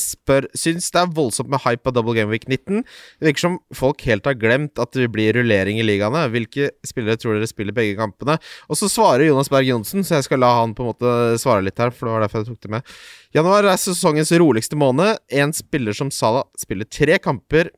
spør 0.00 0.46
Syns 0.56 0.88
det 0.94 1.00
er 1.02 1.12
voldsomt 1.16 1.50
med 1.52 1.62
hype 1.64 1.88
av 1.88 1.96
Double 1.96 2.14
Game 2.16 2.32
Week 2.32 2.46
19. 2.48 2.82
Det 2.82 3.28
virker 3.28 3.44
som 3.46 3.58
folk 3.76 4.02
helt 4.08 4.26
har 4.28 4.36
glemt 4.38 4.80
at 4.82 4.92
det 4.96 5.08
blir 5.14 5.36
rullering 5.36 5.80
i 5.80 5.86
ligaene. 5.86 6.26
Hvilke 6.32 6.70
spillere 6.86 7.18
tror 7.20 7.36
dere 7.36 7.50
spiller 7.50 7.76
begge 7.76 7.96
kampene? 7.98 8.38
Og 8.70 8.80
så 8.80 8.90
svarer 8.92 9.26
Jonas 9.28 9.50
Berg 9.52 9.70
Johnsen, 9.70 10.04
så 10.06 10.18
jeg 10.18 10.28
skal 10.28 10.42
la 10.42 10.52
han 10.60 10.76
på 10.76 10.84
en 10.84 10.92
måte 10.92 11.16
svare 11.42 11.64
litt 11.66 11.80
her, 11.80 11.94
for 11.94 12.08
det 12.08 12.16
var 12.16 12.26
derfor 12.26 12.44
jeg 12.44 12.52
tok 12.52 12.62
det 12.66 12.74
med. 12.76 12.94
Januar 13.36 13.68
er 13.68 13.80
sesongens 13.80 14.32
roligste 14.40 14.78
måned. 14.78 15.18
En 15.32 15.52
spiller 15.56 15.96
som 15.96 16.12
Salah 16.14 16.46
spiller 16.60 16.88
tre 16.88 17.18
kamper 17.22 17.72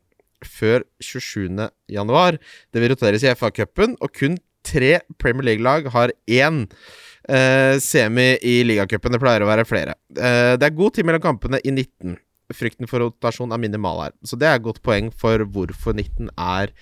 før 0.46 0.85
27. 1.02 1.68
januar. 1.90 2.38
Det 2.72 2.83
vil 2.83 2.92
roteres 2.92 3.24
i 3.26 3.33
FA-cupen, 3.35 3.96
og 3.98 4.14
kun 4.14 4.38
tre 4.66 4.98
Premier 5.18 5.52
League-lag 5.52 5.88
har 5.94 6.12
én 6.28 6.66
semi 7.85 8.31
i 8.41 8.62
ligacupen. 8.64 9.12
Det 9.12 9.21
pleier 9.21 9.45
å 9.45 9.51
være 9.51 9.67
flere. 9.69 9.97
Eh, 10.17 10.55
det 10.57 10.64
er 10.64 10.77
god 10.77 10.97
tid 10.97 11.09
mellom 11.09 11.25
kampene 11.25 11.61
i 11.61 11.73
19. 11.75 12.17
Frykten 12.57 12.88
for 12.88 13.05
rotasjon 13.05 13.53
er 13.53 13.61
minimal 13.61 14.07
her. 14.07 14.14
Så 14.25 14.38
det 14.41 14.49
er 14.49 14.57
et 14.57 14.64
godt 14.64 14.81
poeng 14.87 15.11
for 15.12 15.45
hvorfor 15.45 15.93
19 15.93 16.31
er 16.33 16.73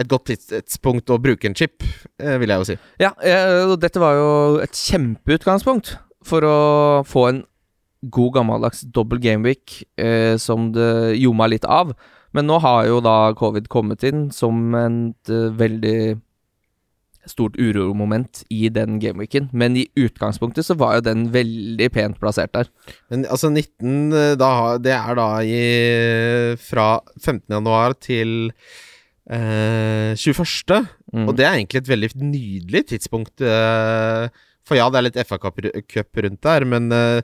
et 0.00 0.08
godt 0.08 0.30
tidspunkt 0.32 1.12
å 1.12 1.20
bruke 1.22 1.46
en 1.46 1.54
chip, 1.54 1.84
eh, 2.18 2.38
vil 2.40 2.50
jeg 2.50 2.62
jo 2.62 2.68
si. 2.72 2.76
Ja, 2.98 3.12
eh, 3.22 3.68
og 3.68 3.78
dette 3.80 4.00
var 4.00 4.16
jo 4.16 4.58
et 4.64 4.72
kjempeutgangspunkt 4.72 5.96
for 6.24 6.46
å 6.46 6.58
få 7.06 7.28
en 7.28 7.42
god 8.10 8.34
gammeldags 8.34 8.82
dobbel 8.90 9.20
gameweek 9.22 9.82
eh, 10.00 10.34
som 10.36 10.72
det 10.74 11.18
ljoma 11.20 11.46
litt 11.52 11.64
av. 11.64 11.94
Men 12.32 12.48
nå 12.48 12.58
har 12.64 12.86
jo 12.88 13.00
da 13.04 13.34
covid 13.36 13.68
kommet 13.72 14.02
inn 14.08 14.30
som 14.34 14.74
et 14.74 15.30
eh, 15.30 15.50
veldig 15.60 15.98
stort 17.28 17.56
uromoment 17.60 18.42
i 18.50 18.68
den 18.72 18.98
gameweeken. 19.02 19.48
Men 19.52 19.76
i 19.78 19.86
utgangspunktet 19.98 20.66
så 20.66 20.76
var 20.78 20.98
jo 20.98 21.06
den 21.08 21.26
veldig 21.34 21.88
pent 21.94 22.20
plassert 22.22 22.54
der. 22.56 22.70
Men 23.12 23.26
altså 23.30 23.50
19 23.52 24.12
eh, 24.12 24.34
da, 24.40 24.52
Det 24.82 24.94
er 24.96 25.18
da 25.18 25.28
i, 25.46 25.62
fra 26.62 26.88
15. 27.20 27.44
januar 27.52 27.96
til 28.00 28.52
eh, 29.30 30.14
21. 30.18 30.82
Mm. 31.12 31.26
Og 31.28 31.36
det 31.36 31.46
er 31.46 31.58
egentlig 31.58 31.82
et 31.82 31.92
veldig 31.92 32.12
nydelig 32.22 32.86
tidspunkt. 32.94 33.40
eh, 33.40 34.28
for 34.62 34.78
ja, 34.78 34.86
det 34.90 35.00
er 35.00 35.08
litt 35.08 35.22
FA-cup 35.26 36.22
rundt 36.22 36.44
der, 36.46 36.64
men 36.64 36.92
eh, 36.94 37.22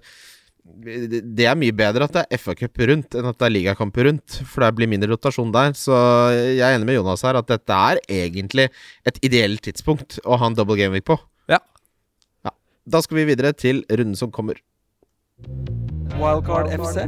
det 0.79 1.47
er 1.49 1.57
mye 1.59 1.75
bedre 1.75 2.07
at 2.07 2.15
det 2.15 2.23
er 2.25 2.41
FA-cup 2.41 2.81
rundt 2.91 3.17
enn 3.19 3.29
at 3.31 3.39
det 3.41 3.47
er 3.47 3.55
ligakamper 3.55 4.09
rundt, 4.09 4.39
for 4.47 4.65
det 4.65 4.71
blir 4.79 4.91
mindre 4.91 5.11
rotasjon 5.13 5.53
der. 5.55 5.75
Så 5.79 5.95
jeg 6.35 6.63
er 6.63 6.77
enig 6.77 6.89
med 6.89 6.99
Jonas 6.99 7.25
her 7.27 7.39
at 7.41 7.49
dette 7.51 7.79
er 7.91 8.01
egentlig 8.05 8.69
et 9.09 9.21
ideelt 9.27 9.63
tidspunkt 9.65 10.21
å 10.25 10.39
ha 10.39 10.51
en 10.51 10.59
double 10.59 10.79
game 10.79 10.95
week 10.95 11.07
på. 11.09 11.19
Ja. 11.51 11.61
ja. 12.47 12.55
Da 12.87 13.03
skal 13.05 13.21
vi 13.21 13.29
videre 13.33 13.55
til 13.57 13.83
runden 13.91 14.19
som 14.19 14.33
kommer. 14.35 14.61
Wildcard 16.19 16.73
FC. 16.75 17.07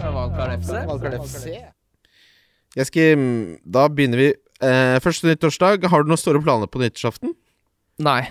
Wildcard 0.00 1.18
FC. 1.20 1.58
Jeskim, 2.78 3.24
da 3.66 3.88
begynner 3.90 4.24
vi. 4.24 4.30
Eh, 4.60 5.00
første 5.02 5.26
nyttårsdag. 5.26 5.88
Har 5.90 6.04
du 6.04 6.12
noen 6.12 6.20
store 6.20 6.42
planer 6.42 6.70
på 6.70 6.82
nyttårsaften? 6.82 7.34
Nei. 8.02 8.22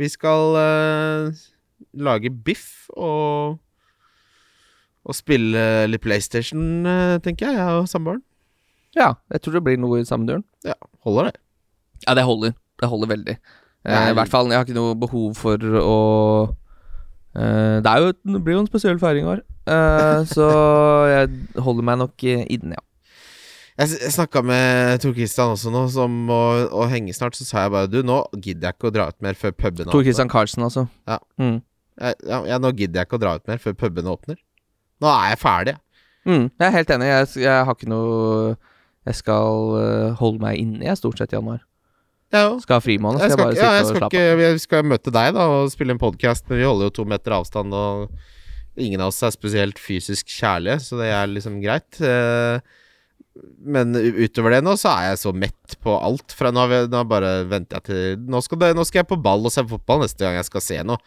Vi 0.00 0.08
skal 0.08 0.56
eh, 0.60 1.42
lage 2.00 2.32
biff 2.32 2.88
og 2.96 3.58
Og 5.08 5.16
spille 5.16 5.62
litt 5.88 6.02
PlayStation, 6.04 6.86
eh, 6.86 7.18
tenker 7.24 7.48
jeg, 7.48 7.56
jeg 7.56 7.80
og 7.80 7.88
samboeren. 7.88 8.20
Ja, 8.96 9.14
jeg 9.30 9.42
tror 9.44 9.56
det 9.56 9.64
blir 9.64 9.78
noe 9.80 10.02
i 10.02 10.08
samme 10.08 10.26
duren. 10.28 10.44
Ja, 10.66 10.76
holder 11.06 11.30
det. 11.30 11.38
Ja, 12.06 12.16
det 12.18 12.26
holder. 12.26 12.56
Det 12.80 12.88
holder 12.88 13.12
veldig. 13.12 13.36
Eh, 13.86 14.10
I 14.10 14.16
hvert 14.16 14.32
fall, 14.32 14.50
jeg 14.50 14.60
har 14.60 14.66
ikke 14.66 14.76
noe 14.76 14.96
behov 14.98 15.38
for 15.40 15.56
å 15.80 15.96
eh, 17.32 17.78
Det 17.80 17.88
er 17.88 18.02
jo 18.04 18.10
Det 18.12 18.40
blir 18.44 18.58
jo 18.58 18.64
en 18.66 18.68
spesiell 18.68 18.98
feiring 19.00 19.24
i 19.24 19.30
år, 19.36 19.40
eh, 19.72 20.20
så 20.34 20.48
jeg 21.08 21.62
holder 21.64 21.86
meg 21.88 22.00
nok 22.02 22.26
I 22.28 22.42
inne, 22.58 22.76
ja. 22.76 22.84
Jeg, 23.80 24.12
snakka 24.12 24.42
med 24.44 25.00
Tor 25.00 25.14
Christian 25.16 25.54
også 25.54 25.72
nå, 25.72 25.86
som 25.88 26.12
å, 26.28 26.42
å 26.82 26.84
henge 26.90 27.14
snart. 27.16 27.38
Så 27.38 27.46
sa 27.48 27.62
jeg 27.64 27.72
bare 27.72 27.88
du, 27.88 28.02
nå 28.04 28.18
gidder 28.34 28.68
jeg 28.68 28.76
ikke 28.76 28.90
å 28.90 28.92
dra 28.92 29.06
ut 29.08 29.16
mer 29.24 29.38
før 29.40 29.54
pubene 29.56 29.88
Tor 29.88 30.04
Christian 30.04 30.28
Karlsen, 30.28 30.66
altså. 30.66 30.84
Ja. 31.08 31.16
Mm. 31.40 31.62
Jeg, 31.96 32.18
ja, 32.28 32.42
ja, 32.50 32.58
nå 32.60 32.74
gidder 32.74 33.00
jeg 33.00 33.08
ikke 33.08 33.16
å 33.16 33.22
dra 33.22 33.32
ut 33.40 33.48
mer 33.48 33.62
før 33.62 33.78
pubene 33.80 34.12
åpner. 34.12 34.36
Nå 35.00 35.08
er 35.10 35.30
jeg 35.32 35.40
ferdig. 35.40 35.74
Mm, 36.28 36.46
jeg 36.52 36.66
er 36.66 36.74
helt 36.76 36.90
enig. 36.96 37.06
Jeg, 37.08 37.28
jeg 37.46 37.64
har 37.66 37.74
ikke 37.78 37.88
noe 37.88 38.56
Jeg 39.08 39.16
skal 39.16 39.70
eh, 39.80 40.10
holde 40.20 40.42
meg 40.42 40.58
inne, 40.60 40.82
jeg, 40.84 40.98
stort 41.00 41.18
sett 41.22 41.32
i 41.32 41.38
januar. 41.38 41.62
Ja. 42.30 42.44
Skal 42.62 42.76
ha 42.76 42.82
frimåned, 42.84 43.22
Jeg 43.24 43.32
skal 43.32 43.32
jeg 43.32 43.32
skal, 43.32 43.46
bare 43.46 43.54
sitte 43.56 43.64
ja, 43.64 43.70
jeg 43.72 43.86
og 43.86 43.96
slappe 43.96 44.18
av. 44.20 44.42
jeg 44.44 44.60
skal 44.62 44.84
møte 44.86 45.14
deg 45.16 45.32
da 45.34 45.46
og 45.50 45.70
spille 45.72 45.96
en 45.96 46.02
podkast, 46.02 46.44
men 46.50 46.60
vi 46.60 46.68
holder 46.68 46.90
jo 46.90 46.92
to 47.00 47.06
meter 47.10 47.34
avstand, 47.34 47.72
og 47.74 48.12
ingen 48.78 49.00
av 49.02 49.10
oss 49.10 49.18
er 49.26 49.32
spesielt 49.34 49.80
fysisk 49.82 50.28
kjærlige, 50.30 50.76
så 50.84 51.00
det 51.00 51.08
er 51.10 51.32
liksom 51.32 51.56
greit. 51.64 51.98
Eh, 52.04 52.60
Men 53.64 53.94
utover 53.96 54.52
det 54.52 54.60
nå, 54.66 54.74
så 54.78 54.90
er 54.92 55.08
jeg 55.12 55.18
så 55.22 55.32
mett 55.32 55.74
på 55.82 55.94
alt. 55.96 56.34
Fra 56.36 56.50
nå, 56.52 56.60
har 56.60 56.68
vi, 56.70 56.78
nå 56.92 57.02
bare 57.08 57.32
venter 57.48 57.78
jeg 57.80 57.86
til 57.88 58.24
nå 58.30 58.40
skal, 58.44 58.58
det, 58.60 58.70
nå 58.76 58.84
skal 58.84 59.00
jeg 59.02 59.08
på 59.10 59.18
ball 59.22 59.46
og 59.48 59.52
se 59.54 59.64
fotball 59.70 60.02
neste 60.04 60.22
gang 60.26 60.36
jeg 60.38 60.48
skal 60.50 60.64
se 60.64 60.78
noe. 60.86 60.98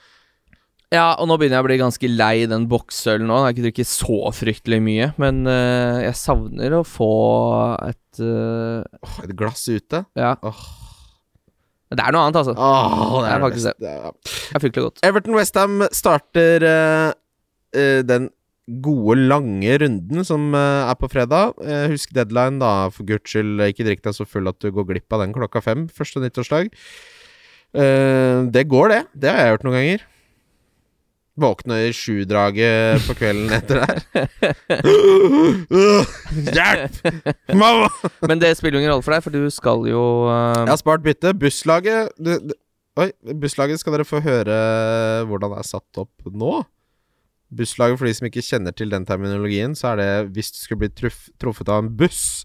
Ja, 0.94 1.08
og 1.18 1.26
nå 1.26 1.40
begynner 1.42 1.58
jeg 1.58 1.64
å 1.64 1.66
bli 1.66 1.78
ganske 1.82 2.10
lei 2.12 2.44
den 2.50 2.68
boksølen 2.70 3.26
nå. 3.26 3.40
Jeg 3.40 3.46
har 3.48 3.54
ikke 3.56 3.66
drukket 3.66 3.90
så 3.90 4.18
fryktelig 4.38 4.78
mye, 4.86 5.08
men 5.22 5.40
uh, 5.50 6.04
jeg 6.06 6.14
savner 6.20 6.76
å 6.78 6.84
få 6.86 7.08
et 7.88 8.22
uh, 8.22 8.84
et 9.24 9.34
glass 9.40 9.64
ute. 9.74 10.04
Ja. 10.20 10.36
Åh, 10.46 10.62
Det 11.94 12.04
er 12.06 12.14
noe 12.14 12.28
annet, 12.28 12.38
altså. 12.44 12.54
Oh, 12.54 13.18
det 13.24 13.26
Det 13.26 13.32
er 13.32 13.40
er 13.40 13.44
faktisk. 13.48 13.82
Det 13.82 13.90
er- 13.90 14.14
Det 14.14 14.56
er 14.60 14.64
fryktelig 14.68 14.86
godt. 14.86 15.02
Everton 15.10 15.38
Westham 15.40 15.82
starter 15.98 16.68
uh, 16.70 17.12
den 18.06 18.30
gode, 18.86 19.18
lange 19.28 19.74
runden 19.82 20.24
som 20.24 20.54
er 20.56 20.94
på 20.96 21.10
fredag. 21.12 21.58
Husk 21.92 22.14
deadline, 22.16 22.62
da, 22.62 22.88
for 22.94 23.04
guds 23.10 23.34
skyld. 23.34 23.60
Ikke 23.66 23.84
drikk 23.90 24.06
deg 24.06 24.14
så 24.16 24.24
full 24.30 24.48
at 24.48 24.62
du 24.64 24.70
går 24.72 24.86
glipp 24.94 25.12
av 25.18 25.20
den 25.26 25.34
klokka 25.36 25.60
fem 25.66 25.88
første 25.92 26.22
nyttårsdag. 26.24 26.70
Det 28.54 28.64
går, 28.72 28.94
det. 28.94 29.02
Det 29.20 29.34
har 29.34 29.42
jeg 29.42 29.56
gjort 29.58 29.66
noen 29.68 29.76
ganger. 29.82 30.06
Våkne 31.34 31.80
i 31.88 31.94
sjudraget 31.98 33.02
på 33.08 33.16
kvelden 33.18 33.50
etter 33.56 33.80
der. 33.82 34.02
Hjelp! 36.58 37.00
Mamma! 37.58 37.88
Men 38.22 38.42
det 38.44 38.52
spiller 38.60 38.78
jo 38.78 38.84
ingen 38.84 38.94
rolle 38.94 39.06
for 39.06 39.16
deg, 39.16 39.24
for 39.26 39.34
du 39.34 39.48
skal 39.54 39.88
jo 39.90 40.04
uh... 40.28 40.62
Jeg 40.62 40.70
har 40.76 40.82
spart 40.82 41.06
bytte. 41.06 41.34
Busslaget 41.34 42.14
du, 42.22 42.36
du, 42.38 42.54
Oi, 43.02 43.10
busslaget 43.42 43.82
skal 43.82 43.96
dere 43.96 44.06
få 44.06 44.22
høre 44.22 44.56
hvordan 45.26 45.56
det 45.56 45.64
er 45.64 45.70
satt 45.72 46.02
opp 46.04 46.30
nå. 46.30 46.60
Busslaget, 47.54 47.98
for 47.98 48.06
de 48.06 48.14
som 48.14 48.30
ikke 48.30 48.46
kjenner 48.46 48.76
til 48.78 48.94
den 48.94 49.06
terminologien, 49.10 49.74
så 49.78 49.94
er 49.94 50.02
det 50.02 50.12
hvis 50.36 50.54
du 50.54 50.60
skulle 50.62 50.86
bli 50.86 50.92
truff, 50.94 51.26
truffet 51.42 51.70
av 51.70 51.82
en 51.82 51.90
buss 51.98 52.44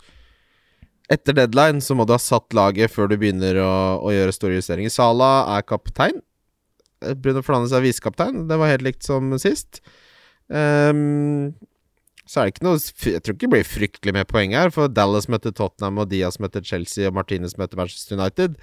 etter 1.13 1.37
deadline, 1.37 1.81
så 1.85 1.97
må 1.97 2.05
du 2.09 2.15
ha 2.17 2.21
satt 2.21 2.57
laget 2.57 2.93
før 2.93 3.09
du 3.09 3.17
begynner 3.21 3.61
å, 3.61 3.73
å 4.05 4.13
gjøre 4.13 4.35
store 4.37 4.59
justeringer. 4.59 4.93
Sala 4.93 5.31
er 5.57 5.69
kaptein. 5.69 6.21
Eh, 7.05 7.15
Bruno 7.15 7.43
Flanes 7.47 7.75
er 7.75 7.85
visekaptein. 7.85 8.47
Det 8.51 8.59
var 8.61 8.73
helt 8.73 8.87
likt 8.87 9.07
som 9.07 9.33
sist. 9.41 9.83
Um, 10.49 11.53
så 12.29 12.41
er 12.41 12.47
det 12.47 12.55
ikke 12.55 12.65
noe 12.65 12.79
Jeg 12.81 13.21
tror 13.21 13.35
ikke 13.35 13.43
det 13.43 13.53
blir 13.53 13.67
fryktelig 13.69 14.15
med 14.17 14.29
poeng 14.31 14.55
her, 14.57 14.73
for 14.73 14.89
Dallas 14.89 15.29
møtte 15.29 15.53
Tottenham, 15.53 16.01
og 16.01 16.09
Diaz 16.13 16.39
møtte 16.41 16.65
Chelsea, 16.65 17.09
og 17.09 17.17
Martinez 17.17 17.57
møtte 17.61 17.77
Manchester 17.77 18.17
United. 18.21 18.57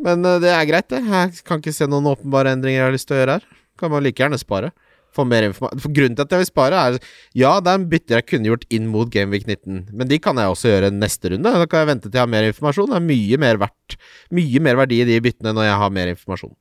Men 0.00 0.24
uh, 0.26 0.38
det 0.42 0.52
er 0.54 0.68
greit, 0.68 0.90
det. 0.92 1.02
Jeg 1.06 1.42
kan 1.46 1.62
ikke 1.62 1.76
se 1.76 1.90
noen 1.90 2.08
åpenbare 2.10 2.54
endringer 2.56 2.82
jeg 2.82 2.88
har 2.88 2.96
lyst 2.96 3.10
til 3.10 3.18
å 3.18 3.24
gjøre 3.24 3.40
her. 3.40 3.50
Kan 3.80 3.92
man 3.94 4.04
like 4.04 4.22
gjerne 4.22 4.40
spare. 4.40 4.72
For 5.10 5.26
grunnen 5.26 6.14
til 6.14 6.22
at 6.22 6.32
jeg 6.32 6.44
vil 6.44 6.48
spare, 6.48 6.78
er 6.78 6.98
Ja, 7.34 7.56
det 7.58 7.72
er 7.72 7.80
en 7.80 7.88
bytter 7.90 8.20
jeg 8.20 8.28
kunne 8.30 8.46
gjort 8.46 8.66
inn 8.70 8.86
mot 8.90 9.10
Gameweek 9.10 9.42
19, 9.48 9.88
men 9.90 10.10
de 10.10 10.20
kan 10.22 10.38
jeg 10.38 10.52
også 10.52 10.70
gjøre 10.70 10.92
neste 10.94 11.32
runde. 11.32 11.50
Da 11.50 11.66
kan 11.66 11.82
jeg 11.82 11.90
vente 11.90 12.06
til 12.08 12.20
jeg 12.20 12.22
har 12.22 12.30
mer 12.30 12.46
informasjon. 12.46 12.92
Det 12.92 12.98
er 13.00 13.08
mye 13.08 13.40
mer 13.42 13.60
verdt 13.66 13.96
Mye 14.30 14.62
mer 14.62 14.78
verdi 14.78 15.00
i 15.02 15.08
de 15.08 15.18
byttene 15.24 15.54
når 15.56 15.66
jeg 15.66 15.78
har 15.82 15.96
mer 15.96 16.12
informasjon. 16.14 16.54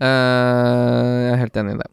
Eh, 0.00 1.16
jeg 1.24 1.32
er 1.34 1.42
helt 1.42 1.58
enig 1.60 1.76
i 1.76 1.80
det. 1.82 1.90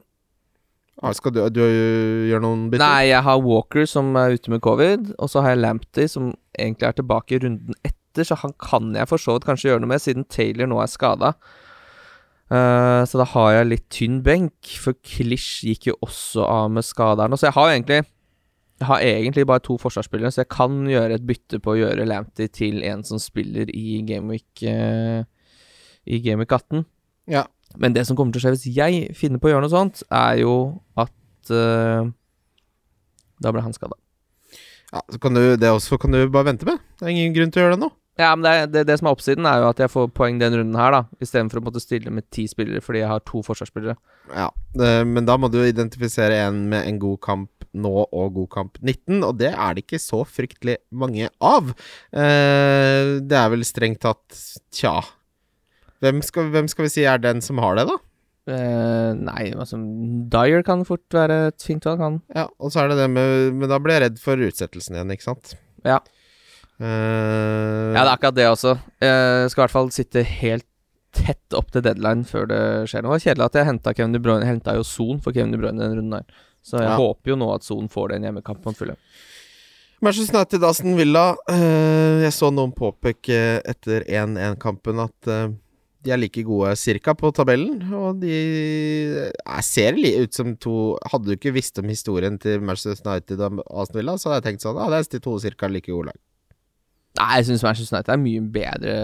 Ah, 0.98 1.14
skal 1.14 1.36
du, 1.36 1.44
du 1.54 1.62
gjøre 1.62 2.42
noen 2.42 2.66
bytter? 2.72 2.82
Nei, 2.82 3.12
jeg 3.12 3.22
har 3.28 3.44
Walker 3.44 3.86
som 3.90 4.16
er 4.18 4.34
ute 4.34 4.54
med 4.54 4.64
covid, 4.66 5.14
og 5.22 5.30
så 5.30 5.44
har 5.46 5.54
jeg 5.54 5.62
Lamptey 5.62 6.10
som 6.10 6.32
egentlig 6.58 6.90
er 6.90 6.98
tilbake 6.98 7.38
i 7.38 7.42
runden 7.44 7.78
etter, 7.86 8.26
så 8.26 8.40
han 8.42 8.56
kan 8.58 8.96
jeg 8.98 9.10
for 9.12 9.22
så 9.22 9.36
vidt 9.36 9.46
kanskje 9.46 9.70
gjøre 9.70 9.84
noe 9.84 9.92
med, 9.92 10.02
siden 10.02 10.26
Taylor 10.26 10.70
nå 10.72 10.80
er 10.82 10.90
skada. 10.90 11.36
så 12.50 13.20
da 13.20 13.26
har 13.36 13.52
jeg 13.52 13.68
litt 13.68 13.86
tynn 13.94 14.22
benk, 14.26 14.72
for 14.82 14.98
Klish 15.06 15.68
gikk 15.68 15.92
jo 15.92 15.98
også 16.02 16.48
av 16.48 16.72
med 16.72 16.88
skade 16.88 17.28
så 17.36 17.50
jeg 17.50 17.58
har 17.60 17.74
egentlig 17.76 18.06
jeg 18.78 18.88
har 18.88 19.02
egentlig 19.02 19.48
bare 19.50 19.64
to 19.66 19.78
forsvarsspillere, 19.82 20.32
så 20.32 20.44
jeg 20.44 20.54
kan 20.54 20.84
gjøre 20.86 21.18
et 21.18 21.26
bytte 21.26 21.60
på 21.64 21.74
å 21.74 21.80
gjøre 21.80 22.06
Lamptey 22.06 22.50
til 22.54 22.84
en 22.86 23.02
som 23.06 23.18
spiller 23.22 23.72
i 23.74 24.04
Gameweek 24.06 24.66
uh, 24.70 25.26
I 26.06 26.20
Gameweek 26.22 26.54
18. 26.54 26.86
Ja. 27.34 27.48
Men 27.78 27.94
det 27.96 28.08
som 28.08 28.18
kommer 28.18 28.34
til 28.34 28.42
å 28.42 28.46
skje 28.46 28.56
hvis 28.56 28.68
jeg 28.76 29.06
finner 29.18 29.42
på 29.42 29.50
å 29.50 29.54
gjøre 29.54 29.68
noe 29.68 29.74
sånt, 29.74 30.02
er 30.10 30.42
jo 30.42 30.56
at 30.98 31.54
uh, 31.54 32.10
Da 33.38 33.54
ble 33.54 33.62
han 33.62 33.76
skada. 33.76 33.98
Ja, 34.88 35.04
så 35.12 35.20
kan 35.22 35.36
du, 35.36 35.42
det 35.60 35.70
også 35.70 36.00
kan 36.02 36.16
du 36.16 36.22
bare 36.32 36.54
vente 36.54 36.68
med. 36.68 36.80
Det 36.98 37.06
er 37.06 37.14
ingen 37.14 37.36
grunn 37.36 37.52
til 37.52 37.62
å 37.62 37.66
gjøre 37.68 37.78
det 37.78 37.84
nå. 37.86 37.92
Ja, 38.18 38.32
men 38.34 38.48
det, 38.48 38.54
det, 38.74 38.86
det 38.90 38.96
som 38.98 39.10
er 39.10 39.14
oppsiden, 39.14 39.46
er 39.46 39.62
jo 39.62 39.68
at 39.70 39.82
jeg 39.84 39.92
får 39.94 40.08
poeng 40.18 40.40
den 40.42 40.56
runden 40.58 40.78
her, 40.80 40.96
da. 40.96 41.02
Istedenfor 41.22 41.60
å 41.60 41.66
måtte 41.68 41.84
stille 41.84 42.10
med 42.14 42.26
ti 42.34 42.48
spillere 42.50 42.82
fordi 42.82 43.04
jeg 43.04 43.12
har 43.12 43.22
to 43.28 43.44
forsvarsspillere. 43.46 43.94
Ja, 44.32 44.48
det, 44.80 44.90
men 45.06 45.28
da 45.28 45.36
må 45.38 45.52
du 45.54 45.60
identifisere 45.62 46.40
en 46.48 46.64
med 46.72 46.88
en 46.90 46.98
god 47.04 47.22
kamp 47.28 47.68
nå 47.78 47.94
og 48.08 48.34
god 48.40 48.50
kamp 48.56 48.80
19, 48.82 49.22
og 49.22 49.38
det 49.38 49.52
er 49.52 49.76
det 49.76 49.86
ikke 49.86 50.02
så 50.02 50.24
fryktelig 50.26 50.80
mange 50.90 51.30
av. 51.44 51.70
Eh, 52.10 53.18
det 53.22 53.38
er 53.38 53.54
vel 53.54 53.68
strengt 53.68 54.02
tatt 54.08 54.42
Tja. 54.74 54.98
Hvem 56.04 56.22
skal, 56.26 56.52
hvem 56.54 56.68
skal 56.70 56.86
vi 56.86 56.90
si 56.94 57.06
er 57.10 57.18
den 57.24 57.42
som 57.42 57.58
har 57.64 57.76
det, 57.80 57.88
da? 57.90 57.98
Eh, 58.48 59.14
nei, 59.20 59.50
altså 59.60 59.76
Dyer 60.32 60.62
kan 60.64 60.86
fort 60.88 61.04
være 61.12 61.48
et 61.50 61.64
fint 61.68 61.84
valg, 61.84 62.00
han. 62.00 62.20
Ja, 62.36 62.46
og 62.62 62.72
så 62.72 62.84
er 62.86 62.94
det 62.94 62.98
det 63.02 63.10
med 63.12 63.54
Men 63.60 63.68
da 63.68 63.80
blir 63.84 63.98
jeg 63.98 64.04
redd 64.06 64.20
for 64.24 64.40
utsettelsen 64.40 64.96
igjen, 64.96 65.12
ikke 65.18 65.26
sant? 65.26 65.56
Ja. 65.84 65.98
Eh, 66.80 67.94
Ja, 67.96 68.04
det 68.04 68.08
er 68.08 68.14
akkurat 68.14 68.36
det 68.38 68.48
også. 68.52 68.76
Jeg 69.02 69.50
skal 69.52 69.62
i 69.62 69.66
hvert 69.66 69.74
fall 69.76 69.92
sitte 69.96 70.24
helt 70.24 70.66
tett 71.18 71.56
opp 71.58 71.72
til 71.74 71.82
deadline 71.82 72.24
før 72.30 72.46
det 72.52 72.62
skjer 72.92 73.02
noe. 73.04 73.16
Det 73.18 73.18
var 73.18 73.26
kjedelig 73.26 73.46
at 73.50 73.58
jeg 73.58 73.68
henta 73.72 73.94
Kevin 73.98 74.14
De 74.14 74.20
Bruyne. 74.22 74.46
Jeg 74.46 74.54
henta 74.54 74.76
jo 74.78 74.84
Son 74.86 75.20
for 75.24 75.34
Kevin 75.34 75.52
De 75.56 75.58
Bruyne 75.62 75.82
den 75.82 75.98
runden 75.98 76.20
her. 76.20 76.28
Så 76.64 76.78
jeg 76.82 76.90
Ja. 76.92 76.98
håper 77.00 77.32
jo 77.34 77.36
nå 77.40 77.48
at 77.56 77.64
Son 77.64 77.88
får 77.90 78.10
den 78.14 78.24
hjemmekampen 78.28 78.76
fulle. 78.78 78.96
Manchester 80.02 80.38
United 80.38 80.64
Aston 80.64 80.96
Villa. 80.96 81.36
eh, 81.50 82.22
jeg 82.22 82.32
så 82.32 82.52
noen 82.54 82.72
påpeke 82.76 83.62
etter 83.66 84.04
1-1-kampen 84.06 85.00
at 85.02 85.28
eh, 85.28 85.48
de 86.08 86.14
er 86.16 86.20
like 86.22 86.44
gode 86.48 86.72
cirka 86.80 87.12
på 87.20 87.34
tabellen. 87.36 87.82
Og 87.94 88.22
de 88.24 88.38
ser 89.66 89.98
litt 90.00 90.22
ut 90.30 90.38
som 90.38 90.54
to 90.64 90.76
Hadde 91.12 91.28
du 91.28 91.36
ikke 91.36 91.52
visst 91.56 91.80
om 91.82 91.90
historien 91.92 92.40
til 92.42 92.64
Manchester 92.64 93.04
United 93.12 93.44
og 93.44 93.60
Aston 93.84 94.00
Villa, 94.00 94.16
så 94.20 94.32
hadde 94.32 94.40
jeg 94.40 94.48
tenkt 94.54 94.64
sånn 94.66 94.80
Ja, 94.80 94.88
det 94.94 95.02
er 95.04 95.12
de 95.18 95.22
to 95.28 95.36
cirka 95.44 95.68
like 95.72 95.92
gode 95.92 96.14
lag. 96.14 96.20
Nei, 97.18 97.30
jeg 97.42 97.48
syns 97.50 97.66
Manchester 97.66 97.98
United 97.98 98.14
er 98.14 98.24
mye 98.24 98.48
bedre 98.56 98.98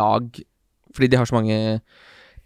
lag. 0.00 0.42
Fordi 0.94 1.08
de 1.10 1.18
har 1.18 1.26
så 1.28 1.34
mange 1.34 1.56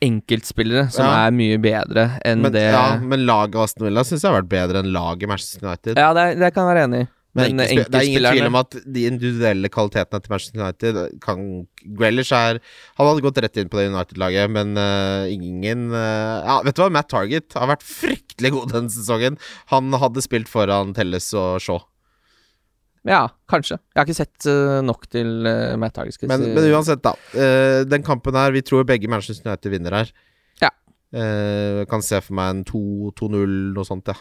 enkeltspillere 0.01 0.87
som 0.95 1.05
Ja. 1.05 1.27
er 1.27 1.33
mye 1.35 1.59
bedre 1.59 2.05
enn 2.25 2.41
Men, 2.43 2.53
det 2.55 2.63
ja, 2.71 2.99
men 3.03 3.27
laget 3.27 3.57
Aston 3.59 3.89
Villa 3.89 4.05
syns 4.07 4.23
jeg 4.23 4.31
har 4.33 4.41
vært 4.43 4.53
bedre 4.53 4.79
enn 4.83 4.93
laget 4.95 5.29
Manchester 5.29 5.67
United. 5.67 5.99
Ja, 5.99 6.13
det, 6.15 6.39
det 6.39 6.53
kan 6.55 6.67
jeg 6.69 6.75
være 6.75 6.85
enig 6.89 7.01
i. 7.03 7.09
Men 7.37 7.55
Men 7.57 7.67
enkeltspil- 7.69 7.91
det 7.93 7.99
er 7.99 8.07
ingen 8.09 8.25
tvil 8.33 8.47
om 8.49 8.57
at 8.59 8.77
de 8.95 9.03
individuelle 9.07 9.69
kvalitetene 9.71 10.23
til 10.25 10.31
Manchester 10.33 10.63
United 10.63 11.21
kan 11.21 11.43
Grealish 11.99 12.33
er 12.33 12.59
Han 12.97 13.07
hadde 13.07 13.23
gått 13.27 13.39
rett 13.45 13.57
inn 13.61 13.69
på 13.69 13.79
det 13.79 13.91
United-laget, 13.93 14.49
men 14.51 14.73
uh, 14.81 15.29
ingen 15.31 15.91
uh, 15.93 16.41
Ja, 16.47 16.57
vet 16.65 16.75
du 16.75 16.83
hva? 16.83 16.89
Matt 16.91 17.11
Target 17.13 17.53
har 17.55 17.69
vært 17.71 17.85
fryktelig 17.85 18.51
god 18.57 18.73
denne 18.73 18.91
sesongen. 18.91 19.37
Han 19.71 19.93
hadde 19.93 20.25
spilt 20.25 20.49
foran 20.49 20.95
Telles 20.97 21.29
og 21.37 21.61
Shaw. 21.63 21.85
Ja, 23.09 23.29
kanskje. 23.49 23.79
Jeg 23.95 24.01
har 24.01 24.09
ikke 24.09 24.19
sett 24.19 24.49
uh, 24.51 24.81
nok 24.85 25.07
til 25.13 25.29
Matt 25.81 25.95
Target. 26.01 26.19
Men, 26.29 26.43
si. 26.43 26.51
men 26.57 26.67
uansett, 26.73 27.05
da. 27.05 27.13
eh, 27.39 27.85
den 27.89 28.03
kampen 28.05 28.35
her, 28.37 28.51
vi 28.57 28.65
tror 28.67 28.85
begge 28.89 29.09
Manchester 29.09 29.47
United 29.49 29.71
vinner 29.73 29.95
her. 30.01 30.11
Ja. 30.65 30.73
Eh, 31.15 31.85
kan 31.89 32.03
se 32.05 32.19
for 32.25 32.35
meg 32.37 32.51
en 32.57 32.65
2-2-0, 32.69 33.47
noe 33.77 33.87
sånt, 33.87 34.11
ja. 34.11 34.17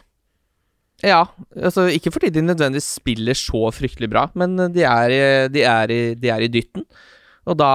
Ja, 1.05 1.19
altså 1.53 1.83
ikke 1.93 2.09
fordi 2.15 2.31
de 2.33 2.41
nødvendigvis 2.41 2.95
spiller 2.97 3.37
så 3.37 3.67
fryktelig 3.75 4.09
bra, 4.09 4.23
men 4.33 4.55
de 4.73 4.81
er, 4.81 5.11
i- 5.13 5.47
de 5.53 5.61
er, 5.61 5.91
i, 5.93 5.99
de 6.17 6.29
er 6.33 6.41
i 6.41 6.47
dytten. 6.49 6.85
Og 7.47 7.55
da 7.55 7.67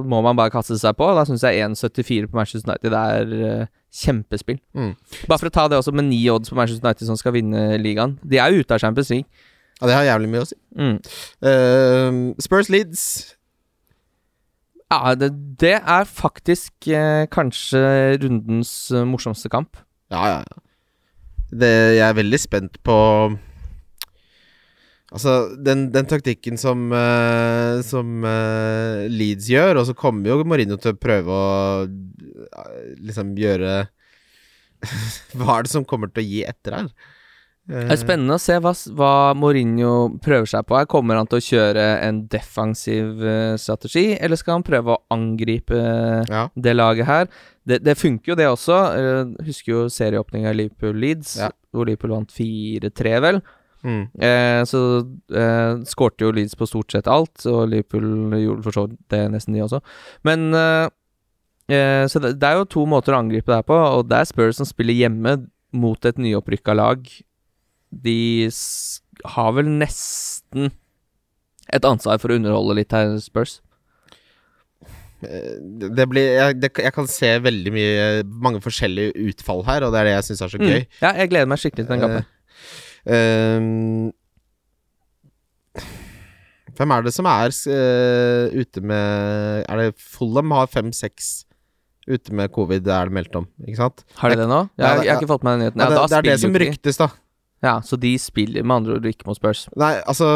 må 0.00 0.22
man 0.24 0.36
bare 0.38 0.50
kaste 0.54 0.78
seg 0.80 0.94
på. 0.96 1.04
og 1.10 1.16
Da 1.18 1.24
syns 1.28 1.42
jeg 1.44 1.58
1,74 1.66 2.30
på 2.30 2.38
Manchester 2.38 2.70
United 2.70 2.94
er 2.96 3.32
eh, 3.48 3.66
kjempespill. 3.92 4.56
Mm. 4.72 4.94
Bare 5.28 5.38
for 5.42 5.50
å 5.50 5.52
ta 5.52 5.66
det 5.68 5.76
også 5.82 5.92
med 5.92 6.06
ni 6.08 6.22
odds 6.32 6.48
på 6.48 6.56
Manchester 6.56 6.86
United 6.86 7.10
som 7.10 7.18
skal 7.20 7.34
vinne 7.36 7.76
ligaen. 7.82 8.14
De 8.24 8.38
er 8.40 8.54
jo 8.54 8.62
ute 8.62 8.72
av 8.72 8.80
Champions 8.80 9.10
League. 9.12 9.26
Ja, 9.82 9.86
Det 9.90 9.94
har 9.98 10.06
jævlig 10.08 10.30
mye 10.32 10.44
å 10.46 10.48
si. 10.48 10.56
Mm. 10.78 10.96
Uh, 11.44 12.34
Spurs 12.40 12.70
Leeds. 12.72 13.04
Ja, 14.92 15.14
det, 15.16 15.30
det 15.60 15.74
er 15.80 16.04
faktisk 16.08 16.88
uh, 16.92 17.24
kanskje 17.32 17.80
rundens 18.22 18.72
uh, 18.92 19.02
morsomste 19.08 19.48
kamp. 19.52 19.76
Ja, 20.12 20.24
ja, 20.28 20.40
ja. 20.46 20.60
Det, 21.52 21.72
jeg 21.98 22.04
er 22.06 22.16
veldig 22.16 22.38
spent 22.40 22.78
på 22.86 22.98
Altså, 25.12 25.32
den, 25.60 25.90
den 25.92 26.06
taktikken 26.08 26.56
som, 26.56 26.86
uh, 26.88 27.82
som 27.84 28.22
uh, 28.24 29.04
Leeds 29.12 29.50
gjør, 29.52 29.82
og 29.82 29.84
så 29.90 29.94
kommer 29.96 30.30
jo 30.30 30.46
Mourinho 30.48 30.78
til 30.80 30.94
å 30.94 30.96
prøve 30.96 31.34
å 31.36 31.50
uh, 31.84 32.78
liksom 32.96 33.34
gjøre 33.36 33.74
Hva 35.36 35.58
er 35.58 35.66
det 35.66 35.72
som 35.74 35.84
kommer 35.84 36.08
til 36.08 36.24
å 36.24 36.30
gi 36.30 36.40
etter 36.48 36.78
her? 36.78 36.88
Eh, 37.70 37.86
Det 37.86 37.94
er 37.94 38.00
spennende 38.00 38.34
å 38.34 38.42
se 38.42 38.56
hva, 38.58 38.72
hva 38.98 39.10
Mourinho 39.38 40.18
prøver 40.24 40.48
seg 40.50 40.66
på 40.66 40.76
her. 40.80 40.86
Kommer 40.90 41.16
han 41.20 41.28
til 41.30 41.38
å 41.38 41.44
kjøre 41.46 41.84
en 42.08 42.24
defensiv 42.32 43.22
eh, 43.22 43.54
strategi, 43.56 44.16
eller 44.18 44.36
skal 44.40 44.58
han 44.58 44.64
prøve 44.66 44.96
å 44.96 45.02
angripe 45.14 45.78
eh, 45.78 46.24
Ja. 46.28 46.48
det 46.56 46.74
laget 46.76 47.06
her? 47.06 47.28
Det, 47.64 47.78
det 47.86 47.94
funker 48.00 48.32
jo, 48.32 48.34
det 48.40 48.48
også. 48.50 48.78
Jeg 48.98 49.46
husker 49.46 49.72
jo 49.76 49.82
serieåpninga 49.94 50.50
i 50.50 50.58
Liverpool-Leeds, 50.64 51.36
Ja. 51.38 51.50
hvor 51.72 51.86
Liverpool 51.86 52.10
vant 52.16 52.32
4-3, 52.34 53.20
vel. 53.22 53.40
Mm. 53.82 54.02
Eh, 54.18 54.62
så 54.66 54.80
eh, 55.34 55.78
skårte 55.86 56.22
jo 56.26 56.32
Leeds 56.34 56.54
på 56.58 56.66
stort 56.70 56.90
sett 56.94 57.06
alt, 57.10 57.46
og 57.46 57.68
Liverpool 57.70 58.34
gjorde 58.42 58.62
for 58.66 58.72
så 58.76 58.84
vidt 58.88 59.00
det 59.14 59.22
nesten 59.30 59.54
de 59.54 59.62
også. 59.64 59.80
Men 60.26 60.52
eh, 60.54 60.88
eh, 61.70 62.04
Så 62.10 62.20
det, 62.22 62.36
det 62.42 62.46
er 62.50 62.58
jo 62.60 62.64
to 62.74 62.84
måter 62.86 63.14
å 63.14 63.22
angripe 63.22 63.46
det 63.50 63.60
her 63.62 63.66
på, 63.70 63.78
og 63.78 64.08
det 64.10 64.18
er 64.18 64.30
Spurs 64.30 64.58
som 64.58 64.66
spiller 64.66 64.94
hjemme 64.98 65.38
mot 65.72 66.04
et 66.04 66.18
nyopprykka 66.18 66.74
lag. 66.76 67.06
De 67.92 68.48
har 69.36 69.52
vel 69.56 69.68
nesten 69.68 70.72
et 71.72 71.84
ansvar 71.86 72.18
for 72.20 72.32
å 72.32 72.38
underholde 72.40 72.78
litt 72.80 72.92
her, 72.96 73.12
Spurs. 73.22 73.60
Eh, 75.22 75.58
Det 75.92 76.06
blir 76.10 76.26
jeg, 76.34 76.58
det, 76.62 76.72
jeg 76.82 76.94
kan 76.94 77.06
se 77.10 77.30
veldig 77.44 77.72
mye 77.74 78.06
mange 78.26 78.62
forskjellige 78.64 79.14
utfall 79.30 79.62
her, 79.68 79.86
og 79.86 79.94
det 79.94 80.02
er 80.02 80.10
det 80.10 80.16
jeg 80.16 80.28
syns 80.30 80.42
er 80.42 80.54
så 80.54 80.62
gøy. 80.62 80.80
Mm. 80.82 80.98
Ja, 81.04 81.12
jeg 81.20 81.30
gleder 81.32 81.52
meg 81.52 81.62
skikkelig 81.62 81.86
til 81.86 81.94
den 81.94 82.04
kampen. 82.04 82.26
Uh, 83.02 83.56
um, 83.58 84.12
hvem 86.78 86.92
er 86.94 87.06
det 87.06 87.12
som 87.14 87.26
er 87.26 87.50
uh, 87.50 88.44
ute 88.54 88.80
med 88.86 89.64
Er 89.66 89.80
det 89.80 89.88
Fulham 89.98 90.54
har 90.54 90.70
fem-seks 90.70 91.32
ute 92.06 92.34
med 92.34 92.50
covid, 92.54 92.86
er 92.86 93.10
det 93.10 93.14
meldt 93.14 93.36
om, 93.38 93.44
ikke 93.62 93.78
sant? 93.78 94.00
har 94.18 94.32
de 94.32 94.38
det 94.40 94.46
nå? 94.50 94.60
Jeg, 94.74 94.82
Jeg, 94.82 95.04
jeg 95.06 95.12
har 95.12 95.20
ikke 95.20 95.30
fått 95.30 95.44
med 95.46 95.52
den 95.54 95.60
nyheten. 95.62 95.82
Ja, 95.82 95.90
det, 95.90 95.98
det 96.10 96.16
er 96.18 96.26
det 96.26 96.38
som 96.42 96.56
ryktes, 96.62 96.98
da. 96.98 97.08
Ja, 97.62 97.76
så 97.86 97.94
de 98.00 98.10
spiller 98.18 98.64
med 98.66 98.80
andre 98.80 98.96
ord 98.98 99.04
ikke 99.06 99.28
mot 99.28 99.38
Spurs. 99.38 99.68
Nei, 99.78 99.92
altså 100.02 100.26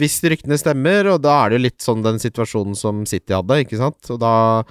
Hvis 0.00 0.16
ryktene 0.24 0.56
stemmer, 0.60 1.10
og 1.12 1.20
da 1.24 1.34
er 1.44 1.52
det 1.52 1.58
jo 1.60 1.66
litt 1.66 1.84
sånn 1.84 2.00
den 2.06 2.22
situasjonen 2.22 2.78
som 2.78 3.04
City 3.08 3.34
hadde, 3.36 3.58
ikke 3.66 3.76
sant? 3.80 4.00
Da 4.20 4.62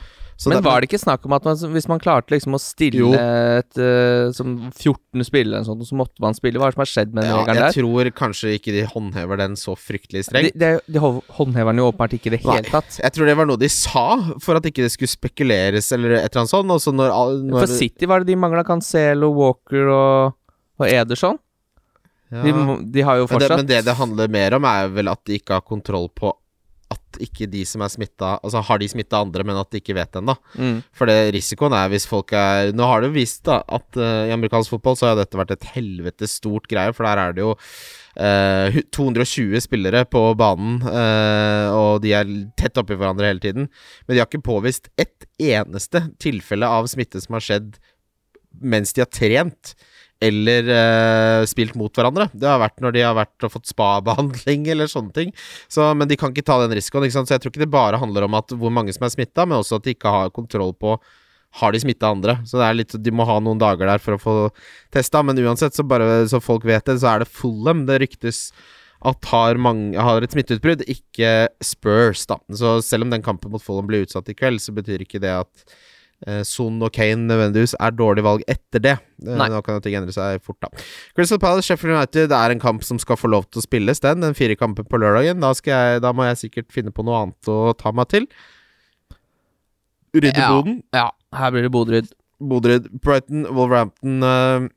Men 0.41 0.55
det- 0.57 0.65
var 0.65 0.81
det 0.81 0.89
ikke 0.89 0.97
snakk 1.03 1.23
om 1.29 1.33
at 1.37 1.45
man, 1.45 1.55
hvis 1.55 1.87
man 1.87 1.99
klarte 2.01 2.33
liksom 2.33 2.55
å 2.57 2.59
stille 2.59 2.97
Jo. 2.97 3.11
et 3.13 3.77
uh, 3.77 4.31
som 4.33 4.71
14 4.73 5.21
spillere 5.21 5.59
eller 5.61 5.67
sånt, 5.69 5.85
så 5.85 5.93
måtte 5.93 6.17
man 6.19 6.33
spille? 6.33 6.57
Hva 6.57 6.65
er 6.65 6.73
det 6.73 6.79
som 6.79 6.81
har 6.81 6.89
skjedd 6.89 7.13
med 7.13 7.23
den 7.23 7.29
ja, 7.29 7.43
regelen 7.43 7.61
Jeg 7.61 7.77
tror 7.77 8.09
kanskje 8.23 8.55
ikke 8.57 8.73
de 8.73 8.81
håndhever 8.89 9.37
den 9.37 9.53
så 9.53 9.75
fryktelig 9.77 10.25
strengt. 10.25 10.57
de, 10.57 10.79
de 10.87 10.97
de 10.97 11.03
håndhever 11.37 11.69
den 11.75 11.83
jo 11.83 11.91
åpenbart 11.91 12.17
ikke 12.17 12.33
i 12.33 12.35
det 12.37 12.41
hele 12.41 12.65
tatt. 12.73 12.97
Jeg 13.03 13.13
tror 13.13 13.29
det 13.29 13.37
var 13.37 13.45
noe 13.45 13.61
de 13.61 13.69
sa, 13.69 14.07
for 14.41 14.57
at 14.57 14.65
ikke 14.65 14.81
det 14.81 14.95
skulle 14.95 15.13
spekuleres 15.13 15.91
eller 15.93 16.17
et 16.17 16.25
eller 16.33 16.41
annet 16.41 16.55
sånt. 16.57 16.97
Når, 16.97 17.13
når 17.45 17.67
For 17.67 17.77
City 17.77 18.09
var 18.09 18.25
det 18.25 18.33
de 18.33 18.41
mangla 18.41 18.65
Cancelo, 18.65 19.29
Walker 19.37 19.93
og, 19.93 20.33
og 20.81 20.87
Ederson. 20.89 21.37
Ja. 22.31 22.43
De, 22.45 22.53
må- 22.55 22.79
de 22.93 23.03
har 23.03 23.19
jo 23.19 23.27
men, 23.31 23.43
det, 23.43 23.49
men 23.57 23.67
det 23.69 23.81
det 23.87 23.97
handler 23.99 24.31
mer 24.31 24.55
om, 24.55 24.67
er 24.67 24.93
vel 24.95 25.11
at 25.11 25.23
de 25.27 25.39
ikke 25.39 25.57
har 25.57 25.67
kontroll 25.67 26.09
på 26.15 26.31
at 26.91 27.19
ikke 27.23 27.47
de 27.51 27.61
som 27.67 27.83
er 27.83 27.91
smitta 27.91 28.33
Altså 28.41 28.61
har 28.67 28.79
de 28.81 28.87
smitta 28.91 29.21
andre, 29.23 29.45
men 29.47 29.59
at 29.59 29.71
de 29.71 29.79
ikke 29.81 29.95
vet 29.95 30.11
det 30.11 30.21
ennå. 30.21 30.35
mm. 30.57 30.77
For 30.97 31.09
det 31.09 31.31
risikoen 31.35 31.75
er 31.77 31.91
hvis 31.91 32.07
folk 32.09 32.33
er 32.35 32.73
Nå 32.75 32.87
har 32.87 33.01
det 33.01 33.11
jo 33.11 33.17
vist 33.17 33.43
da 33.47 33.61
at 33.63 33.99
uh, 33.99 34.27
i 34.27 34.35
amerikansk 34.35 34.73
fotball 34.75 34.97
så 34.99 35.11
har 35.11 35.19
dette 35.19 35.39
vært 35.39 35.55
et 35.55 35.69
helvete 35.75 36.27
stort 36.29 36.67
greie, 36.71 36.93
for 36.95 37.07
der 37.07 37.21
er 37.21 37.37
det 37.37 37.45
jo 37.45 37.53
uh, 37.55 38.81
220 38.95 39.63
spillere 39.63 40.03
på 40.09 40.23
banen, 40.39 40.81
uh, 40.83 41.67
og 41.75 42.03
de 42.03 42.15
er 42.17 42.35
tett 42.59 42.79
oppi 42.81 42.97
hverandre 42.99 43.31
hele 43.31 43.43
tiden. 43.43 43.69
Men 44.05 44.15
de 44.15 44.21
har 44.21 44.29
ikke 44.29 44.43
påvist 44.51 44.91
ett 45.01 45.27
eneste 45.39 46.05
tilfelle 46.21 46.67
av 46.67 46.91
smitte 46.91 47.23
som 47.23 47.39
har 47.39 47.47
skjedd 47.47 47.79
mens 48.59 48.91
de 48.93 49.03
har 49.05 49.11
trent. 49.11 49.75
Eller 50.21 50.67
eh, 50.69 51.45
spilt 51.49 51.73
mot 51.79 51.93
hverandre. 51.97 52.27
Det 52.33 52.45
har 52.45 52.61
vært 52.61 52.83
når 52.83 52.93
de 52.93 53.05
har 53.05 53.15
vært 53.17 53.47
og 53.47 53.55
fått 53.55 53.71
spa-behandling 53.71 54.67
eller 54.73 54.91
sånne 54.91 55.15
ting. 55.15 55.33
Så, 55.71 55.87
men 55.97 56.09
de 56.09 56.17
kan 56.19 56.33
ikke 56.33 56.45
ta 56.45 56.59
den 56.61 56.75
risikoen. 56.77 57.07
Ikke 57.07 57.17
sant? 57.17 57.31
Så 57.31 57.37
jeg 57.37 57.43
tror 57.43 57.55
ikke 57.55 57.63
det 57.65 57.73
bare 57.73 58.01
handler 58.01 58.27
om 58.27 58.37
at 58.37 58.53
hvor 58.53 58.73
mange 58.73 58.93
som 58.93 59.07
er 59.07 59.15
smitta, 59.15 59.47
men 59.47 59.59
også 59.59 59.81
at 59.81 59.87
de 59.87 59.95
ikke 59.95 60.13
har 60.13 60.33
kontroll 60.35 60.75
på 60.77 60.99
har 61.59 61.73
de 61.73 61.81
smitta 61.83 62.11
andre. 62.13 62.37
Så 62.47 62.59
det 62.59 62.67
er 62.67 62.77
litt, 62.77 62.93
de 62.95 63.11
må 63.11 63.25
ha 63.27 63.39
noen 63.43 63.59
dager 63.59 63.89
der 63.89 64.03
for 64.03 64.15
å 64.15 64.21
få 64.21 64.35
testa. 64.93 65.23
Men 65.25 65.39
uansett, 65.41 65.75
så 65.75 65.83
bare 65.83 66.23
så 66.31 66.39
folk 66.43 66.67
vet 66.67 66.85
det, 66.87 66.99
så 67.01 67.11
er 67.11 67.23
det 67.23 67.31
Fulham 67.31 67.83
det 67.89 67.99
ryktes 68.05 68.51
at 69.01 69.25
har, 69.31 69.57
mange, 69.57 69.97
har 69.97 70.21
et 70.21 70.33
smitteutbrudd, 70.33 70.83
ikke 70.89 71.49
Spurs, 71.65 72.27
da. 72.29 72.37
Så 72.53 72.77
selv 72.85 73.07
om 73.07 73.13
den 73.13 73.25
kampen 73.25 73.51
mot 73.53 73.63
Fulham 73.63 73.89
blir 73.89 74.05
utsatt 74.05 74.29
i 74.29 74.37
kveld, 74.37 74.61
så 74.61 74.75
betyr 74.77 75.03
ikke 75.03 75.21
det 75.23 75.33
at 75.41 75.65
Son 76.45 76.75
og 76.85 76.91
Kane 76.93 77.25
nødvendigvis 77.25 77.73
er 77.79 77.91
dårlig 77.97 78.23
valg 78.25 78.43
etter 78.51 78.83
det. 78.83 78.93
Eh, 79.25 79.35
Nei. 79.39 79.47
Nå 79.49 79.61
kan 79.65 79.81
ting 79.81 79.95
endre 79.97 80.13
seg 80.13 80.41
fort, 80.45 80.59
da. 80.61 80.69
Crystal 81.17 81.39
Palace, 81.41 81.65
Sheffield 81.69 81.95
United 81.97 82.31
er 82.37 82.53
en 82.53 82.61
kamp 82.61 82.83
som 82.85 82.99
skal 83.01 83.17
få 83.17 83.31
lov 83.31 83.47
til 83.49 83.61
å 83.61 83.65
spilles, 83.65 83.99
den. 84.03 84.21
Den 84.21 84.37
fire 84.37 84.55
kampen 84.59 84.85
på 84.85 84.99
lørdagen. 85.01 85.41
Da, 85.41 85.53
skal 85.57 85.71
jeg, 85.95 86.01
da 86.05 86.11
må 86.13 86.27
jeg 86.29 86.37
sikkert 86.43 86.71
finne 86.75 86.93
på 86.93 87.03
noe 87.07 87.23
annet 87.25 87.49
å 87.51 87.73
ta 87.77 87.91
meg 87.95 88.09
til. 88.13 88.27
Rydde 90.13 90.37
Ja. 90.37 90.49
boden. 90.51 90.83
Ja, 90.93 91.09
her 91.33 91.51
blir 91.51 91.63
det 91.63 91.71
Bodryd. 91.71 92.11
Bodryd, 92.41 92.89
Brighton, 93.01 93.45
Wolverhampton 93.55 94.23
uh, 94.23 94.67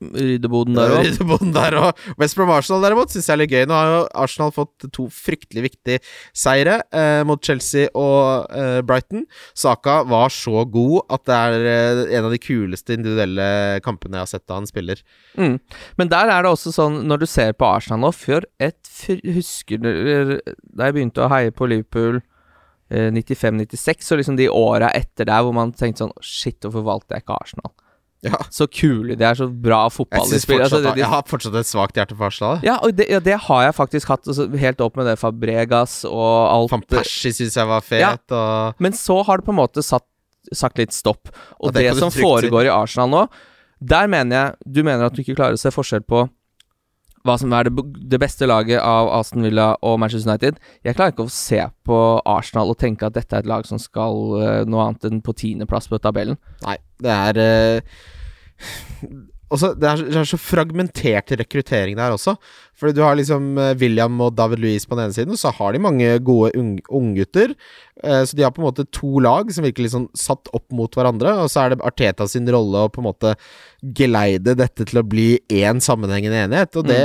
Rydde-Boden 0.00 0.78
der 0.78 0.94
òg. 0.94 1.02
Ryddeboden 1.04 1.52
der 1.52 1.76
òg. 1.76 2.04
West 2.20 2.38
Brom 2.38 2.52
Arsenal 2.54 2.84
derimot 2.86 3.12
syns 3.12 3.28
jeg 3.28 3.34
er 3.34 3.40
litt 3.42 3.52
gøy. 3.52 3.66
Nå 3.68 3.76
har 3.76 3.90
jo 3.90 4.00
Arsenal 4.22 4.54
fått 4.56 4.86
to 4.96 5.06
fryktelig 5.12 5.66
viktige 5.66 6.00
seire 6.32 6.78
eh, 6.88 7.20
mot 7.28 7.42
Chelsea 7.44 7.90
og 7.98 8.48
eh, 8.56 8.80
Brighton. 8.86 9.26
Saka 9.52 10.00
var 10.08 10.32
så 10.32 10.64
god 10.64 11.12
at 11.12 11.26
det 11.28 11.36
er 11.36 11.68
eh, 11.74 12.02
en 12.16 12.30
av 12.30 12.34
de 12.34 12.40
kuleste 12.40 12.96
individuelle 12.96 13.50
kampene 13.84 14.18
jeg 14.18 14.26
har 14.26 14.32
sett 14.32 14.46
da 14.48 14.60
han 14.62 14.70
spiller. 14.70 15.04
Mm. 15.36 15.58
Men 16.00 16.12
der 16.12 16.32
er 16.32 16.46
det 16.46 16.54
også 16.54 16.72
sånn, 16.74 17.02
når 17.10 17.22
du 17.22 17.28
ser 17.28 17.52
på 17.56 17.68
Arsenal 17.68 18.00
nå 18.00 18.14
Før 18.16 18.46
et 18.62 18.76
Husker 19.00 19.80
du 19.80 19.90
da 20.40 20.88
jeg 20.88 20.96
begynte 20.96 21.22
å 21.24 21.30
heie 21.32 21.52
på 21.54 21.68
Liverpool 21.70 22.20
eh, 22.90 23.10
95-96, 23.12 24.10
og 24.12 24.20
liksom 24.20 24.40
de 24.40 24.48
åra 24.52 24.90
etter 24.96 25.28
der 25.28 25.44
hvor 25.44 25.56
man 25.56 25.74
tenkte 25.76 26.06
sånn 26.06 26.16
Shit, 26.24 26.60
hvorfor 26.64 26.86
valgte 26.86 27.16
jeg 27.16 27.24
ikke 27.24 27.38
Arsenal? 27.38 27.74
Ja. 28.26 28.36
Så 28.52 28.66
kule 28.68 29.14
de 29.16 29.24
er, 29.24 29.36
så 29.38 29.46
bra 29.48 29.86
fotball 29.88 30.28
Jeg, 30.28 30.60
Altså, 30.60 30.80
jeg 30.84 31.08
har 31.08 31.22
fortsatt 31.24 31.54
et 31.56 31.68
svakt 31.68 31.96
hjerte 31.96 32.16
for 32.18 32.28
Arsenal. 32.28 32.58
ja, 32.66 32.74
og 32.84 32.92
det, 32.98 33.06
ja, 33.08 33.20
det 33.24 33.38
har 33.46 33.62
jeg 33.64 33.76
faktisk 33.78 34.10
hatt, 34.12 34.28
altså, 34.28 34.44
helt 34.60 34.82
opp 34.84 34.98
med 35.00 35.08
det 35.08 35.14
Fabregas 35.20 36.02
og 36.04 36.28
alt 36.50 36.74
Van 36.74 36.84
Persie 36.84 37.32
syns 37.32 37.56
jeg 37.56 37.70
var 37.70 37.80
fet. 37.80 38.04
Ja. 38.04 38.12
Og 38.36 38.82
Men 38.82 38.92
så 38.92 39.22
har 39.24 39.40
det 39.40 39.48
på 39.48 39.54
en 39.54 39.60
måte 39.62 39.84
satt, 39.84 40.04
sagt 40.52 40.76
litt 40.82 40.92
stopp. 40.92 41.32
Og 41.60 41.70
Ja, 41.70 41.78
det 41.78 41.86
det, 41.86 41.96
som 42.02 42.12
foregår 42.12 42.68
i 42.68 42.74
Arsenal 42.74 43.08
nå, 43.12 43.22
der 43.80 44.06
mener 44.12 44.36
jeg 44.36 44.74
Du 44.76 44.82
mener 44.84 45.06
at 45.08 45.16
du 45.16 45.22
ikke 45.22 45.38
klarer 45.38 45.56
å 45.56 45.60
se 45.60 45.72
forskjell 45.72 46.04
på 46.04 46.26
hva 47.26 47.36
som 47.40 47.52
er 47.52 47.68
det, 47.68 47.84
det 48.12 48.20
beste 48.22 48.48
laget 48.48 48.80
av 48.80 49.10
Aston 49.18 49.44
Villa 49.44 49.74
og 49.84 49.98
Manchester 50.00 50.30
United. 50.30 50.60
Jeg 50.86 50.96
klarer 50.96 51.12
ikke 51.12 51.26
å 51.28 51.34
se 51.34 51.60
på 51.86 51.98
Arsenal 52.24 52.72
og 52.72 52.78
tenke 52.80 53.08
at 53.08 53.16
dette 53.18 53.36
er 53.36 53.44
et 53.44 53.50
lag 53.50 53.66
som 53.68 53.80
skal 53.80 54.22
uh, 54.38 54.62
noe 54.68 54.86
annet 54.86 55.10
enn 55.10 55.20
på 55.24 55.36
tiendeplass 55.36 55.90
på 55.90 56.00
tabellen. 56.00 56.40
Nei, 56.64 56.78
det 57.04 57.12
er 57.16 57.42
uh, 57.44 58.00
også, 59.50 59.72
det, 59.74 59.88
er, 59.88 60.02
det 60.06 60.18
er 60.20 60.28
så 60.30 60.38
fragmentert 60.38 61.32
rekruttering 61.40 61.96
der 61.98 62.14
også. 62.14 62.36
Fordi 62.78 62.94
du 62.96 63.02
har 63.02 63.16
liksom 63.18 63.58
eh, 63.58 63.74
William 63.80 64.20
og 64.22 64.36
David 64.38 64.62
Louise 64.62 64.88
på 64.88 64.96
den 64.96 65.08
ene 65.08 65.16
siden, 65.16 65.34
og 65.34 65.40
så 65.40 65.50
har 65.56 65.74
de 65.74 65.82
mange 65.82 66.12
gode 66.24 66.52
ung- 66.56 66.78
unggutter. 66.86 67.56
Uh, 68.00 68.22
så 68.24 68.38
de 68.38 68.46
har 68.46 68.54
på 68.54 68.62
en 68.62 68.68
måte 68.70 68.86
to 68.94 69.20
lag 69.20 69.50
som 69.52 69.66
virker 69.66 69.90
sånn 69.90 70.06
satt 70.16 70.48
opp 70.56 70.68
mot 70.72 70.94
hverandre. 70.96 71.34
Og 71.42 71.50
så 71.52 71.64
er 71.64 71.74
det 71.74 71.82
Arteta 71.84 72.28
sin 72.30 72.48
rolle 72.48 72.86
å 72.86 72.92
på 72.94 73.02
en 73.02 73.10
måte 73.10 73.34
geleide 73.96 74.56
dette 74.58 74.86
til 74.88 75.00
å 75.00 75.06
bli 75.06 75.30
én 75.50 75.80
sammenhengende 75.84 76.44
enhet. 76.46 76.76
Og 76.76 76.88
det 76.90 77.00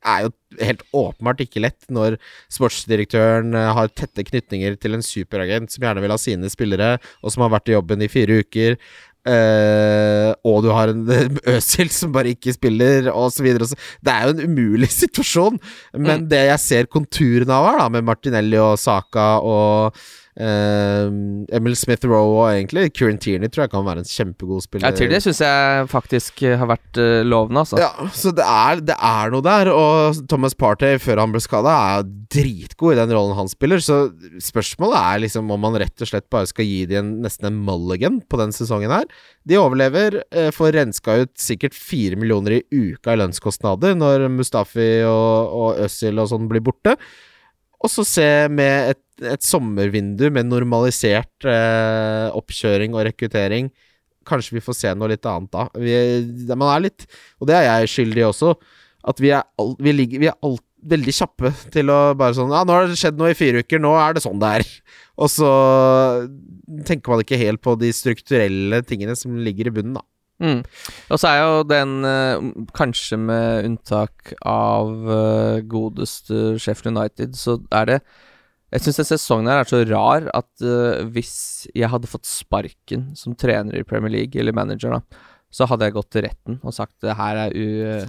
er 0.00 0.22
jo 0.24 0.30
helt 0.64 0.82
åpenbart 0.96 1.42
ikke 1.44 1.60
lett 1.62 1.84
når 1.92 2.16
sportsdirektøren 2.52 3.52
eh, 3.54 3.70
har 3.76 3.92
tette 3.92 4.24
knytninger 4.26 4.78
til 4.80 4.96
en 4.96 5.04
superagent 5.04 5.72
som 5.72 5.84
gjerne 5.84 6.02
vil 6.04 6.14
ha 6.14 6.18
sine 6.20 6.50
spillere, 6.52 6.94
og 7.22 7.34
som 7.34 7.44
har 7.44 7.52
vært 7.54 7.70
i 7.70 7.76
jobben 7.76 8.02
i 8.04 8.10
fire 8.12 8.40
uker. 8.44 8.78
Uh, 9.20 10.32
og 10.48 10.62
du 10.64 10.70
har 10.72 10.88
en 10.94 11.02
Øsil 11.52 11.90
som 11.92 12.08
bare 12.14 12.32
ikke 12.32 12.54
spiller, 12.56 13.10
så- 13.12 13.76
Det 14.00 14.08
er 14.14 14.22
jo 14.24 14.32
en 14.32 14.46
umulig 14.48 14.88
situasjon. 15.02 15.60
Men 16.00 16.24
det 16.30 16.46
jeg 16.48 16.58
ser 16.64 16.88
konturene 16.88 17.52
av 17.52 17.66
her, 17.68 17.78
da, 17.82 17.88
med 17.92 18.08
Martinelli 18.08 18.56
og 18.56 18.78
Saka 18.80 19.34
og 19.44 20.00
eh, 20.40 21.10
Emil 21.56 21.76
Smith 21.78 22.06
Rowe 22.08 22.38
og 22.38 22.46
egentlig 22.48 22.88
Kieran 22.96 23.20
Tierney 23.20 23.50
tror 23.52 23.66
jeg 23.66 23.72
kan 23.74 23.86
være 23.86 24.02
en 24.04 24.08
kjempegod 24.08 24.64
spiller. 24.64 24.94
Tror 24.96 25.12
det 25.12 25.20
syns 25.24 25.42
jeg 25.44 25.86
faktisk 25.92 26.42
eh, 26.46 26.56
har 26.60 26.70
vært 26.70 27.00
uh, 27.00 27.20
lovende, 27.26 27.62
altså. 27.64 27.80
Ja, 27.80 28.08
så 28.16 28.32
det 28.36 28.46
er, 28.46 28.82
det 28.90 28.96
er 28.96 29.34
noe 29.34 29.44
der. 29.44 29.70
Og 29.74 30.20
Thomas 30.30 30.56
Partey, 30.58 30.98
før 31.02 31.22
han 31.24 31.34
ble 31.34 31.42
skada, 31.44 31.76
er 32.00 32.08
dritgod 32.32 32.94
i 32.94 33.00
den 33.00 33.14
rollen 33.16 33.36
han 33.38 33.50
spiller. 33.52 33.82
Så 33.84 34.00
spørsmålet 34.42 34.98
er 35.00 35.24
liksom 35.26 35.52
om 35.52 35.64
man 35.66 35.78
rett 35.82 36.04
og 36.04 36.12
slett 36.12 36.28
bare 36.32 36.50
skal 36.50 36.68
gi 36.68 36.84
dem 36.90 37.18
nesten 37.24 37.50
en 37.50 37.62
mulligan 37.66 38.20
på 38.26 38.40
den 38.40 38.54
sesongen 38.56 38.94
her. 38.94 39.08
De 39.48 39.60
overlever, 39.60 40.22
uh, 40.36 40.50
får 40.56 40.76
renska 40.78 41.20
ut 41.24 41.34
sikkert 41.40 41.76
fire 41.76 42.18
millioner 42.20 42.60
i 42.60 42.64
uka 42.70 43.14
i 43.14 43.20
lønnskostnader 43.20 43.96
når 43.98 44.28
Mustafi 44.32 44.92
og, 45.08 45.58
og 45.60 45.84
Øzil 45.86 46.22
og 46.22 46.32
sånn 46.32 46.48
blir 46.50 46.64
borte. 46.64 46.96
Og 47.80 47.92
så 47.92 48.04
se 48.04 48.26
med 48.52 48.94
et, 48.94 49.04
et 49.34 49.44
sommervindu 49.44 50.26
med 50.34 50.48
normalisert 50.48 51.48
eh, 51.48 52.26
oppkjøring 52.36 52.96
og 52.96 53.06
rekruttering 53.08 53.70
Kanskje 54.28 54.58
vi 54.58 54.62
får 54.62 54.76
se 54.76 54.90
noe 54.94 55.08
litt 55.08 55.24
annet 55.26 55.48
da. 55.54 55.62
Vi, 55.80 55.94
man 56.52 56.68
er 56.68 56.82
litt 56.84 57.06
Og 57.40 57.48
det 57.48 57.56
er 57.56 57.64
jeg 57.64 57.92
skyldig 57.94 58.26
også. 58.28 58.52
At 59.08 59.22
vi 59.22 59.32
er, 59.32 59.46
all, 59.58 59.72
vi 59.80 59.94
ligger, 59.96 60.20
vi 60.20 60.28
er 60.28 60.36
alt, 60.44 60.64
veldig 60.80 61.12
kjappe 61.12 61.50
til 61.72 61.92
å 61.92 61.98
bare 62.16 62.36
sånn 62.36 62.52
Ja, 62.54 62.62
nå 62.64 62.72
har 62.72 62.88
det 62.88 62.98
skjedd 63.00 63.18
noe 63.20 63.32
i 63.34 63.38
fire 63.38 63.60
uker, 63.64 63.80
nå 63.82 63.90
er 64.00 64.16
det 64.16 64.22
sånn 64.24 64.40
det 64.40 64.52
er. 64.60 64.70
Og 65.20 65.28
så 65.32 65.50
tenker 66.88 67.12
man 67.12 67.24
ikke 67.24 67.40
helt 67.40 67.60
på 67.64 67.74
de 67.80 67.90
strukturelle 67.96 68.80
tingene 68.88 69.16
som 69.18 69.36
ligger 69.44 69.68
i 69.68 69.74
bunnen, 69.76 69.98
da. 69.98 70.04
Mm. 70.40 70.62
Og 71.12 71.20
så 71.20 71.28
er 71.28 71.38
jo 71.42 71.62
den, 71.68 71.94
eh, 72.08 72.48
kanskje 72.76 73.18
med 73.20 73.68
unntak 73.68 74.32
av 74.40 75.10
eh, 75.16 75.60
godeste 75.68 76.56
Sheffield 76.58 76.96
United, 76.96 77.36
så 77.36 77.60
er 77.70 77.94
det 77.94 78.00
Jeg 78.70 78.84
syns 78.84 79.00
den 79.00 79.08
sesongen 79.08 79.50
her 79.50 79.64
er 79.64 79.66
så 79.66 79.80
rar 79.82 80.28
at 80.30 80.62
eh, 80.62 81.02
hvis 81.10 81.66
jeg 81.74 81.90
hadde 81.90 82.06
fått 82.06 82.28
sparken 82.30 83.08
som 83.18 83.34
trener 83.34 83.80
i 83.80 83.82
Premier 83.82 84.12
League, 84.14 84.38
eller 84.38 84.54
manager, 84.54 84.94
da, 84.94 85.24
så 85.50 85.66
hadde 85.66 85.88
jeg 85.88 85.96
gått 85.96 86.10
til 86.14 86.22
retten 86.28 86.60
og 86.62 86.76
sagt 86.76 86.94
det 87.02 87.18
her 87.18 87.48
er 87.48 87.56
u... 87.56 88.06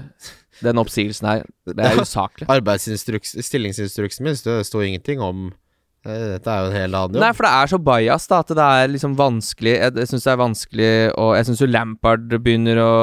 Den 0.62 0.78
oppsigelsen 0.78 1.26
her, 1.26 1.46
det 1.66 1.82
er 1.82 1.98
usaklig. 1.98 2.46
Arbeidsinstruks, 2.52 3.32
stillingsinstruksen 3.48 4.28
min 4.28 4.36
det 4.38 4.60
står 4.68 4.84
ingenting 4.86 5.24
om 5.26 5.48
Dette 6.02 6.50
er 6.50 6.64
jo 6.64 6.70
en 6.72 6.74
hel 6.74 6.96
annen 6.98 7.14
jobb. 7.14 7.22
Nei, 7.22 7.34
for 7.38 7.46
det 7.46 7.52
er 7.54 7.70
så 7.70 7.80
bajas 7.86 8.24
da, 8.30 8.40
at 8.42 8.54
det 8.58 8.66
er 8.66 8.88
liksom 8.90 9.14
vanskelig 9.20 9.74
Jeg, 9.76 9.94
jeg 10.02 10.10
syns 10.10 10.24
det 10.26 10.32
er 10.32 10.40
vanskelig 10.42 10.94
Og 11.22 11.34
jeg 11.38 11.46
syns 11.46 11.62
jo 11.62 11.68
Lampard 11.70 12.34
begynner 12.42 12.82
å 12.82 12.94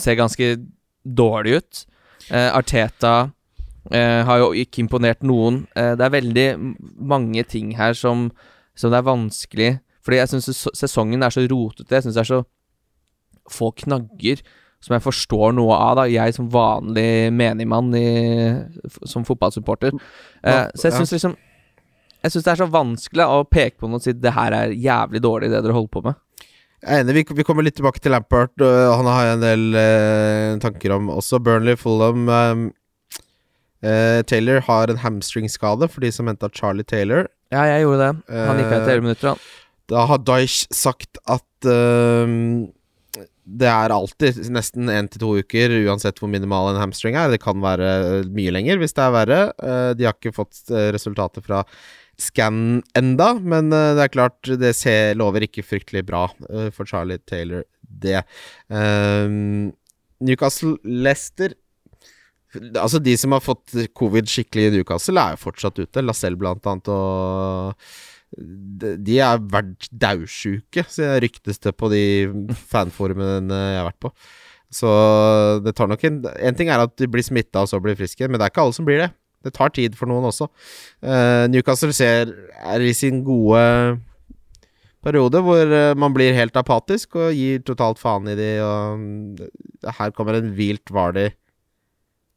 se 0.00 0.14
ganske 0.16 0.48
dårlig 1.02 1.58
ut. 1.58 1.82
Eh, 2.30 2.48
Arteta 2.54 3.12
eh, 3.90 4.22
har 4.24 4.40
jo 4.40 4.52
ikke 4.56 4.80
imponert 4.84 5.26
noen. 5.26 5.64
Eh, 5.76 5.92
det 5.98 6.06
er 6.06 6.16
veldig 6.16 6.46
mange 7.12 7.44
ting 7.44 7.74
her 7.76 7.92
som, 7.98 8.30
som 8.78 8.94
det 8.94 9.02
er 9.02 9.08
vanskelig 9.10 9.70
Fordi 10.00 10.22
jeg 10.22 10.32
syns 10.32 10.64
sesongen 10.78 11.26
er 11.26 11.34
så 11.34 11.44
rotete. 11.44 11.90
Jeg 11.92 12.06
syns 12.06 12.16
det 12.16 12.24
er 12.24 12.32
så 12.32 12.42
få 13.52 13.74
knagger 13.76 14.40
som 14.82 14.96
jeg 14.96 15.04
forstår 15.04 15.52
noe 15.54 15.76
av, 15.76 16.00
da. 16.00 16.08
Jeg 16.10 16.34
som 16.34 16.48
vanlig 16.50 17.30
menigmann 17.30 17.92
i, 17.94 18.08
som 19.06 19.22
fotballsupporter. 19.26 19.94
Eh, 20.42 20.64
så 20.74 20.88
jeg 20.88 20.96
syns 20.96 21.12
liksom 21.14 21.36
Jeg 22.22 22.34
syns 22.34 22.46
det 22.46 22.52
er 22.52 22.60
så 22.62 22.68
vanskelig 22.70 23.24
å 23.26 23.40
peke 23.50 23.80
på 23.80 23.90
noe 23.90 23.98
og 23.98 24.04
si 24.04 24.14
det 24.14 24.34
her 24.36 24.54
er 24.56 24.74
jævlig 24.74 25.22
dårlig, 25.24 25.50
det 25.50 25.62
dere 25.64 25.74
holder 25.76 25.94
på 25.94 26.04
med. 26.06 26.20
Jeg 26.82 26.98
er 26.98 27.04
enig, 27.04 27.14
vi, 27.18 27.24
vi 27.38 27.46
kommer 27.46 27.66
litt 27.66 27.76
tilbake 27.78 28.02
til 28.02 28.14
Lampert. 28.14 28.54
han 28.62 29.08
har 29.10 29.26
jeg 29.26 29.36
en 29.36 29.44
del 29.44 29.78
eh, 29.78 30.58
tanker 30.62 30.96
om 30.96 31.10
også. 31.14 31.38
Burnley, 31.42 31.78
Fulham 31.78 32.26
eh, 32.26 32.64
eh, 33.86 34.20
Taylor 34.26 34.62
har 34.66 34.90
en 34.90 35.02
hamstringskade, 35.02 35.86
for 35.90 36.02
de 36.02 36.10
som 36.14 36.30
henta 36.30 36.50
Charlie 36.50 36.86
Taylor. 36.86 37.30
Ja, 37.54 37.66
jeg 37.70 37.84
gjorde 37.84 38.08
det. 38.08 38.38
Han 38.48 38.62
gikk 38.62 38.70
av 38.70 38.78
etter 38.80 38.94
11 38.96 39.06
minutter, 39.06 39.32
han. 39.32 39.48
Da 39.92 40.06
har 40.08 40.22
Daesh 40.24 40.70
sagt 40.74 41.18
at 41.30 41.70
eh, 41.70 42.38
det 43.42 43.68
er 43.68 43.92
alltid 43.92 44.38
nesten 44.54 44.90
én 44.92 45.08
til 45.10 45.22
to 45.22 45.32
uker, 45.42 45.74
uansett 45.88 46.20
hvor 46.22 46.30
minimal 46.30 46.70
en 46.70 46.80
hamstring 46.80 47.18
er. 47.18 47.32
Det 47.32 47.42
kan 47.42 47.58
være 47.62 47.88
eh, 48.20 48.30
mye 48.30 48.54
lenger 48.54 48.78
hvis 48.80 48.94
det 48.96 49.02
er 49.04 49.16
verre. 49.16 49.40
Eh, 49.58 49.90
de 49.98 50.06
har 50.06 50.16
ikke 50.16 50.34
fått 50.36 50.62
eh, 50.70 50.90
resultater 50.94 51.44
fra 51.44 51.64
scan 52.22 52.80
enda, 52.98 53.32
men 53.38 53.72
eh, 53.74 53.92
det 53.98 54.06
er 54.06 54.14
klart, 54.14 54.52
det 54.60 54.74
ser, 54.78 55.16
lover 55.18 55.46
ikke 55.46 55.64
fryktelig 55.66 56.04
bra 56.08 56.26
eh, 56.50 56.70
for 56.74 56.88
Charlie 56.88 57.22
Taylor, 57.28 57.64
det. 57.82 58.22
Eh, 58.72 59.28
Newcastle 60.22 60.78
Leicester 60.84 61.56
Altså, 62.52 62.98
de 63.00 63.14
som 63.16 63.32
har 63.32 63.40
fått 63.40 63.72
covid 63.96 64.26
skikkelig 64.28 64.66
i 64.68 64.72
Newcastle, 64.74 65.16
er 65.16 65.32
jo 65.32 65.40
fortsatt 65.40 65.78
ute. 65.80 66.02
Lacelle, 66.04 66.36
blant 66.36 66.66
annet, 66.68 66.90
og 66.92 67.72
de 68.36 69.16
er 69.24 69.40
vært 69.52 69.88
daudsjuke, 69.88 70.84
så 70.88 71.14
ryktes 71.24 71.62
det 71.64 71.72
på 71.80 71.88
de 71.92 72.02
fanforumene 72.72 73.56
jeg 73.56 73.80
har 73.80 73.88
vært 73.88 74.02
på. 74.04 74.12
Så 74.72 74.92
det 75.64 75.74
tar 75.76 75.90
nok 75.90 76.04
en 76.08 76.22
En 76.24 76.56
ting 76.56 76.70
er 76.72 76.80
at 76.80 76.94
de 76.96 77.08
blir 77.10 77.24
smitta 77.24 77.60
og 77.64 77.68
så 77.68 77.80
blir 77.82 77.96
friske, 77.98 78.24
men 78.28 78.40
det 78.40 78.46
er 78.46 78.54
ikke 78.54 78.64
alle 78.64 78.76
som 78.76 78.88
blir 78.88 79.02
det. 79.04 79.10
Det 79.44 79.54
tar 79.56 79.74
tid 79.74 79.96
for 79.98 80.10
noen 80.10 80.28
også. 80.30 80.48
Uh, 81.04 81.44
Newcastle 81.52 81.92
ser, 81.96 82.32
er 82.62 82.84
i 82.84 82.94
sin 82.96 83.22
gode 83.26 83.62
periode 85.02 85.40
hvor 85.42 85.66
eh, 85.66 85.96
man 85.98 86.14
blir 86.14 86.36
helt 86.36 86.54
apatisk 86.54 87.16
og 87.18 87.32
gir 87.34 87.64
totalt 87.66 87.98
faen 87.98 88.28
i 88.30 88.36
de, 88.38 88.50
og 88.62 89.00
mm, 89.00 89.88
her 89.98 90.12
kommer 90.14 90.38
en 90.38 90.52
vilt 90.54 90.92
Vardy 90.94 91.24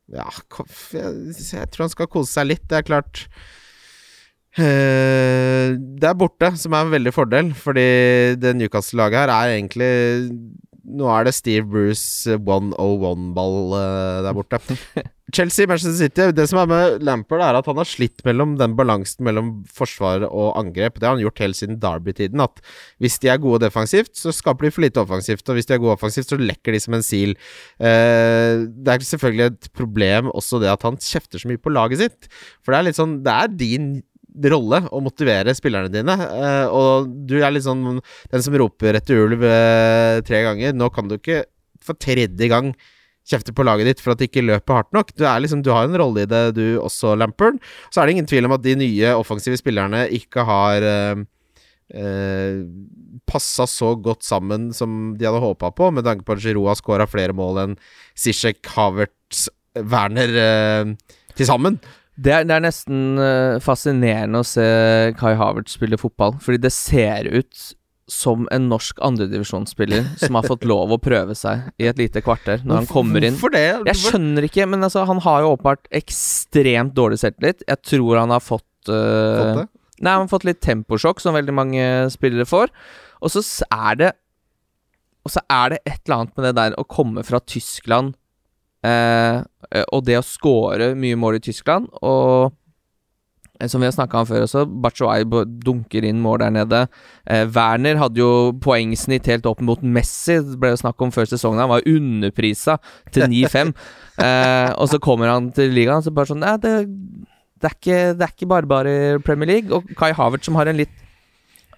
Ja, 0.10 0.26
jeg, 0.26 1.68
tror 1.70 1.86
han 1.86 1.94
skal 1.94 2.10
kose 2.10 2.32
seg 2.32 2.50
litt. 2.50 2.66
Det 2.66 2.80
er 2.80 2.88
klart 2.88 3.28
Eh, 4.56 5.76
det 5.76 6.08
er 6.08 6.16
borte, 6.16 6.54
som 6.56 6.76
er 6.76 6.86
en 6.86 6.94
veldig 6.94 7.12
fordel, 7.12 7.50
fordi 7.60 7.88
det 8.40 8.54
Newcastle-laget 8.56 9.26
her 9.26 9.34
er 9.34 9.56
egentlig 9.58 9.90
Nå 10.86 11.08
er 11.10 11.26
det 11.26 11.34
Steve 11.34 11.66
Bruce 11.66 12.38
101-ball 12.38 13.76
eh, 13.80 14.24
der 14.26 14.36
borte. 14.38 14.60
Chelsea, 15.34 15.66
Manchester 15.66 15.98
City 15.98 16.28
Det 16.38 16.46
som 16.48 16.60
er 16.62 16.68
med 16.70 17.04
Lampard, 17.04 17.42
er 17.42 17.58
at 17.58 17.66
han 17.66 17.80
har 17.82 17.88
slitt 17.90 18.22
mellom 18.28 18.54
den 18.60 18.76
balansen 18.78 19.26
mellom 19.26 19.50
forsvar 19.66 20.28
og 20.28 20.54
angrep. 20.60 21.00
Det 21.00 21.08
har 21.08 21.16
han 21.18 21.24
gjort 21.24 21.42
helt 21.42 21.58
siden 21.58 21.80
Derby-tiden. 21.82 22.44
At 22.44 22.62
hvis 23.02 23.18
de 23.24 23.32
er 23.34 23.42
gode 23.42 23.64
defensivt, 23.66 24.14
så 24.20 24.34
skaper 24.36 24.68
de 24.68 24.74
for 24.76 24.86
lite 24.86 25.02
offensivt. 25.02 25.48
Og 25.50 25.58
hvis 25.58 25.70
de 25.70 25.76
er 25.76 25.82
gode 25.82 25.98
offensivt, 25.98 26.30
så 26.30 26.40
lekker 26.40 26.76
de 26.76 26.84
som 26.84 26.98
en 26.98 27.06
sil. 27.06 27.34
Eh, 27.82 28.66
det 28.70 28.94
er 28.94 29.08
selvfølgelig 29.10 29.48
et 29.50 29.72
problem 29.74 30.30
også 30.30 30.62
det 30.62 30.70
at 30.72 30.86
han 30.86 31.02
kjefter 31.02 31.42
så 31.42 31.50
mye 31.50 31.62
på 31.62 31.74
laget 31.74 32.06
sitt. 32.06 32.30
For 32.62 32.72
det 32.74 32.80
er 32.80 32.90
litt 32.92 33.02
sånn 33.02 33.24
Det 33.26 33.34
er 33.34 33.58
din 33.58 33.96
rolle 34.52 34.82
å 34.92 35.02
motivere 35.04 35.56
spillerne 35.56 35.92
dine. 35.92 36.16
eh, 36.16 36.66
og 36.68 37.12
du 37.28 37.38
er 37.42 37.54
litt 37.54 37.68
sånn 37.68 38.02
den 38.32 38.46
som 38.46 38.58
roper 38.60 39.00
etter 39.00 39.24
ulv 39.26 39.46
eh, 39.48 40.22
tre 40.28 40.44
ganger. 40.48 40.76
Nå 40.76 40.90
kan 40.94 41.08
du 41.10 41.18
ikke 41.20 41.44
for 41.86 41.98
tredje 42.02 42.50
gang 42.50 42.74
kjefte 43.26 43.54
på 43.56 43.66
laget 43.66 43.90
ditt 43.90 44.02
for 44.04 44.14
at 44.14 44.22
det 44.22 44.30
ikke 44.30 44.46
løper 44.46 44.80
hardt 44.80 44.92
nok. 44.96 45.14
Du, 45.18 45.26
liksom, 45.42 45.64
du 45.66 45.72
har 45.74 45.88
en 45.88 45.98
rolle 45.98 46.26
i 46.26 46.30
det, 46.30 46.44
du 46.58 46.78
også, 46.82 47.16
Lampern. 47.18 47.58
Så 47.90 48.02
er 48.02 48.08
det 48.08 48.18
ingen 48.18 48.30
tvil 48.30 48.48
om 48.48 48.56
at 48.58 48.66
de 48.66 48.76
nye 48.78 49.16
offensive 49.18 49.58
spillerne 49.60 50.06
ikke 50.14 50.46
har 50.46 50.86
eh, 50.86 51.24
eh, 51.98 52.62
passa 53.30 53.66
så 53.70 53.96
godt 53.98 54.26
sammen 54.28 54.70
som 54.78 55.16
de 55.18 55.26
hadde 55.28 55.42
håpa 55.42 55.74
på, 55.76 55.90
med 55.96 56.06
tanke 56.06 56.26
på 56.28 56.38
at 56.38 56.46
Giroud 56.46 56.70
har 56.70 56.80
skåra 56.80 57.10
flere 57.10 57.36
mål 57.36 57.62
enn 57.64 57.78
Zizek, 58.18 58.62
Havertz, 58.76 59.48
Werner 59.76 60.40
eh, 60.46 60.96
til 61.36 61.50
sammen. 61.50 61.82
Det 62.16 62.32
er, 62.32 62.46
det 62.48 62.56
er 62.56 62.64
nesten 62.64 63.20
eh, 63.20 63.58
fascinerende 63.64 64.40
å 64.40 64.48
se 64.48 64.66
Kai 65.20 65.34
Havertz 65.36 65.76
spille 65.76 66.00
fotball, 66.00 66.38
fordi 66.44 66.62
det 66.64 66.72
ser 66.72 67.28
ut 67.28 67.66
som 68.08 68.46
en 68.54 68.68
norsk 68.70 69.00
andredivisjonsspiller 69.04 70.06
som 70.22 70.38
har 70.38 70.46
fått 70.46 70.66
lov 70.70 70.94
å 70.94 71.00
prøve 71.02 71.34
seg 71.38 71.64
i 71.82 71.88
et 71.90 71.98
lite 72.00 72.22
kvarter 72.24 72.62
når 72.64 72.84
han 72.84 72.90
kommer 72.90 73.26
inn. 73.26 73.40
Det? 73.56 73.64
Jeg 73.90 74.02
skjønner 74.04 74.46
ikke, 74.46 74.68
men 74.70 74.86
altså, 74.86 75.08
han 75.10 75.22
har 75.26 75.42
jo 75.42 75.56
åpenbart 75.56 75.90
ekstremt 75.96 76.94
dårlig 76.98 77.18
selvtillit. 77.24 77.66
Jeg 77.66 77.82
tror 77.90 78.22
han 78.22 78.34
har 78.36 78.44
fått, 78.46 78.70
uh, 78.92 79.58
Fått? 79.58 79.74
Nei, 79.98 80.12
han 80.12 80.28
har 80.28 80.30
fått 80.30 80.46
litt 80.46 80.62
temposjokk, 80.62 81.24
som 81.24 81.34
veldig 81.34 81.56
mange 81.58 81.88
spillere 82.14 82.46
får. 82.46 82.70
Og 83.26 83.34
så 83.34 83.42
er 83.74 84.00
det 84.04 84.14
og 85.26 85.34
så 85.34 85.42
er 85.50 85.74
det 85.74 85.82
et 85.90 86.02
eller 86.06 86.20
annet 86.20 86.36
med 86.38 86.46
det 86.46 86.54
der 86.60 86.76
å 86.78 86.86
komme 86.86 87.24
fra 87.26 87.40
Tyskland 87.42 88.14
eh, 88.86 89.86
og 89.92 90.06
det 90.08 90.20
å 90.20 90.26
score 90.26 90.94
mye 90.98 91.18
mål 91.20 91.40
i 91.40 91.44
Tyskland, 91.48 91.88
og 92.06 92.54
eh, 93.60 93.70
som 93.72 93.82
vi 93.82 93.90
har 93.90 93.96
snakka 93.96 94.22
om 94.22 94.30
før 94.30 94.46
også, 94.46 94.66
Bachoai 94.84 95.24
dunker 95.66 96.08
inn 96.08 96.22
mål 96.24 96.44
der 96.44 96.56
nede. 96.60 96.82
Eh, 97.26 97.46
Werner 97.56 98.00
hadde 98.02 98.22
jo 98.22 98.32
poengsnitt 98.64 99.30
helt 99.32 99.48
opp 99.50 99.64
mot 99.66 99.82
Messi, 99.82 100.40
det 100.44 100.60
ble 100.62 100.74
jo 100.74 100.82
snakk 100.84 101.02
om 101.02 101.14
før 101.16 101.30
sesongen. 101.32 101.64
Han 101.66 101.74
var 101.74 101.88
underprisa 101.90 102.78
til 103.16 103.28
9-5. 103.32 103.74
eh, 104.28 104.70
og 104.76 104.92
så 104.92 105.02
kommer 105.04 105.34
han 105.34 105.50
til 105.56 105.74
ligaen, 105.76 106.06
så 106.06 106.14
bare 106.16 106.34
sånn 106.34 106.44
Nei, 106.46 106.58
det, 106.64 106.76
det, 106.86 107.72
er 107.72 107.80
ikke, 107.80 108.04
det 108.14 108.30
er 108.30 108.38
ikke 108.38 108.54
bare 108.54 108.72
bare 108.76 108.96
i 109.00 109.18
Premier 109.26 109.56
League. 109.56 109.74
Og 109.74 109.90
Kai 109.98 110.14
Havertz 110.16 110.50
som 110.50 110.60
har 110.60 110.70
en 110.70 110.80
litt 110.80 110.94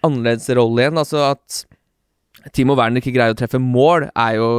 annerledes 0.06 0.50
rolle 0.58 0.84
igjen. 0.84 1.00
Altså 1.00 1.24
at 1.32 1.64
Timo 2.56 2.78
Werner 2.78 3.02
ikke 3.02 3.16
greier 3.16 3.36
å 3.36 3.38
treffe 3.38 3.60
mål, 3.62 4.10
er 4.14 4.38
jo 4.40 4.50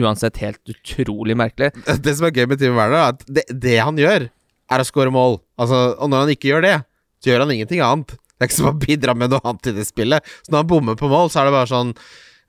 uansett 0.00 0.40
helt 0.42 0.60
utrolig 0.72 1.36
merkelig. 1.38 1.72
Det 2.00 2.14
som 2.16 2.28
er 2.28 2.36
gøy 2.36 2.48
med 2.50 2.60
Timo 2.60 2.78
Werner, 2.78 2.98
er 2.98 3.14
at 3.16 3.24
det, 3.28 3.44
det 3.50 3.76
han 3.80 3.98
gjør, 4.00 4.28
er 4.72 4.82
å 4.82 4.88
score 4.88 5.12
mål. 5.12 5.38
Altså, 5.60 5.84
og 5.98 6.10
når 6.10 6.24
han 6.24 6.34
ikke 6.34 6.50
gjør 6.52 6.66
det, 6.66 6.76
så 7.22 7.32
gjør 7.32 7.44
han 7.44 7.54
ingenting 7.54 7.82
annet. 7.84 8.14
Det 8.16 8.46
er 8.46 8.50
ikke 8.50 8.58
som 8.58 8.72
å 8.72 8.78
bidra 8.82 9.14
med 9.14 9.32
noe 9.32 9.44
annet 9.46 9.70
i 9.70 9.74
det 9.76 9.86
spillet. 9.86 10.32
Så 10.42 10.52
når 10.52 10.64
han 10.64 10.70
bommer 10.72 10.98
på 10.98 11.10
mål, 11.12 11.30
så 11.30 11.42
er 11.42 11.48
det 11.48 11.56
bare 11.56 11.70
sånn 11.70 11.92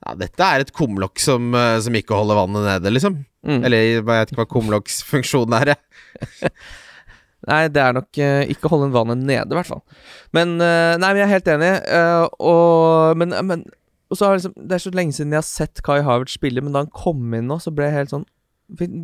Ja, 0.04 0.14
dette 0.20 0.46
er 0.46 0.64
et 0.64 0.72
kumlokk 0.76 1.20
som, 1.22 1.54
eh, 1.56 1.78
som 1.80 1.94
ikke 1.96 2.16
holder 2.18 2.36
vannet 2.36 2.66
nede, 2.66 2.90
liksom. 2.92 3.22
Mm. 3.46 3.60
Eller 3.60 3.84
jeg 3.84 4.02
vet 4.08 4.32
ikke 4.32 4.42
hva 4.42 4.50
kumlokksfunksjonen 4.50 5.54
er, 5.60 5.74
jeg. 5.74 6.50
Nei, 7.48 7.62
det 7.68 7.80
er 7.80 7.96
nok 7.96 8.20
uh, 8.24 8.42
ikke 8.52 8.70
holde 8.72 8.90
vannet 8.92 9.20
nede, 9.20 9.48
i 9.52 9.56
hvert 9.58 9.68
fall. 9.68 9.82
Men 10.36 10.56
uh, 10.60 10.96
Nei, 11.00 11.10
vi 11.16 11.24
er 11.24 11.30
helt 11.30 11.48
enig, 11.54 11.72
uh, 11.92 12.26
og 12.40 13.20
Men, 13.20 13.36
men 13.48 13.64
og 14.14 14.18
så 14.20 14.28
har 14.28 14.38
liksom, 14.38 14.54
Det 14.54 14.76
er 14.76 14.84
så 14.84 14.94
lenge 14.94 15.16
siden 15.16 15.34
jeg 15.34 15.42
har 15.42 15.48
sett 15.48 15.82
Kai 15.82 16.00
Havertz 16.06 16.38
spille, 16.38 16.62
men 16.62 16.74
da 16.74 16.84
han 16.84 16.92
kom 16.94 17.34
inn 17.34 17.48
nå, 17.50 17.58
så 17.62 17.74
ble 17.74 17.88
jeg 17.88 17.98
helt 17.98 18.12
sånn 18.14 18.28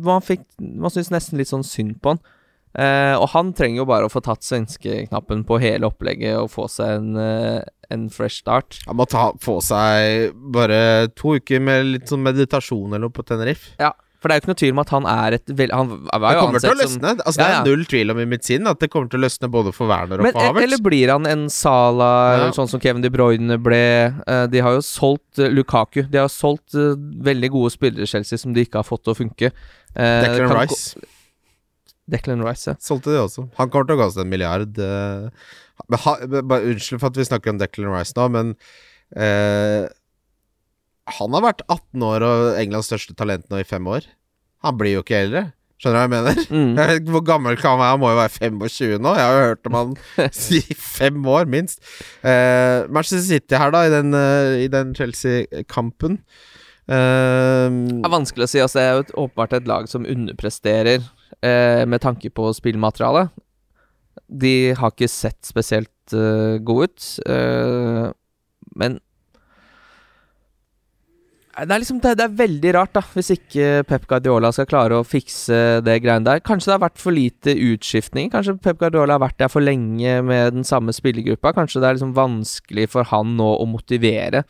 Man 0.07 0.23
fikk 0.23 0.45
Man 0.57 0.93
syntes 0.93 1.11
nesten 1.13 1.41
litt 1.41 1.51
sånn 1.51 1.67
synd 1.67 1.99
på 2.01 2.15
han. 2.15 2.23
Eh, 2.71 3.13
og 3.19 3.27
han 3.33 3.49
trenger 3.51 3.81
jo 3.81 3.87
bare 3.89 4.07
å 4.07 4.11
få 4.11 4.21
tatt 4.23 4.45
svenskeknappen 4.47 5.43
på 5.47 5.57
hele 5.59 5.89
opplegget 5.89 6.37
og 6.39 6.53
få 6.53 6.69
seg 6.71 7.01
en, 7.01 7.09
eh, 7.19 7.59
en 7.91 8.05
fresh 8.09 8.39
start. 8.45 8.79
Han 8.87 8.95
må 8.95 9.05
ta, 9.11 9.25
få 9.43 9.57
seg 9.59 10.31
bare 10.55 11.09
to 11.19 11.35
uker 11.35 11.59
med 11.59 11.89
litt 11.89 12.07
sånn 12.07 12.23
meditasjon 12.23 12.93
eller 12.93 13.09
noe 13.09 13.15
på 13.17 13.27
Tenerife. 13.27 13.75
Ja, 13.81 13.91
for 14.21 14.29
det 14.29 14.35
er 14.35 14.37
jo 14.37 14.41
ikke 14.43 14.51
noe 14.51 14.59
tvil 14.61 14.73
om 14.75 14.79
at 14.83 14.89
han 14.93 15.05
er 15.09 15.35
et 15.39 15.47
vel, 15.57 15.71
Han 15.73 15.87
var 16.05 16.21
Det 16.35 16.39
kommer 16.39 16.59
til 16.61 16.69
å 16.69 16.77
løsne. 16.77 17.09
som. 17.15 17.21
Altså, 17.25 17.39
Ja, 17.41 17.47
det 17.47 17.53
ja. 17.55 17.61
er 17.61 17.65
null 17.71 17.85
tvil 17.89 18.11
om 18.13 18.19
i 18.21 18.25
mitt 18.29 18.43
sinn 18.45 18.67
at 18.69 18.79
det 18.79 18.89
kommer 18.93 19.09
til 19.09 19.19
å 19.19 19.23
løsne 19.25 19.49
både 19.51 19.73
for 19.73 19.87
Werner 19.89 20.19
og 20.21 20.23
Men, 20.27 20.33
for 20.33 20.41
e- 20.41 20.47
Havertz. 20.51 20.63
eller 20.67 20.77
blir 20.85 21.09
han 21.09 21.25
en 21.25 21.49
Sala, 21.49 22.11
Ja. 22.37 22.51
sånn 22.51 22.69
som 22.69 22.79
Kevin 22.79 23.01
De 23.01 23.09
Bruyne 23.09 23.57
ble? 23.57 24.13
Eh, 24.27 24.45
de 24.47 24.59
har 24.61 24.73
jo 24.77 24.83
solgt 24.85 25.39
eh, 25.41 25.49
Lukaku. 25.49 26.03
De 26.09 26.17
har 26.19 26.29
solgt 26.29 26.75
eh, 26.77 26.93
veldig 26.95 27.49
gode 27.51 27.71
spillere 27.73 28.05
Chelsea 28.07 28.37
som 28.37 28.53
de 28.53 28.61
ikke 28.63 28.77
har 28.77 28.83
fått 28.85 29.03
til 29.03 29.13
å 29.13 29.17
funke. 29.17 29.51
Declan 29.95 30.47
kan 30.47 30.61
Rice. 30.61 30.95
Declan 32.09 32.43
Rice, 32.45 32.67
ja. 32.67 32.75
Solgte 32.79 33.11
de 33.13 33.19
også. 33.25 33.49
Han 33.57 33.69
kommer 33.69 33.87
til 33.87 33.97
å 33.97 34.03
koste 34.05 34.21
en 34.21 34.29
milliard. 34.29 34.77
ha, 35.91 36.15
unnskyld 36.21 36.99
for 36.99 37.07
at 37.09 37.17
vi 37.17 37.23
snakker 37.25 37.49
om 37.53 37.57
Declan 37.61 37.91
Rice 37.93 38.13
nå, 38.17 38.29
men 38.31 38.55
eh, 39.15 39.87
Han 41.17 41.35
har 41.37 41.43
vært 41.49 41.63
18 41.67 42.05
år 42.07 42.25
og 42.27 42.43
Englands 42.61 42.87
største 42.91 43.15
talent 43.17 43.47
nå 43.51 43.61
i 43.61 43.67
fem 43.67 43.87
år. 43.89 44.05
Han 44.65 44.77
blir 44.77 44.97
jo 44.97 45.03
ikke 45.05 45.19
eldre. 45.25 45.49
Skjønner 45.81 45.95
du 45.95 45.97
hva 45.97 46.05
jeg 46.05 46.11
mener? 46.13 46.41
Mm. 46.53 47.09
Hvor 47.15 47.23
gammel 47.25 47.57
kan 47.57 47.73
han 47.73 47.79
være? 47.81 47.93
Han 47.95 48.01
må 48.03 48.11
jo 48.11 48.19
være 48.19 48.33
25 48.37 48.99
nå. 49.01 49.13
Jeg 49.17 49.25
har 49.25 49.33
jo 49.33 49.45
hørt 49.49 49.69
om 49.69 49.77
han 49.79 49.95
i 50.59 50.61
fem 50.77 51.25
år, 51.25 51.49
minst. 51.49 51.81
Uh, 52.21 52.85
Manchester 52.93 53.23
City 53.25 53.57
her, 53.57 53.73
da, 53.73 53.81
i 53.87 53.93
den, 53.93 54.13
uh, 54.13 54.61
den 54.75 54.93
Chelsea-kampen. 54.97 56.19
uh, 56.85 57.65
Det 57.65 57.97
er 57.97 58.13
vanskelig 58.13 58.45
å 58.45 58.51
si. 58.53 58.61
Altså, 58.61 58.77
det 58.77 58.85
er 58.85 58.93
jo 58.93 59.05
et, 59.07 59.15
åpenbart 59.25 59.57
et 59.57 59.71
lag 59.73 59.89
som 59.89 60.05
underpresterer 60.05 60.99
eh, 61.41 61.83
med 61.89 62.03
tanke 62.05 62.29
på 62.29 62.51
spillmateriale. 62.53 63.31
De 64.29 64.55
har 64.77 64.93
ikke 64.93 65.09
sett 65.09 65.39
spesielt 65.47 65.89
gode 66.11 66.89
ut, 66.91 67.05
men 68.77 68.97
det 71.51 71.75
er 71.75 71.81
liksom 71.83 71.99
det, 71.99 72.13
det 72.19 72.25
er 72.25 72.39
veldig 72.39 72.71
rart, 72.77 72.93
da, 72.95 73.01
hvis 73.15 73.33
ikke 73.35 73.83
Pep 73.89 74.05
Guardiola 74.07 74.53
skal 74.55 74.69
klare 74.71 74.99
å 75.01 75.07
fikse 75.07 75.81
det 75.83 75.97
greiene 76.03 76.23
der. 76.27 76.43
Kanskje 76.47 76.71
det 76.71 76.75
har 76.77 76.85
vært 76.85 77.01
for 77.01 77.15
lite 77.15 77.55
utskiftning. 77.71 78.31
Kanskje 78.31 78.55
Pep 78.63 78.79
Guardiola 78.79 79.17
har 79.17 79.25
vært 79.25 79.39
der 79.41 79.51
for 79.51 79.63
lenge 79.63 80.21
med 80.23 80.55
den 80.55 80.67
samme 80.67 80.95
spillergruppa. 80.95 81.51
Kanskje 81.57 81.83
det 81.83 81.89
er 81.89 81.99
liksom 81.99 82.15
vanskelig 82.15 82.87
for 82.93 83.09
han 83.11 83.35
nå 83.39 83.49
å 83.59 83.67
motivere. 83.67 84.45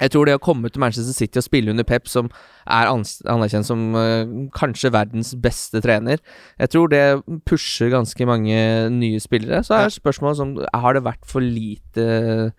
Jeg 0.00 0.10
tror 0.14 0.26
det 0.26 0.34
å 0.34 0.42
komme 0.42 0.70
til 0.72 0.82
Manchester 0.82 1.14
City 1.14 1.38
og 1.38 1.46
spille 1.46 1.70
under 1.70 1.86
Pep, 1.86 2.08
som 2.10 2.30
er 2.64 2.88
anerkjent 2.90 3.68
som 3.68 3.92
uh, 3.94 4.24
kanskje 4.56 4.90
verdens 4.94 5.34
beste 5.38 5.82
trener 5.84 6.18
Jeg 6.56 6.72
tror 6.72 6.90
det 6.90 7.04
pusher 7.46 7.92
ganske 7.92 8.26
mange 8.26 8.56
nye 8.90 9.20
spillere. 9.22 9.62
Så 9.62 9.78
er 9.78 9.92
spørsmålet 9.92 10.40
som 10.40 10.56
Har 10.74 10.96
det 10.96 11.04
vært 11.06 11.28
for 11.28 11.44
lite 11.44 12.52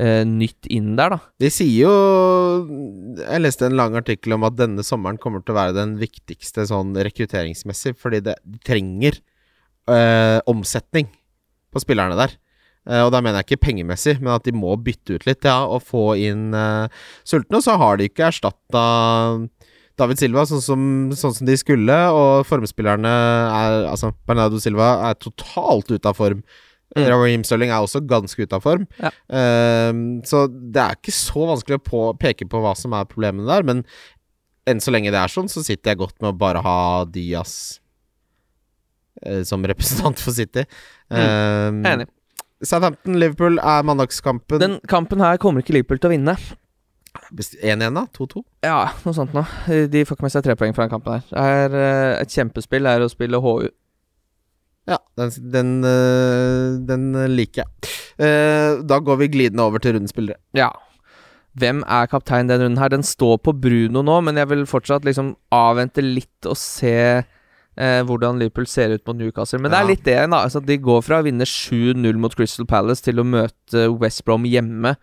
eh, 0.00 0.22
nytt 0.26 0.68
inn 0.72 0.94
der, 0.98 1.14
da? 1.16 1.18
De 1.42 1.50
sier 1.52 1.88
jo 1.88 1.92
Jeg 3.20 3.42
leste 3.42 3.68
en 3.68 3.78
lang 3.78 3.96
artikkel 3.98 4.36
om 4.36 4.46
at 4.48 4.58
denne 4.58 4.84
sommeren 4.86 5.20
kommer 5.20 5.42
til 5.42 5.54
å 5.54 5.60
være 5.60 5.76
den 5.76 5.96
viktigste 6.00 6.66
sånn 6.70 6.96
rekrutteringsmessig, 6.96 7.96
fordi 8.00 8.22
det, 8.30 8.38
de 8.44 8.60
trenger 8.66 9.20
øh, 9.90 10.38
omsetning 10.50 11.10
på 11.74 11.82
spillerne 11.84 12.18
der. 12.18 12.36
Eh, 12.88 13.02
og 13.04 13.12
da 13.12 13.20
mener 13.20 13.42
jeg 13.42 13.50
ikke 13.50 13.66
pengemessig, 13.68 14.16
men 14.22 14.34
at 14.36 14.46
de 14.48 14.54
må 14.56 14.76
bytte 14.80 15.18
ut 15.18 15.26
litt, 15.28 15.44
ja, 15.44 15.60
og 15.68 15.84
få 15.84 16.12
inn 16.20 16.54
uh, 16.56 16.88
sultne. 17.28 17.60
Og 17.60 17.66
så 17.66 17.76
har 17.80 17.98
de 17.98 18.08
ikke 18.08 18.30
erstatta 18.30 18.84
David 19.98 20.20
Silva 20.20 20.44
sånn 20.48 20.62
som, 20.62 20.86
sånn 21.18 21.34
som 21.36 21.48
de 21.48 21.56
skulle, 21.58 21.98
og 22.14 22.46
formspillerne 22.48 23.10
er 23.10 23.78
Altså, 23.90 24.12
Bernardo 24.28 24.60
Silva 24.62 24.94
er 25.10 25.20
totalt 25.20 25.90
ute 25.90 26.08
av 26.08 26.16
form. 26.16 26.42
Mm. 26.96 27.08
Raheem 27.12 27.44
Sterling 27.44 27.72
er 27.72 27.84
også 27.84 28.00
ganske 28.08 28.40
ute 28.40 28.56
av 28.56 28.64
form. 28.64 28.86
Ja. 29.02 29.10
Ehm, 29.36 30.20
så 30.26 30.46
det 30.48 30.80
er 30.82 30.96
ikke 30.96 31.14
så 31.14 31.48
vanskelig 31.50 31.80
å 31.80 31.84
på, 31.84 32.04
peke 32.20 32.48
på 32.48 32.62
hva 32.64 32.72
som 32.78 32.96
er 32.96 33.08
problemene 33.10 33.48
der, 33.48 33.66
men 33.66 33.82
enn 34.68 34.80
så 34.84 34.92
lenge 34.92 35.12
det 35.12 35.20
er 35.20 35.32
sånn, 35.32 35.50
så 35.52 35.64
sitter 35.64 35.92
jeg 35.92 36.00
godt 36.00 36.16
med 36.22 36.32
å 36.32 36.38
bare 36.38 36.62
ha 36.64 36.78
Diaz 37.08 37.80
uh, 39.24 39.42
som 39.48 39.64
representant 39.72 40.20
for 40.20 40.36
City. 40.36 40.64
Ehm, 41.12 41.84
Enig. 41.88 42.08
Southampton-Liverpool 42.64 43.60
er 43.62 43.84
mandagskampen. 43.86 44.58
Den 44.58 44.80
kampen 44.90 45.22
her 45.22 45.38
kommer 45.38 45.62
ikke 45.62 45.76
Liverpool 45.76 46.00
til 46.02 46.10
å 46.10 46.16
vinne. 46.16 46.34
1-1, 47.28 47.94
da? 47.94 48.04
2-2? 48.16 48.42
Ja, 48.66 48.78
noe 49.04 49.16
sånt 49.16 49.34
noe. 49.36 49.44
De 49.90 50.02
får 50.06 50.16
ikke 50.16 50.26
med 50.26 50.32
seg 50.34 50.44
tre 50.46 50.56
poeng 50.58 50.74
fra 50.76 50.86
den 50.86 50.92
kampen 50.92 51.18
her. 51.18 51.28
Det 51.28 51.44
er 51.52 51.76
eh, 51.78 52.14
et 52.22 52.34
kjempespill 52.34 52.88
er 52.88 53.04
å 53.04 53.10
spille 53.12 53.40
HU. 53.42 53.68
Ja, 54.88 54.98
den, 55.20 55.32
den, 55.52 55.72
eh, 55.84 56.76
den 56.88 57.08
liker 57.34 57.64
jeg. 57.64 57.94
Eh, 58.18 58.82
da 58.88 59.00
går 59.04 59.22
vi 59.22 59.32
glidende 59.34 59.66
over 59.66 59.82
til 59.82 59.94
rundens 59.96 60.14
spillere. 60.14 60.40
Ja. 60.56 60.70
Hvem 61.58 61.82
er 61.84 62.08
kaptein 62.10 62.48
denne 62.48 62.64
runden 62.64 62.80
her? 62.80 62.92
Den 62.92 63.04
står 63.06 63.38
på 63.44 63.54
Bruno 63.56 64.02
nå, 64.06 64.20
men 64.24 64.38
jeg 64.40 64.48
vil 64.50 64.64
fortsatt 64.68 65.06
liksom 65.06 65.34
avvente 65.54 66.04
litt 66.04 66.48
og 66.48 66.56
se 66.60 66.94
eh, 67.78 68.00
hvordan 68.06 68.40
Liverpool 68.40 68.68
ser 68.70 68.94
ut 68.94 69.04
mot 69.06 69.18
Newcastle. 69.18 69.60
Men 69.62 69.74
det 69.74 69.80
er 69.80 69.90
litt 69.90 70.04
det, 70.06 70.18
da. 70.24 70.42
Altså, 70.44 70.62
de 70.64 70.78
går 70.82 71.02
fra 71.06 71.20
å 71.20 71.26
vinne 71.26 71.46
7-0 71.48 72.20
mot 72.20 72.34
Crystal 72.34 72.68
Palace 72.68 73.04
til 73.06 73.20
å 73.20 73.26
møte 73.26 73.88
West 73.98 74.24
Brom 74.26 74.46
hjemme 74.48 74.94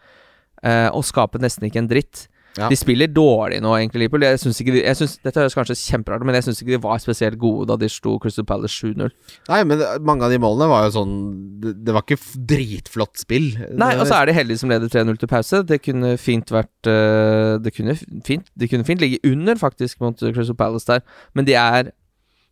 eh, 0.63 0.89
og 0.89 1.05
skape 1.07 1.41
nesten 1.43 1.67
ikke 1.69 1.83
en 1.83 1.91
dritt. 1.91 2.27
Ja. 2.55 2.69
De 2.71 2.77
spiller 2.79 3.09
dårlig 3.11 3.57
nå, 3.63 3.73
egentlig, 3.75 4.05
Liverpool. 4.05 4.23
Jeg 4.23 4.39
synes 4.39 4.59
ikke 4.61 4.75
de, 4.77 4.83
jeg 4.85 4.95
synes, 4.95 5.17
Dette 5.25 5.41
høres 5.41 5.57
kanskje 5.57 5.75
kjemperart 5.75 6.23
men 6.27 6.37
jeg 6.37 6.45
syns 6.47 6.61
ikke 6.61 6.75
de 6.77 6.81
var 6.85 7.01
spesielt 7.03 7.39
gode 7.41 7.67
da 7.67 7.75
de 7.81 7.89
sto 7.91 8.15
Crystal 8.23 8.45
Palace 8.47 8.77
7-0. 8.79 9.11
Nei, 9.49 9.59
men 9.67 9.83
mange 10.07 10.27
av 10.27 10.31
de 10.31 10.39
målene 10.39 10.69
var 10.71 10.85
jo 10.85 10.93
sånn 10.95 11.15
Det, 11.63 11.73
det 11.87 11.95
var 11.95 12.05
ikke 12.05 12.45
dritflott 12.53 13.19
spill. 13.19 13.49
Nei, 13.75 13.91
og 13.99 14.07
så 14.07 14.21
er 14.21 14.29
de 14.29 14.37
heldige 14.37 14.61
som 14.63 14.71
leder 14.71 14.91
3-0 14.91 15.19
til 15.19 15.31
pause. 15.31 15.61
Det 15.67 15.81
kunne 15.83 16.15
fint 16.21 16.53
vært 16.53 16.91
eh, 16.91 17.57
Det 17.65 17.75
kunne 17.75 17.97
fint 17.99 18.47
De 18.55 18.71
kunne 18.71 18.87
fint 18.87 19.03
ligge 19.03 19.19
under, 19.27 19.59
faktisk, 19.59 19.99
mot 20.03 20.23
Crystal 20.23 20.57
Palace 20.59 20.87
der, 20.89 21.03
men 21.35 21.47
de 21.49 21.57
er 21.59 21.91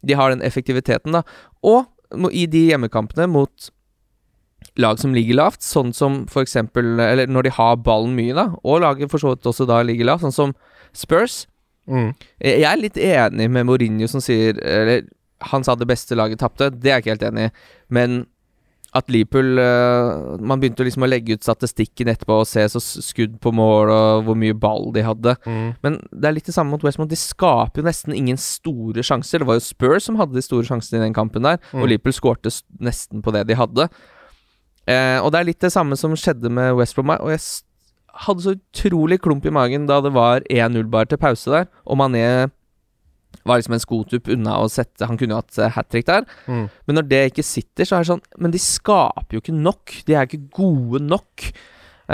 De 0.03 0.19
har 0.19 0.33
den 0.33 0.43
effektiviteten, 0.43 1.15
da. 1.15 1.23
Og 1.63 1.87
i 2.35 2.43
de 2.45 2.67
hjemmekampene 2.67 3.25
mot 3.31 3.71
lag 4.81 4.97
som 4.99 5.13
ligger 5.13 5.35
lavt, 5.37 5.61
sånn 5.61 5.93
som 5.93 6.23
for 6.31 6.41
eksempel 6.41 6.99
Eller 6.99 7.27
når 7.29 7.43
de 7.43 7.51
har 7.53 7.75
ballen 7.77 8.15
mye, 8.17 8.33
da, 8.33 8.47
og 8.63 8.81
laget 8.81 9.11
for 9.11 9.21
så 9.21 9.35
vidt 9.35 9.45
også 9.45 9.67
da 9.69 9.81
ligger 9.85 10.05
lavt, 10.09 10.21
sånn 10.25 10.33
som 10.33 10.53
Spurs. 10.93 11.43
Mm. 11.89 12.13
Jeg 12.39 12.63
er 12.69 12.77
litt 12.79 12.97
enig 12.97 13.49
med 13.51 13.65
Mourinho 13.67 14.07
som 14.07 14.21
sier 14.23 14.55
Eller 14.63 15.01
han 15.43 15.63
sa 15.65 15.75
det 15.75 15.87
beste 15.89 16.15
laget 16.15 16.39
tapte. 16.39 16.69
Det 16.71 16.87
er 16.89 17.01
jeg 17.01 17.03
ikke 17.03 17.11
helt 17.17 17.25
enig 17.33 17.49
i. 17.49 17.51
Men 17.91 18.21
at 18.95 19.09
Liverpool 19.09 19.57
eh, 19.59 20.37
Man 20.39 20.61
begynte 20.61 20.85
liksom 20.85 21.03
å 21.03 21.09
legge 21.09 21.33
ut 21.35 21.43
statistikken 21.43 22.07
etterpå 22.13 22.37
og 22.43 22.47
se 22.47 22.63
så 22.69 22.79
skudd 22.79 23.39
på 23.41 23.51
mål 23.51 23.89
og 23.91 24.23
hvor 24.27 24.37
mye 24.39 24.53
ball 24.55 24.91
de 24.95 25.03
hadde. 25.03 25.33
Mm. 25.49 25.73
Men 25.83 25.97
det 26.13 26.29
er 26.29 26.35
litt 26.37 26.45
det 26.47 26.55
samme 26.55 26.71
mot 26.71 26.85
Westmont. 26.85 27.09
De 27.11 27.17
skaper 27.19 27.81
jo 27.81 27.87
nesten 27.89 28.13
ingen 28.15 28.37
store 28.39 29.03
sjanser. 29.03 29.41
Det 29.43 29.49
var 29.49 29.57
jo 29.59 29.65
Spurs 29.65 30.05
som 30.07 30.15
hadde 30.21 30.37
de 30.37 30.45
store 30.45 30.63
sjansene 30.69 31.01
i 31.01 31.05
den 31.07 31.17
kampen 31.17 31.43
der, 31.43 31.57
Mm. 31.73 31.81
og 31.81 31.89
Liverpool 31.89 32.13
skårte 32.15 32.53
nesten 32.79 33.21
på 33.25 33.33
det 33.33 33.47
de 33.49 33.57
hadde. 33.59 33.89
Eh, 34.89 35.19
og 35.19 35.31
det 35.31 35.39
er 35.39 35.47
litt 35.47 35.63
det 35.63 35.71
samme 35.73 35.97
som 35.99 36.15
skjedde 36.17 36.51
med 36.51 36.73
West 36.79 36.97
Brom. 36.97 37.13
Og 37.15 37.31
jeg 37.31 37.41
hadde 38.25 38.45
så 38.45 38.55
utrolig 38.57 39.21
klump 39.23 39.45
i 39.47 39.53
magen 39.53 39.87
da 39.89 40.01
det 40.03 40.13
var 40.15 40.43
1-0 40.51 40.89
bare 40.91 41.09
til 41.09 41.21
pause 41.21 41.53
der, 41.53 41.71
og 41.87 41.97
Mané 42.01 42.51
var 43.47 43.57
liksom 43.57 43.73
en 43.75 43.81
skotupp 43.81 44.29
unna 44.29 44.59
å 44.61 44.67
sette 44.69 45.07
Han 45.09 45.17
kunne 45.17 45.33
jo 45.33 45.39
hatt 45.41 45.75
hat 45.75 45.89
trick 45.91 46.05
der. 46.07 46.27
Mm. 46.45 46.67
Men 46.87 46.99
når 46.99 47.07
det 47.09 47.21
ikke 47.31 47.45
sitter, 47.45 47.87
så 47.87 47.97
er 47.97 48.03
det 48.03 48.11
sånn 48.11 48.21
Men 48.37 48.53
de 48.53 48.61
skaper 48.61 49.35
jo 49.35 49.41
ikke 49.41 49.55
nok. 49.57 49.95
De 50.07 50.15
er 50.15 50.29
ikke 50.29 50.45
gode 50.53 51.01
nok. 51.03 51.47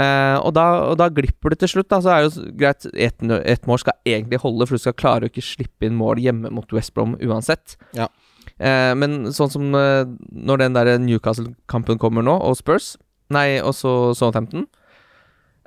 Eh, 0.00 0.36
og, 0.38 0.52
da, 0.56 0.64
og 0.88 0.96
da 1.00 1.10
glipper 1.12 1.52
det 1.52 1.60
til 1.62 1.74
slutt. 1.74 1.90
Da, 1.92 2.00
så 2.02 2.14
er 2.14 2.24
det 2.24 2.32
jo 2.32 2.48
greit 2.58 2.88
Ett 2.94 3.20
et 3.20 3.68
mål 3.68 3.82
skal 3.82 3.98
egentlig 4.08 4.40
holde, 4.42 4.66
for 4.66 4.78
du 4.78 4.82
skal 4.82 4.96
klare 4.96 5.28
å 5.28 5.32
ikke 5.32 5.44
slippe 5.44 5.86
inn 5.86 5.98
mål 5.98 6.22
hjemme 6.24 6.52
mot 6.56 6.76
West 6.76 6.94
Brom 6.96 7.18
uansett. 7.20 7.76
Ja. 7.96 8.08
Eh, 8.60 8.92
men 8.94 9.30
sånn 9.32 9.48
som 9.52 9.70
eh, 9.74 10.04
når 10.36 10.60
den 10.60 10.74
der 10.76 10.90
Newcastle-kampen 11.00 11.96
kommer 12.02 12.22
nå, 12.26 12.34
og 12.44 12.58
Spurs 12.58 12.92
Nei, 13.32 13.60
og 13.64 13.72
så 13.78 14.10
Southampton 14.18 14.66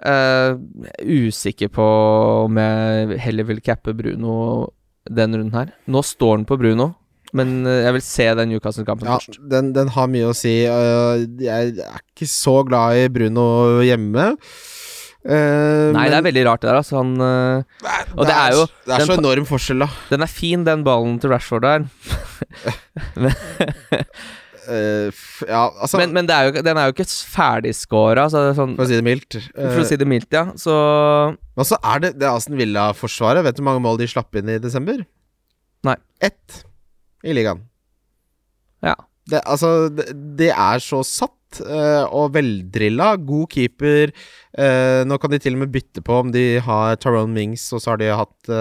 eh, 0.05 0.53
Usikker 1.01 1.71
på 1.73 1.85
om 2.45 2.59
jeg 2.59 3.17
heller 3.23 3.47
vil 3.49 3.61
cappe 3.65 3.95
Bruno 3.97 4.35
den 5.09 5.35
runden 5.35 5.55
her. 5.57 5.71
Nå 5.91 5.99
står 6.05 6.37
den 6.37 6.45
på 6.47 6.55
Bruno, 6.61 6.91
men 7.35 7.65
eh, 7.67 7.81
jeg 7.87 7.95
vil 7.97 8.05
se 8.05 8.27
den 8.39 8.51
Newcastle-kampen 8.53 9.09
Ja, 9.09 9.17
først. 9.19 9.39
den, 9.51 9.73
den 9.75 9.89
har 9.95 10.07
mye 10.11 10.29
å 10.29 10.35
si. 10.37 10.53
øh, 10.69 11.25
jeg 11.43 11.73
er 11.83 11.99
ikke 12.13 12.29
så 12.29 12.59
glad 12.67 13.01
i 13.01 13.09
Bruno 13.11 13.47
hjemme. 13.83 14.29
Eh, 15.23 15.89
Nei, 15.95 16.09
det 16.11 16.17
er 16.17 16.25
veldig 16.25 16.41
rart 16.49 16.63
det 16.63 16.67
der, 16.67 16.77
altså. 16.81 16.97
Han 16.99 17.13
eh, 17.23 18.07
og 18.17 18.25
det 18.27 18.35
er 18.35 18.55
jo- 18.57 18.67
Det 18.83 18.91
er 18.91 19.03
den 19.03 19.07
så 19.07 19.17
enorm 19.21 19.45
forskjell, 19.47 19.79
da. 19.85 19.87
Den 20.09 20.21
er 20.25 20.31
fin, 20.31 20.63
den 20.67 20.83
ballen 20.83 21.19
til 21.23 21.31
Rashford 21.31 21.63
der. 21.63 21.85
men, 23.23 23.31
uh, 24.67 25.07
ja, 25.47 25.61
altså 25.79 25.97
Men, 26.01 26.13
men 26.17 26.27
det 26.27 26.35
er 26.35 26.49
jo, 26.49 26.63
den 26.67 26.77
er 26.77 26.89
jo 26.89 26.95
ikke 26.95 27.07
ferdigscora, 27.07 28.27
så 28.31 28.43
er 28.49 28.57
sånn 28.57 28.75
For 28.75 28.83
å 28.83 28.89
si 28.91 28.99
det 28.99 29.07
mildt. 29.07 29.39
For 29.55 29.79
å 29.83 29.87
si 29.87 29.99
det 30.01 30.09
mildt, 30.11 30.31
ja. 30.35 30.45
Så 30.59 30.75
Og 30.75 31.67
så 31.69 31.79
er 31.79 32.03
det 32.03 32.13
det 32.19 32.27
Aston 32.27 32.59
Villa-forsvaret. 32.59 33.45
Vet 33.47 33.55
du 33.55 33.63
hvor 33.63 33.71
mange 33.71 33.85
mål 33.87 34.01
de 34.03 34.09
slapp 34.11 34.35
inn 34.39 34.51
i 34.51 34.59
desember? 34.59 35.05
Nei. 35.87 35.95
Ett 36.23 36.63
i 37.23 37.31
ligaen. 37.35 37.63
Ja. 38.83 38.95
Det, 39.31 39.39
altså, 39.47 39.87
det, 39.87 40.09
det 40.35 40.51
er 40.51 40.81
så 40.83 40.99
satt 41.07 41.31
eh, 41.61 42.03
og 42.09 42.33
veldrilla. 42.35 43.13
God 43.21 43.51
keeper. 43.53 44.13
Eh, 44.53 45.01
nå 45.05 45.17
kan 45.21 45.33
de 45.33 45.41
til 45.41 45.57
og 45.57 45.63
med 45.63 45.73
bytte 45.73 46.03
på 46.05 46.19
om 46.23 46.33
de 46.33 46.59
har 46.63 46.97
Tyrone 47.01 47.33
Mings, 47.33 47.65
og 47.73 47.83
så 47.83 47.93
har 47.93 48.01
de 48.01 48.11
hatt 48.13 48.53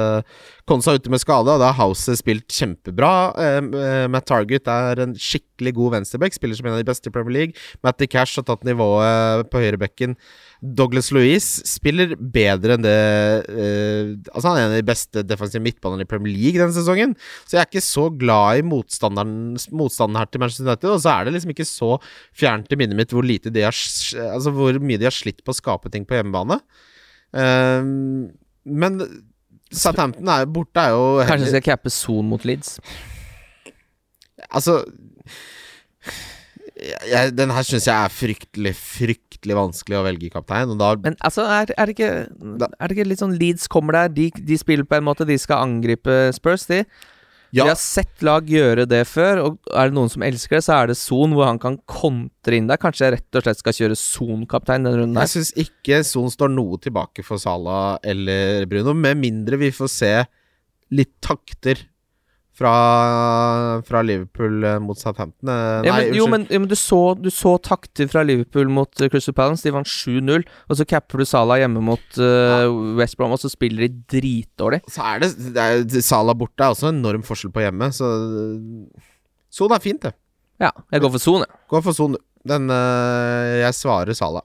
Konsa 0.68 0.94
ute 0.94 1.10
med 1.10 1.18
skade, 1.18 1.50
og 1.50 1.58
da 1.58 1.72
har 1.72 1.78
House 1.80 2.14
spilt 2.20 2.46
kjempebra. 2.52 3.12
Eh, 3.34 3.58
eh, 3.58 4.06
Matt 4.10 4.28
Target 4.30 4.68
er 4.70 5.02
en 5.02 5.16
skikkelig 5.18 5.74
god 5.74 5.96
venstreback, 5.96 6.36
spiller 6.36 6.58
som 6.58 6.68
en 6.68 6.76
av 6.76 6.82
de 6.82 6.86
beste 6.86 7.10
i 7.10 7.14
Premier 7.14 7.34
League. 7.34 7.64
Matty 7.82 8.06
Cash 8.06 8.38
har 8.38 8.46
tatt 8.46 8.62
nivået 8.68 9.50
på 9.50 9.62
høyrebekken. 9.62 10.14
Douglas 10.62 11.08
Louise 11.10 11.64
spiller 11.66 12.12
bedre 12.14 12.76
enn 12.76 12.84
det 12.84 12.98
eh, 13.50 14.12
Altså 14.30 14.44
Han 14.46 14.58
er 14.58 14.62
en 14.62 14.74
av 14.76 14.78
de 14.78 14.86
beste 14.86 15.24
defensive 15.26 15.62
midtbanene 15.64 16.06
i 16.06 16.08
Premier 16.08 16.30
League 16.30 16.60
denne 16.60 16.76
sesongen. 16.76 17.16
Så 17.42 17.56
jeg 17.56 17.64
er 17.64 17.70
ikke 17.70 17.82
så 17.82 18.06
glad 18.14 18.60
i 18.60 18.66
motstanderen, 18.66 19.56
motstanderen 19.74 20.20
her 20.22 20.30
til 20.30 20.44
Manchester 20.44 20.68
United. 20.68 20.92
Og 20.92 21.02
så 21.02 21.16
er 21.16 21.26
det 21.26 21.34
liksom 21.34 21.54
ikke 21.56 21.66
så 21.66 21.90
fjernt 22.38 22.70
i 22.70 22.78
minnet 22.78 23.00
mitt 23.00 23.14
hvor 23.14 23.26
lite 23.26 23.50
de 23.50 23.66
har 23.66 23.74
Altså 23.74 24.54
hvor 24.54 24.78
mye 24.78 25.00
de 25.02 25.08
har 25.08 25.16
slitt 25.16 25.42
på 25.42 25.50
å 25.50 25.58
skape 25.58 25.90
ting 25.90 26.06
på 26.06 26.14
hjemmebane. 26.18 26.60
Ehm, 27.42 28.30
men 28.62 29.02
Southampton 29.72 30.28
er 30.28 30.46
borte, 30.52 30.78
er 30.78 30.94
jo 30.94 31.26
kanskje 31.26 31.48
de 31.48 31.54
skal 31.56 31.66
cappe 31.72 31.90
Son 31.90 32.28
mot 32.28 32.44
Leeds. 32.46 32.76
Altså 34.52 34.82
jeg, 36.82 36.98
jeg, 37.10 37.32
Den 37.38 37.54
her 37.54 37.66
syns 37.66 37.86
jeg 37.88 37.94
er 37.94 38.12
fryktelig, 38.12 38.74
fryktelig 38.78 39.56
vanskelig 39.58 39.98
å 39.98 40.04
velge 40.06 40.30
kaptein, 40.34 40.74
da 40.80 40.92
Men 41.02 41.16
altså, 41.20 41.46
er, 41.46 41.72
er, 41.76 41.88
det 41.88 41.96
ikke, 41.96 42.12
er 42.26 42.84
det 42.84 42.96
ikke 42.96 43.08
litt 43.08 43.22
sånn 43.22 43.38
Leeds 43.38 43.70
kommer 43.72 44.00
der, 44.00 44.12
de, 44.16 44.28
de 44.52 44.58
spiller 44.60 44.88
på 44.88 44.98
en 44.98 45.08
måte, 45.08 45.28
de 45.28 45.38
skal 45.40 45.64
angripe 45.66 46.24
Spurs, 46.36 46.66
de. 46.70 46.82
Ja. 47.52 47.66
Vi 47.66 47.68
har 47.68 47.76
sett 47.76 48.22
lag 48.24 48.46
gjøre 48.48 48.86
det 48.88 49.02
før, 49.10 49.42
og 49.44 49.72
er 49.76 49.90
det 49.90 49.96
noen 49.98 50.08
som 50.08 50.22
elsker 50.24 50.56
det, 50.56 50.64
så 50.64 50.78
er 50.78 50.88
det 50.88 50.96
Son, 50.96 51.34
hvor 51.36 51.44
han 51.50 51.60
kan 51.60 51.76
kontre 51.84 52.56
inn 52.56 52.70
der. 52.70 52.80
Kanskje 52.80 53.04
jeg 53.04 53.14
rett 53.18 53.36
og 53.36 53.44
slett 53.44 53.60
skal 53.60 53.76
kjøre 53.76 53.98
Son-kaptein 54.00 54.86
denne 54.86 55.02
runden 55.02 55.20
Jeg 55.20 55.28
her. 55.28 55.32
syns 55.34 55.52
ikke 55.60 55.98
Son 56.08 56.32
står 56.32 56.48
noe 56.54 56.80
tilbake 56.80 57.24
for 57.26 57.42
Salah 57.42 57.98
eller 58.00 58.64
Bruno, 58.70 58.96
med 58.96 59.20
mindre 59.20 59.60
vi 59.60 59.68
får 59.74 59.92
se 59.92 60.14
litt 60.96 61.12
takter 61.24 61.84
fra, 62.56 62.72
fra 63.86 64.02
Liverpool 64.04 64.64
eh, 64.64 64.78
mot 64.84 64.98
Southampton. 64.98 65.48
Nei, 65.48 65.86
Ja, 65.88 65.94
men, 65.96 66.16
jo, 66.16 66.26
men, 66.30 66.44
ja, 66.52 66.60
men 66.60 66.68
du, 66.68 66.76
så, 66.76 67.00
du 67.18 67.30
så 67.32 67.54
takter 67.64 68.10
fra 68.12 68.24
Liverpool 68.26 68.68
mot 68.72 68.90
uh, 69.00 69.08
Crystal 69.12 69.36
Palace. 69.36 69.64
De 69.64 69.72
vant 69.74 69.88
7-0. 69.88 70.44
Og 70.68 70.78
så 70.78 70.86
capper 70.88 71.22
du 71.22 71.28
Salah 71.28 71.62
hjemme 71.62 71.82
mot 71.84 72.20
uh, 72.20 72.68
West 72.98 73.16
Brom, 73.20 73.32
og 73.34 73.40
så 73.40 73.50
spiller 73.52 73.86
de 73.86 74.02
dritdårlig. 74.18 74.82
Så 74.92 75.04
er 75.14 75.24
det, 75.24 75.32
det 75.56 75.64
er, 75.64 76.04
Salah 76.04 76.36
borte 76.38 76.60
er 76.60 76.76
også 76.76 76.90
en 76.90 77.00
enorm 77.00 77.24
forskjell 77.26 77.54
på 77.54 77.64
hjemme, 77.64 77.88
så 77.96 78.12
Son 79.52 79.72
er 79.72 79.82
fint, 79.84 80.04
det. 80.04 80.14
Ja, 80.62 80.70
jeg 80.92 81.02
går 81.04 81.12
for 81.16 81.22
Son, 81.24 81.42
jeg. 81.44 81.60
Går 81.72 81.82
for 81.84 81.96
Son, 81.96 82.16
du. 82.16 82.20
Den 82.48 82.66
uh, 82.72 83.60
Jeg 83.60 83.74
svarer 83.78 84.16
Salah. 84.18 84.42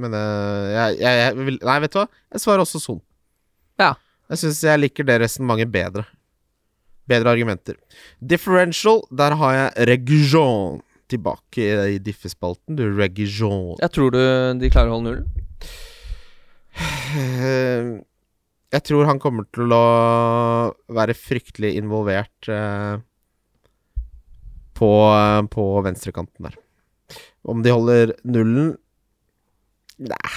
Men 0.00 0.14
uh, 0.16 0.66
jeg, 0.72 0.98
jeg, 1.04 1.18
jeg 1.20 1.46
vil 1.46 1.58
Nei, 1.62 1.78
vet 1.84 1.92
du 1.94 2.00
hva? 2.00 2.06
Jeg 2.34 2.42
svarer 2.42 2.64
også 2.64 2.80
Son. 2.82 3.00
Ja. 3.80 3.92
Jeg 4.32 4.40
syns 4.40 4.62
jeg 4.64 4.80
liker 4.80 5.06
det 5.06 5.20
resonnementet 5.22 5.70
bedre. 5.74 6.06
Bedre 7.10 7.34
argumenter. 7.34 7.76
Differential, 8.24 9.02
der 9.12 9.34
har 9.40 9.54
jeg 9.58 9.88
Regijon 9.90 10.80
tilbake 11.12 11.66
i, 11.94 11.98
diffespalten. 12.00 12.76
Du, 12.78 12.86
Regijon. 12.96 13.74
Jeg 13.82 13.92
tror 13.92 14.14
du 14.14 14.20
de 14.62 14.70
klarer 14.72 14.88
å 14.92 14.96
holde 14.98 15.10
nullen. 15.10 15.26
Eh, 17.14 17.90
Jeg 18.74 18.82
tror 18.88 19.06
han 19.06 19.20
kommer 19.22 19.46
til 19.54 19.70
å 19.70 19.84
være 20.90 21.14
fryktelig 21.14 21.74
involvert 21.78 22.48
eh, 22.50 22.96
på, 24.74 24.88
på 25.54 25.66
venstrekanten 25.86 26.48
der. 26.48 26.56
Om 27.46 27.60
de 27.62 27.70
holder 27.74 28.14
nullen 28.26 28.72
Nei. 30.02 30.32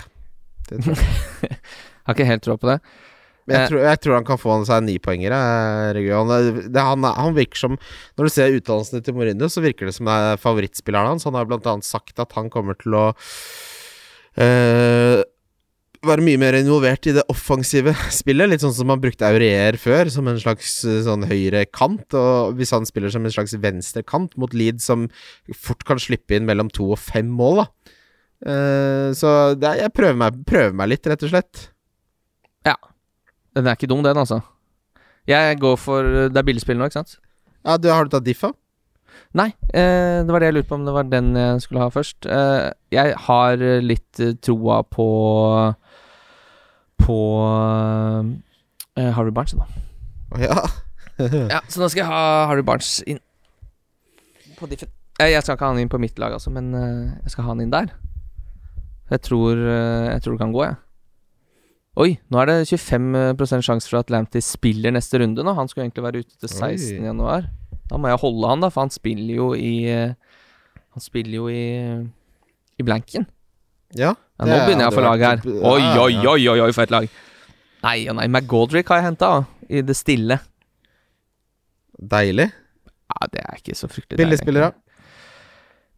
Det 0.70 0.84
tror 0.84 1.00
jeg. 1.00 1.56
Har 2.06 2.14
ikke 2.14 2.28
helt 2.30 2.44
tro 2.46 2.54
på 2.62 2.70
det. 2.70 2.76
Men 3.48 3.56
Eh. 3.56 3.62
jeg, 3.62 3.70
tror, 3.72 3.80
jeg 3.88 4.00
tror 4.04 4.14
han 4.18 4.26
kan 4.28 4.38
få 4.42 4.56
seg 4.68 4.78
en 4.82 4.88
nipoenger. 4.90 5.32
Han, 5.32 6.28
Det, 6.28 6.66
det, 6.74 6.82
han, 6.84 7.04
han 7.08 7.34
virker 7.38 7.56
som 7.62 7.78
Når 8.18 8.28
du 8.28 8.30
ser 8.34 8.52
utdannelsene 8.58 9.04
til 9.06 9.16
Mourinho, 9.16 9.48
så 9.48 9.64
virker 9.64 9.88
det 9.88 9.96
som 9.96 10.06
det 10.10 10.18
er 10.34 10.42
favorittspilleren 10.44 11.14
hans. 11.14 11.24
Han 11.24 11.38
har 11.40 11.48
blant 11.48 11.66
annet 11.72 11.88
sagt 11.88 12.20
at 12.20 12.36
han 12.36 12.50
kommer 12.52 12.76
til 12.76 12.92
å 13.00 13.06
eh, 14.38 15.24
være 16.08 16.24
mye 16.24 16.40
mer 16.40 16.54
involvert 16.60 17.08
i 17.10 17.16
det 17.18 17.24
offensive 17.32 17.94
spillet. 18.20 18.52
Litt 18.52 18.64
sånn 18.66 18.76
som 18.76 18.92
han 18.94 19.02
brukte 19.04 19.28
Aurier 19.28 19.80
før, 19.82 20.12
som 20.14 20.28
en 20.30 20.40
slags 20.42 20.80
eh, 20.88 21.00
sånn 21.08 21.26
høyre 21.30 21.66
kant. 21.72 22.14
Og 22.20 22.58
hvis 22.60 22.74
han 22.76 22.86
spiller 22.90 23.14
som 23.14 23.26
en 23.28 23.34
slags 23.34 23.56
venstre 23.64 24.04
kant 24.08 24.36
mot 24.40 24.54
Leed, 24.54 24.84
som 24.84 25.08
fort 25.56 25.88
kan 25.88 26.00
slippe 26.04 26.36
inn 26.38 26.48
mellom 26.50 26.70
to 26.74 26.92
og 26.94 27.00
fem 27.02 27.32
mål, 27.32 27.64
da. 27.64 27.70
Uh, 28.38 29.10
så 29.18 29.30
er- 29.58 29.80
jeg 29.80 29.90
prøver 29.98 30.14
meg, 30.20 30.36
prøver 30.46 30.76
meg 30.78 30.92
litt, 30.92 31.08
rett 31.10 31.24
og 31.26 31.32
slett. 31.32 31.64
Den 33.58 33.66
er 33.66 33.74
ikke 33.78 33.90
dum, 33.90 34.04
den, 34.06 34.18
altså. 34.22 34.40
Jeg 35.28 35.58
går 35.60 35.76
for 35.82 36.06
Det 36.30 36.38
er 36.40 36.46
billigspill 36.48 36.78
nå, 36.80 36.88
ikke 36.88 37.00
sant? 37.02 37.18
Ja, 37.66 37.76
du, 37.82 37.90
Har 37.92 38.06
du 38.08 38.14
tatt 38.14 38.26
Diffa? 38.28 38.54
Nei, 39.36 39.50
eh, 39.74 40.22
det 40.24 40.32
var 40.32 40.40
det 40.40 40.48
jeg 40.52 40.56
lurte 40.60 40.70
på 40.70 40.78
om 40.78 40.86
det 40.88 40.94
var 40.96 41.08
den 41.10 41.32
jeg 41.36 41.62
skulle 41.66 41.82
ha 41.84 41.90
først. 41.92 42.28
Eh, 42.32 42.68
jeg 42.94 43.16
har 43.26 43.64
litt 43.84 44.22
eh, 44.24 44.36
troa 44.46 44.80
på 44.88 45.08
På 47.02 47.18
eh, 48.98 49.10
Harry 49.18 49.34
Barnes, 49.36 49.58
da. 49.58 49.68
Ja. 50.44 50.62
Ja, 51.18 51.64
så 51.66 51.82
nå 51.82 51.88
skal 51.90 52.04
jeg 52.04 52.10
ha 52.12 52.46
Harry 52.46 52.62
Barnes 52.62 53.00
inn 53.10 53.18
på 54.60 54.68
diffen. 54.70 54.92
Eh, 55.18 55.32
jeg 55.32 55.42
skal 55.42 55.56
ikke 55.58 55.66
ha 55.66 55.72
han 55.74 55.82
inn 55.82 55.90
på 55.90 55.98
mitt 56.02 56.20
lag, 56.22 56.36
altså, 56.38 56.52
men 56.54 56.68
eh, 56.78 57.16
jeg 57.26 57.34
skal 57.34 57.48
ha 57.48 57.56
han 57.56 57.64
inn 57.64 57.74
der. 57.74 57.90
Jeg 59.10 59.24
tror, 59.26 59.58
jeg 59.58 60.22
tror 60.22 60.36
det 60.36 60.42
kan 60.44 60.54
gå, 60.54 60.62
jeg. 60.68 60.78
Oi, 61.98 62.12
nå 62.30 62.38
er 62.44 62.50
det 62.52 62.56
25% 62.70 63.66
sjanse 63.66 63.90
for 63.90 64.04
at 64.04 64.12
Lamptey 64.14 64.44
spiller 64.46 64.94
neste 64.94 65.18
runde 65.22 65.42
nå. 65.42 65.54
Han 65.58 65.70
skulle 65.70 65.88
egentlig 65.88 66.04
være 66.06 66.22
ute 66.22 66.36
til 66.38 66.52
16. 66.52 67.00
Oi. 67.02 67.08
januar. 67.08 67.48
Da 67.90 67.98
må 67.98 68.12
jeg 68.12 68.20
holde 68.22 68.52
han, 68.52 68.62
da, 68.62 68.70
for 68.74 68.86
han 68.86 68.94
spiller 68.94 69.34
jo 69.40 69.48
i 69.58 69.72
Han 69.88 71.02
spiller 71.04 71.40
jo 71.40 71.48
i 71.50 71.64
I 72.78 72.86
blanken. 72.86 73.26
ja. 73.98 74.14
Ja, 74.38 74.46
nå 74.46 74.54
begynner 74.68 74.84
jeg 74.86 74.92
å 74.92 74.94
få 74.94 75.02
lag 75.02 75.22
her. 75.26 75.40
Oi, 75.50 75.82
oi, 75.98 76.14
oi, 76.30 76.42
oi, 76.52 76.60
oi, 76.62 76.72
for 76.76 76.86
et 76.86 76.92
lag. 76.94 77.08
Nei 77.82 77.96
og 78.12 78.20
nei. 78.20 78.28
McGoldrick 78.30 78.92
har 78.94 79.00
jeg 79.00 79.08
henta, 79.08 79.30
i 79.66 79.82
det 79.82 79.96
stille. 79.98 80.38
Deilig. 81.98 82.46
Ja, 83.10 83.30
det 83.34 83.42
er 83.42 83.58
ikke 83.58 83.74
så 83.80 83.90
fryktelig 83.90 84.20
deilig, 84.20 84.38
Billigspillere. 84.38 84.70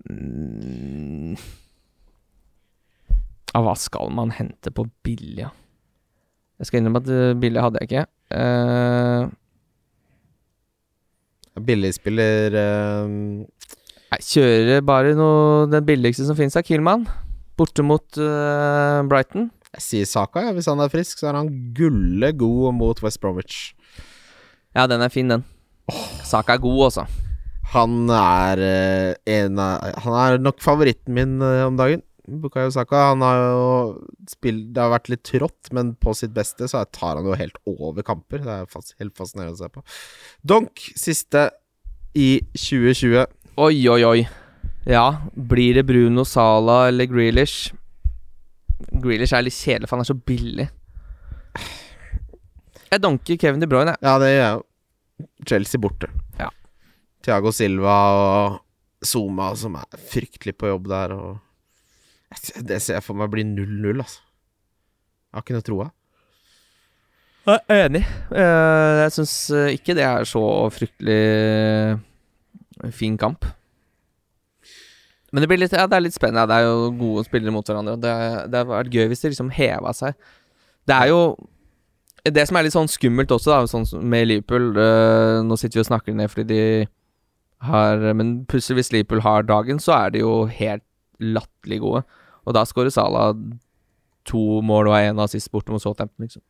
Mm. 0.07 1.35
Ja, 3.51 3.63
hva 3.65 3.75
skal 3.75 4.11
man 4.15 4.31
hente 4.37 4.71
på 4.71 4.87
billig, 5.03 5.41
ja? 5.43 5.51
Jeg 6.59 6.67
skal 6.67 6.81
innrømme 6.81 7.01
at 7.03 7.11
eh, 7.15 7.37
billig 7.39 7.63
hadde 7.63 7.79
jeg 7.81 7.89
ikke. 7.89 8.07
Uh, 8.29 9.23
Billigspiller 11.65 12.55
uh, 12.55 13.07
jeg 14.09 14.25
kjører 14.25 14.81
bare 14.85 15.13
noe 15.17 15.67
den 15.69 15.85
billigste 15.85 16.25
som 16.25 16.37
finnes 16.37 16.57
av 16.57 16.65
Killman. 16.65 17.05
Borte 17.59 17.83
mot 17.85 18.17
uh, 18.17 19.05
Brighton. 19.09 19.51
Jeg 19.77 19.85
sier 19.85 20.09
Saka, 20.09 20.47
ja. 20.47 20.53
Hvis 20.55 20.69
han 20.71 20.81
er 20.81 20.89
frisk, 20.89 21.21
så 21.21 21.29
er 21.29 21.37
han 21.37 21.51
gulle 21.77 22.31
god 22.33 22.73
mot 22.79 23.03
West 23.05 23.21
Bromwich. 23.21 23.75
Ja, 24.73 24.87
den 24.89 25.05
er 25.05 25.13
fin, 25.13 25.29
den. 25.29 25.45
Saka 26.25 26.57
er 26.57 26.63
god, 26.63 26.87
altså. 26.87 27.05
Han 27.69 28.09
er 28.09 28.61
eh, 28.65 29.11
en 29.29 29.59
av 29.61 30.01
Han 30.01 30.15
er 30.17 30.39
nok 30.41 30.61
favoritten 30.63 31.13
min 31.13 31.37
eh, 31.45 31.67
om 31.67 31.77
dagen. 31.77 32.01
Bukayo 32.43 32.71
Saka. 32.73 33.09
Han 33.11 33.23
har 33.25 33.39
jo 33.41 33.63
spilt 34.29 34.69
Det 34.75 34.83
har 34.83 34.93
vært 34.93 35.09
litt 35.11 35.23
trått, 35.27 35.71
men 35.75 35.93
på 35.99 36.13
sitt 36.17 36.33
beste 36.35 36.69
så 36.69 36.83
tar 36.95 37.19
han 37.19 37.27
jo 37.27 37.37
helt 37.39 37.57
over 37.69 38.05
kamper. 38.05 38.43
Det 38.45 38.55
er 38.55 38.69
fast, 38.69 38.95
helt 39.01 39.17
fascinerende 39.17 39.57
å 39.57 39.61
se 39.63 39.71
på. 39.73 39.83
Donk, 40.45 40.85
siste 40.99 41.49
i 42.17 42.29
2020. 42.53 43.25
Oi, 43.59 43.75
oi, 43.91 44.01
oi. 44.07 44.21
Ja, 44.89 45.07
blir 45.35 45.75
det 45.79 45.85
Bruno 45.89 46.23
Sala 46.25 46.87
eller 46.89 47.09
Grealish? 47.09 47.73
Grealish 49.03 49.35
er 49.35 49.43
litt 49.45 49.57
kjedelig, 49.57 49.89
for 49.89 49.97
han 49.97 50.05
er 50.05 50.09
så 50.09 50.17
billig. 50.17 50.69
Jeg 52.89 53.03
donker 53.03 53.37
Kevin 53.37 53.61
De 53.61 53.67
Bruyne, 53.69 53.93
jeg. 53.93 54.05
Ja, 54.07 54.15
det 54.21 54.31
gjør 54.31 54.41
jeg 54.41 54.55
jo. 54.55 54.65
Chelsea 55.49 55.81
borte. 55.83 56.07
Ja. 56.39 56.47
Thiago 57.25 57.51
Silva 57.53 57.97
og 58.15 59.05
Zuma 59.05 59.51
som 59.59 59.75
er 59.79 59.99
fryktelig 60.11 60.55
på 60.59 60.71
jobb 60.71 60.89
der, 60.91 61.13
og 61.15 61.37
Det 62.29 62.77
ser 62.81 62.99
jeg 62.99 63.03
for 63.05 63.17
meg 63.17 63.31
blir 63.33 63.45
0-0, 63.47 64.03
altså. 64.03 64.19
Jeg 65.29 65.37
har 65.37 65.45
ikke 65.45 65.55
noe 65.57 65.65
troa. 65.65 65.87
Jeg 67.49 67.61
er 67.73 67.85
enig. 67.87 68.03
Eh, 68.29 68.99
Jeg 69.03 69.13
syns 69.15 69.33
ikke 69.73 69.95
det 69.97 70.03
er 70.05 70.27
så 70.29 70.43
fryktelig 70.73 71.21
fin 72.93 73.17
kamp. 73.17 73.45
Men 75.31 75.43
det 75.45 75.59
litt 75.59 75.73
Ja, 75.73 75.85
det 75.87 75.97
er 75.97 76.05
litt 76.05 76.17
spennende. 76.17 76.47
Det 76.49 76.57
er 76.57 76.67
jo 76.67 76.91
gode 76.97 77.25
spillere 77.27 77.53
mot 77.53 77.65
hverandre. 77.65 77.97
Det, 78.01 78.13
det 78.49 78.61
hadde 78.61 78.69
vært 78.71 78.93
gøy 78.93 79.07
hvis 79.11 79.21
de 79.21 79.31
liksom 79.33 79.51
heva 79.53 79.93
seg. 79.93 80.13
Det 80.89 80.95
er 80.95 81.11
jo 81.11 81.21
Det 82.25 82.47
som 82.47 82.57
er 82.57 82.65
litt 82.65 82.75
sånn 82.75 82.89
skummelt 82.91 83.31
også, 83.31 83.51
da, 83.53 83.67
sånn 83.69 83.85
med 84.09 84.27
Liverpool 84.27 84.73
eh, 84.77 85.41
Nå 85.45 85.55
sitter 85.57 85.79
vi 85.79 85.83
og 85.85 85.89
snakker 85.89 86.15
ned 86.17 86.31
fordi 86.33 86.47
de 86.49 86.87
har 87.63 88.01
Men 88.17 88.45
plutselig, 88.49 88.79
hvis 88.81 88.91
Liverpool 88.95 89.21
har 89.25 89.43
dagen, 89.47 89.79
så 89.79 89.93
er 89.97 90.13
de 90.15 90.23
jo 90.23 90.33
helt 90.49 90.83
latterlig 91.19 91.81
gode. 91.83 92.03
Og 92.47 92.55
da 92.55 92.63
skårer 92.65 92.91
Salah 92.93 93.33
to 94.29 94.61
mål 94.65 94.89
og 94.91 94.97
én 94.99 95.19
assist 95.23 95.51
borte 95.51 95.71
mot 95.73 95.81
Southampton, 95.81 96.25
liksom. 96.27 96.43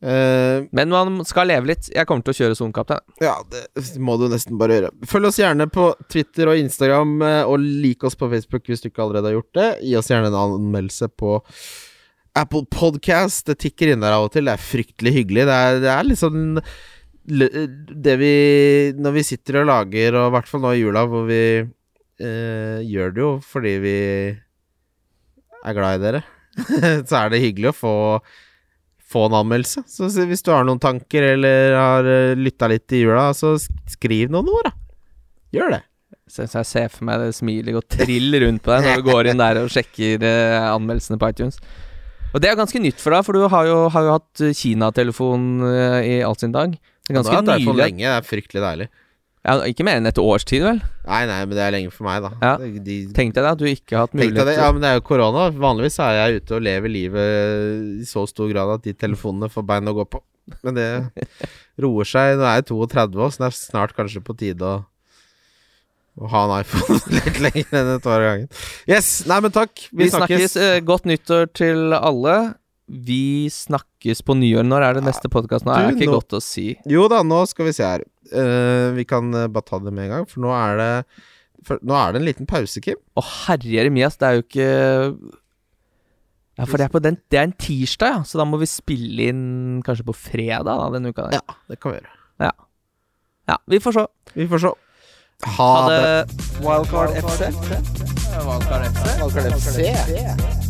Eh, 0.00 0.64
Men 0.72 0.88
man 0.88 1.18
skal 1.28 1.50
leve 1.50 1.68
litt. 1.68 1.90
Jeg 1.92 2.06
kommer 2.08 2.24
til 2.24 2.32
å 2.32 2.38
kjøre 2.38 2.56
som 2.56 2.70
kaptein. 2.72 3.02
ja, 3.20 3.34
det 3.52 3.98
må 4.00 4.14
du 4.16 4.28
nesten 4.32 4.56
bare 4.56 4.78
gjøre. 4.78 4.90
Følg 5.10 5.28
oss 5.28 5.36
gjerne 5.42 5.66
på 5.68 5.90
Twitter 6.08 6.48
og 6.48 6.56
Instagram, 6.56 7.20
eh, 7.26 7.42
og 7.44 7.60
lik 7.60 8.04
oss 8.08 8.16
på 8.16 8.30
Facebook 8.32 8.64
hvis 8.70 8.80
du 8.80 8.88
ikke 8.88 9.02
allerede 9.04 9.28
har 9.28 9.36
gjort 9.36 9.52
det. 9.58 9.68
Gi 9.84 9.96
oss 10.00 10.08
gjerne 10.08 10.30
en 10.32 10.38
anmeldelse 10.40 11.10
på 11.20 11.34
Apple 12.34 12.64
Podcast. 12.72 13.44
Det 13.50 13.58
tikker 13.66 13.92
inn 13.92 14.00
der 14.00 14.16
av 14.16 14.28
og 14.28 14.32
til. 14.32 14.48
Det 14.48 14.54
er 14.56 14.64
fryktelig 14.70 15.12
hyggelig. 15.18 15.44
Det 15.50 15.58
er, 15.66 15.80
det 15.84 15.92
er 15.92 16.16
sånn 16.16 16.62
Det 17.30 18.14
vi 18.18 18.32
Når 18.96 19.12
vi 19.12 19.22
sitter 19.22 19.60
og 19.60 19.68
lager, 19.68 20.16
og 20.16 20.30
i 20.30 20.34
hvert 20.38 20.48
fall 20.48 20.62
nå 20.64 20.72
i 20.72 20.80
jula, 20.80 21.04
hvor 21.06 21.28
vi 21.28 21.42
eh, 22.20 22.78
gjør 22.86 23.16
det 23.16 23.24
jo 23.24 23.32
fordi 23.44 23.74
vi 23.82 23.96
er 25.60 25.76
glad 25.76 25.98
i 25.98 26.04
dere, 26.04 26.22
så 27.08 27.24
er 27.24 27.32
det 27.32 27.42
hyggelig 27.44 27.72
å 27.72 27.76
få 27.80 27.96
få 29.10 29.24
en 29.26 29.40
anmeldelse. 29.40 29.82
Så 29.90 30.06
hvis 30.06 30.44
du 30.46 30.52
har 30.54 30.62
noen 30.62 30.78
tanker, 30.78 31.32
eller 31.32 31.72
har 31.74 32.06
uh, 32.06 32.38
lytta 32.38 32.68
litt 32.70 32.94
i 32.94 33.00
jula, 33.02 33.32
så 33.34 33.56
skriv 33.90 34.30
noen 34.30 34.46
ord, 34.52 34.68
da. 34.68 35.00
Gjør 35.56 35.74
det. 35.74 35.80
Syns 36.30 36.54
jeg 36.54 36.68
ser 36.68 36.92
for 36.94 37.08
meg 37.08 37.18
det 37.18 37.32
smilet 37.34 37.74
gå 37.74 37.82
trill 37.90 38.36
rundt 38.44 38.62
på 38.62 38.70
deg 38.70 38.86
når 38.86 39.00
du 39.00 39.08
går 39.08 39.32
inn 39.32 39.40
der 39.42 39.58
og 39.64 39.72
sjekker 39.74 40.22
uh, 40.22 40.68
anmeldelsene 40.76 41.18
på 41.18 41.32
iTunes. 41.32 41.58
Og 42.30 42.42
det 42.42 42.50
er 42.50 42.58
ganske 42.58 42.82
nytt 42.82 43.00
for 43.02 43.14
deg, 43.14 43.26
for 43.26 43.36
du 43.36 43.46
har 43.50 43.66
jo, 43.66 43.78
har 43.90 44.06
jo 44.06 44.14
hatt 44.14 44.42
eh, 44.46 44.54
Kina-telefon 44.54 45.46
eh, 45.66 45.96
i 46.06 46.12
all 46.22 46.36
sin 46.38 46.54
dag. 46.54 46.76
Det 46.76 47.10
er 47.10 47.18
ganske 47.18 47.40
nylig. 47.42 47.74
lenge. 47.80 48.04
Det 48.04 48.12
er 48.12 48.26
fryktelig 48.26 48.62
deilig. 48.62 48.86
Ja, 49.40 49.54
ikke 49.64 49.84
mer 49.88 49.96
enn 49.96 50.04
et 50.10 50.18
års 50.20 50.44
tid, 50.44 50.60
vel? 50.66 50.80
Nei, 51.08 51.22
nei, 51.30 51.38
men 51.48 51.56
det 51.56 51.62
er 51.64 51.72
lenge 51.72 51.92
for 51.94 52.04
meg, 52.04 52.20
da. 52.26 52.30
Ja. 52.44 52.50
De, 52.60 52.96
Tenk 53.16 53.32
deg 53.32 53.40
det, 53.46 53.52
at 53.54 53.62
du 53.62 53.64
ikke 53.70 53.96
har 53.96 54.04
hatt 54.04 54.16
mulighet 54.18 54.36
til 54.50 54.58
Ja, 54.60 54.66
men 54.76 54.82
det 54.84 54.90
er 54.90 54.98
jo 54.98 55.04
korona. 55.08 55.46
Vanligvis 55.56 55.96
er 56.04 56.18
jeg 56.18 56.42
ute 56.42 56.58
og 56.58 56.66
lever 56.66 56.92
livet 56.92 58.02
i 58.02 58.04
så 58.08 58.26
stor 58.28 58.50
grad 58.52 58.74
at 58.76 58.84
de 58.84 58.92
telefonene 59.00 59.48
får 59.48 59.64
bein 59.70 59.88
å 59.88 59.96
gå 59.96 60.04
på. 60.12 60.20
Men 60.66 60.76
det 60.76 60.88
roer 61.84 62.04
seg. 62.12 62.36
Nå 62.36 62.44
er 62.50 62.60
jeg 62.60 62.68
32 62.68 63.16
år, 63.24 63.32
så 63.32 63.44
det 63.46 63.48
er 63.48 63.56
snart 63.62 63.96
kanskje 63.96 64.20
på 64.28 64.36
tide 64.44 64.60
å, 64.66 64.78
å 66.20 66.30
ha 66.34 66.44
en 66.44 66.54
iPhone 66.60 67.00
litt 67.16 67.40
lenger 67.40 67.80
enn 67.80 67.92
et 67.96 68.08
år 68.12 68.18
av 68.18 68.26
gangen. 68.28 68.48
Yes! 68.92 69.10
Nei, 69.30 69.40
men 69.46 69.56
takk. 69.56 69.72
Vi, 69.88 70.02
Vi 70.04 70.10
snakkes. 70.12 70.50
snakkes. 70.52 70.56
eh, 70.68 70.80
godt 70.84 71.08
nyttår 71.08 71.48
til 71.56 71.96
alle. 71.96 72.36
Vi 72.90 73.46
snakkes 73.54 74.22
på 74.26 74.34
nyår. 74.34 74.64
Når 74.66 74.82
er 74.82 74.96
det 74.98 75.04
neste 75.06 75.30
podkast? 75.30 75.64
Nå 75.66 75.74
er 75.76 75.86
det 75.90 75.96
ikke 76.00 76.08
nå- 76.10 76.16
godt 76.18 76.34
å 76.34 76.40
si. 76.42 76.72
Jo 76.90 77.04
da, 77.12 77.20
nå 77.22 77.44
skal 77.46 77.68
vi 77.68 77.74
se 77.76 77.86
her. 77.86 78.02
Uh, 78.30 78.90
vi 78.96 79.04
kan 79.06 79.30
eh, 79.34 79.46
bare 79.50 79.66
ta 79.66 79.78
det 79.82 79.92
med 79.94 80.08
en 80.08 80.10
gang, 80.16 80.26
for 80.30 80.42
nå 80.44 80.50
er 80.54 80.76
det 80.78 80.90
for, 81.66 81.78
Nå 81.82 81.92
er 81.98 82.12
det 82.14 82.20
en 82.20 82.26
liten 82.28 82.46
pause, 82.48 82.80
Kim. 82.80 82.96
Å 83.18 83.22
herre 83.26 83.68
jeremias, 83.68 84.16
det 84.16 84.26
er 84.28 84.36
jo 84.38 84.44
ikke 84.46 84.68
Ja, 86.58 86.64
for 86.66 86.76
det 86.80 86.86
er, 86.86 86.92
på 86.92 87.02
den, 87.02 87.18
det 87.32 87.38
er 87.40 87.46
en 87.48 87.56
tirsdag, 87.56 88.14
ja. 88.14 88.22
Så 88.24 88.38
da 88.40 88.46
må 88.48 88.60
vi 88.60 88.68
spille 88.70 89.28
inn 89.32 89.82
kanskje 89.86 90.06
på 90.08 90.14
fredag 90.16 90.64
da, 90.68 90.88
denne 90.94 91.12
uka 91.12 91.28
der. 91.28 91.40
Ja, 91.40 91.58
det 91.68 91.80
kan 91.80 91.94
vi 91.94 92.00
gjøre. 92.00 92.16
Ja, 93.50 93.56
vi 93.66 93.80
får 93.82 93.96
se. 93.96 94.06
Vi 94.36 94.46
får 94.46 94.62
se. 94.62 94.72
Ha, 95.42 95.52
Ha 95.56 95.88
det. 95.88 96.00
det. 96.06 96.48
Wildcard 96.62 97.16
FC. 97.18 97.50
Wildcard 98.46 98.90
FC. 98.92 99.06
Wildcard 99.18 99.54
FC. 99.58 100.69